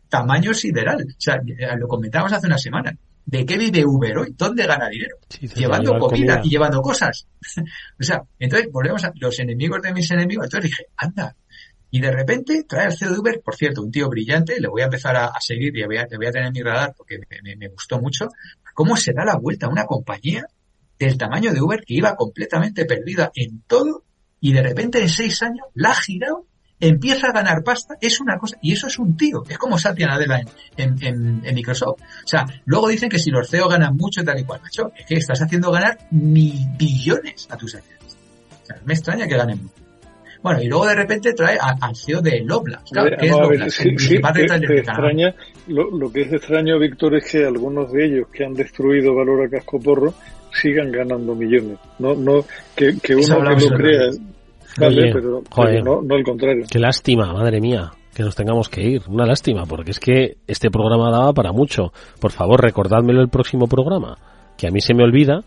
tamaño 0.10 0.54
sideral. 0.54 1.06
O 1.08 1.22
sea, 1.22 1.40
lo 1.78 1.88
comentábamos 1.88 2.34
hace 2.34 2.48
una 2.48 2.58
semana. 2.58 2.98
¿De 3.26 3.46
qué 3.46 3.58
vive 3.58 3.86
Uber 3.86 4.18
hoy? 4.18 4.36
¿Dónde 4.38 4.68
gana 4.68 4.90
dinero? 4.90 5.18
llevando 5.56 5.98
comida, 5.98 6.42
y 6.44 6.50
llevando 6.50 6.82
cosas. 6.82 7.28
o 8.00 8.04
sea, 8.04 8.24
entonces 8.38 8.70
volvemos 8.72 9.04
a 9.04 9.12
los 9.16 9.40
enemigos 9.40 9.82
de 9.82 9.94
mis 9.94 10.10
enemigos. 10.12 10.46
Entonces 10.46 10.72
dije, 10.72 10.86
anda. 10.98 11.36
Y 11.90 12.02
de 12.02 12.12
repente 12.12 12.66
trae 12.68 12.88
el 12.88 12.94
CEO 12.94 13.14
de 13.14 13.20
Uber, 13.20 13.42
por 13.44 13.56
cierto, 13.56 13.82
un 13.82 13.90
tío 13.90 14.10
brillante, 14.10 14.60
le 14.60 14.68
voy 14.68 14.82
a 14.82 14.86
empezar 14.86 15.16
a, 15.16 15.32
seguir 15.40 15.76
y 15.76 15.80
le 15.80 15.86
voy 15.86 15.98
a, 15.98 16.08
voy 16.14 16.26
a 16.26 16.32
tener 16.32 16.48
en 16.48 16.54
mi 16.54 16.62
radar 16.62 16.94
porque 16.96 17.20
me, 17.42 17.68
gustó 17.70 18.02
mucho. 18.02 18.28
¿Cómo 18.74 18.98
se 18.98 19.14
da 19.14 19.24
la 19.24 19.38
vuelta 19.38 19.68
a 19.68 19.70
una 19.70 19.86
compañía 19.86 20.46
del 21.00 21.18
tamaño 21.18 21.54
de 21.54 21.62
Uber 21.62 21.84
que 21.86 21.94
iba 21.94 22.16
completamente 22.16 22.86
perdida 22.86 23.32
en 23.34 23.62
todo 23.62 24.04
y 24.40 24.54
de 24.54 24.62
repente 24.62 25.02
en 25.02 25.10
seis 25.10 25.42
años 25.42 25.68
la 25.74 25.92
ha 25.92 25.96
girado 25.96 26.46
empieza 26.80 27.28
a 27.28 27.32
ganar 27.32 27.64
pasta, 27.64 27.96
es 28.02 28.20
una 28.20 28.38
cosa, 28.38 28.58
y 28.62 28.74
eso 28.74 28.88
es 28.88 29.00
un 29.00 29.16
tío, 29.16 29.44
es 29.48 29.58
como 29.58 29.78
Satya 29.78 30.08
Nadella 30.08 30.42
en, 30.76 30.98
en, 31.02 31.56
Microsoft. 31.56 32.02
O 32.02 32.28
sea, 32.28 32.46
luego 32.66 32.90
dicen 32.90 33.10
que 33.10 33.20
si 33.20 33.32
los 33.32 33.50
CEO 33.50 33.70
ganan 33.70 33.96
mucho, 33.96 34.24
tal 34.24 34.40
y 34.40 34.44
cual, 34.44 34.62
macho, 34.62 34.92
es 34.96 35.06
que 35.06 35.16
estás 35.16 35.42
haciendo 35.42 35.72
ganar 35.72 35.98
mil 36.12 36.54
billones 36.78 37.48
a 37.50 37.58
tus 37.58 37.76
acciones. 37.76 38.18
O 38.64 38.66
sea, 38.66 38.78
me 38.84 38.94
extraña 38.94 39.28
que 39.28 39.38
ganen 39.38 39.64
mucho. 39.64 39.86
Bueno, 40.42 40.62
y 40.62 40.68
luego 40.68 40.86
de 40.86 40.96
repente 40.96 41.34
trae 41.34 41.58
al 41.60 41.96
CEO 41.96 42.22
de 42.22 42.42
Lobla. 42.42 42.84
que 43.18 43.28
es 43.28 44.80
extraña, 44.80 45.34
lo, 45.68 46.12
que 46.12 46.22
es 46.22 46.34
extraño, 46.34 46.78
Víctor, 46.78 47.16
es 47.16 47.32
que 47.32 47.46
algunos 47.46 47.92
de 47.92 48.06
ellos 48.06 48.28
que 48.32 48.46
han 48.46 48.54
destruido 48.54 49.16
valor 49.16 49.44
a 49.44 49.50
casco 49.50 49.80
porro 49.80 50.14
sigan 50.62 50.92
ganando 50.92 51.36
millones. 51.36 51.78
No, 52.00 52.16
no, 52.16 52.46
que, 52.76 52.98
que 53.02 53.16
uno 53.16 53.56
que 53.56 53.70
lo 53.70 53.78
crea, 53.78 54.10
pero, 54.78 55.42
no, 55.84 56.02
no 56.02 56.16
al 56.16 56.24
contrario. 56.24 56.66
Qué 56.70 56.80
lástima, 56.80 57.32
madre 57.34 57.62
mía 57.62 57.92
que 58.16 58.24
nos 58.24 58.36
tengamos 58.36 58.70
que 58.70 58.82
ir. 58.82 59.02
Una 59.08 59.26
lástima, 59.26 59.66
porque 59.66 59.92
es 59.92 60.00
que 60.00 60.38
este 60.48 60.72
programa 60.72 61.12
daba 61.12 61.34
para 61.34 61.52
mucho. 61.52 61.92
Por 62.20 62.32
favor, 62.32 62.62
recordádmelo 62.62 63.22
el 63.22 63.28
próximo 63.28 63.68
programa, 63.68 64.18
que 64.58 64.68
a 64.68 64.72
mí 64.72 64.80
se 64.80 64.94
me 64.94 65.04
olvida. 65.04 65.44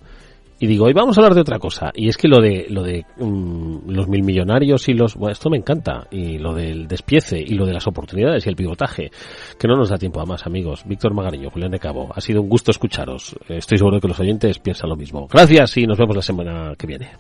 Y 0.61 0.67
digo, 0.67 0.87
hoy 0.87 0.93
vamos 0.93 1.17
a 1.17 1.21
hablar 1.21 1.35
de 1.35 1.41
otra 1.43 1.59
cosa. 1.59 1.93
Y 1.95 2.09
es 2.09 2.17
que 2.17 2.27
lo 2.27 2.41
de, 2.41 2.67
lo 2.69 2.83
de 2.83 3.07
mm, 3.17 3.91
los 3.91 4.09
mil 4.09 4.25
millonarios 4.25 4.89
y 4.89 4.93
los... 4.93 5.15
Bueno, 5.15 5.33
esto 5.33 5.51
me 5.51 5.57
encanta. 5.57 6.09
Y 6.11 6.39
lo 6.39 6.53
del 6.53 6.89
despiece 6.89 7.39
y 7.39 7.55
lo 7.55 7.65
de 7.65 7.75
las 7.75 7.87
oportunidades 7.87 8.45
y 8.45 8.49
el 8.49 8.57
pivotaje. 8.57 9.11
Que 9.59 9.69
no 9.69 9.77
nos 9.77 9.91
da 9.91 9.99
tiempo 9.99 10.21
a 10.21 10.27
más, 10.27 10.47
amigos. 10.47 10.83
Víctor 10.85 11.15
Magariño, 11.15 11.51
Julián 11.51 11.71
de 11.71 11.79
Cabo. 11.79 12.11
Ha 12.13 12.21
sido 12.21 12.43
un 12.43 12.49
gusto 12.49 12.73
escucharos. 12.73 13.37
Estoy 13.49 13.79
seguro 13.79 14.01
que 14.01 14.09
los 14.09 14.19
oyentes 14.19 14.59
piensan 14.59 14.91
lo 14.91 14.97
mismo. 14.97 15.29
Gracias 15.29 15.77
y 15.77 15.87
nos 15.87 15.97
vemos 15.97 16.17
la 16.17 16.23
semana 16.23 16.73
que 16.77 16.87
viene. 16.89 17.11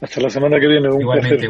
Hasta 0.00 0.20
la 0.20 0.30
semana 0.30 0.58
que 0.58 0.66
viene. 0.66 0.88
Un 0.88 1.00
Igualmente, 1.00 1.48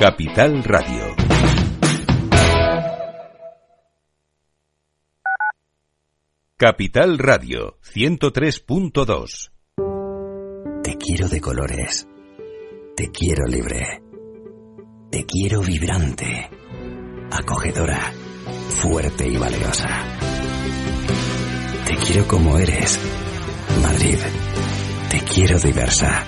Capital 0.00 0.64
Radio. 0.64 1.14
Capital 6.56 7.18
Radio 7.18 7.76
103.2 7.82 9.50
quiero 10.96 11.28
de 11.28 11.40
colores. 11.42 12.08
Te 12.96 13.10
quiero 13.10 13.44
libre. 13.46 14.02
Te 15.10 15.26
quiero 15.26 15.60
vibrante, 15.60 16.48
acogedora, 17.32 18.10
fuerte 18.68 19.28
y 19.28 19.36
valerosa. 19.36 19.88
Te 21.84 21.96
quiero 21.96 22.26
como 22.26 22.58
eres. 22.58 22.98
Madrid. 23.82 24.18
Te 25.10 25.20
quiero 25.20 25.58
diversa. 25.58 26.24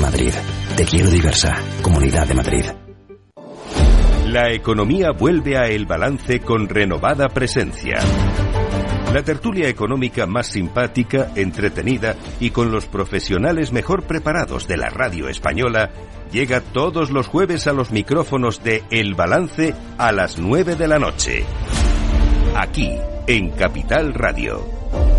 Madrid. 0.00 0.32
Te 0.76 0.84
quiero 0.84 1.10
diversa. 1.10 1.54
Comunidad 1.82 2.26
de 2.26 2.34
Madrid. 2.34 2.64
La 4.26 4.52
economía 4.52 5.12
vuelve 5.12 5.56
a 5.56 5.68
El 5.68 5.86
Balance 5.86 6.40
con 6.40 6.68
renovada 6.68 7.28
presencia. 7.28 7.98
La 9.12 9.22
tertulia 9.22 9.68
económica 9.68 10.26
más 10.26 10.48
simpática, 10.48 11.30
entretenida 11.36 12.16
y 12.40 12.50
con 12.50 12.70
los 12.70 12.86
profesionales 12.86 13.72
mejor 13.72 14.02
preparados 14.02 14.66
de 14.66 14.76
la 14.76 14.90
radio 14.90 15.28
española 15.28 15.90
llega 16.32 16.60
todos 16.60 17.10
los 17.10 17.28
jueves 17.28 17.66
a 17.66 17.72
los 17.72 17.92
micrófonos 17.92 18.62
de 18.62 18.82
El 18.90 19.14
Balance 19.14 19.74
a 19.96 20.12
las 20.12 20.38
9 20.38 20.76
de 20.76 20.88
la 20.88 20.98
noche. 20.98 21.44
Aquí, 22.54 22.92
en 23.26 23.50
Capital 23.50 24.12
Radio. 24.12 25.15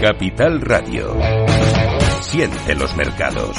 Capital 0.00 0.60
Radio. 0.60 1.16
Siente 2.20 2.74
los 2.74 2.94
mercados. 2.96 3.56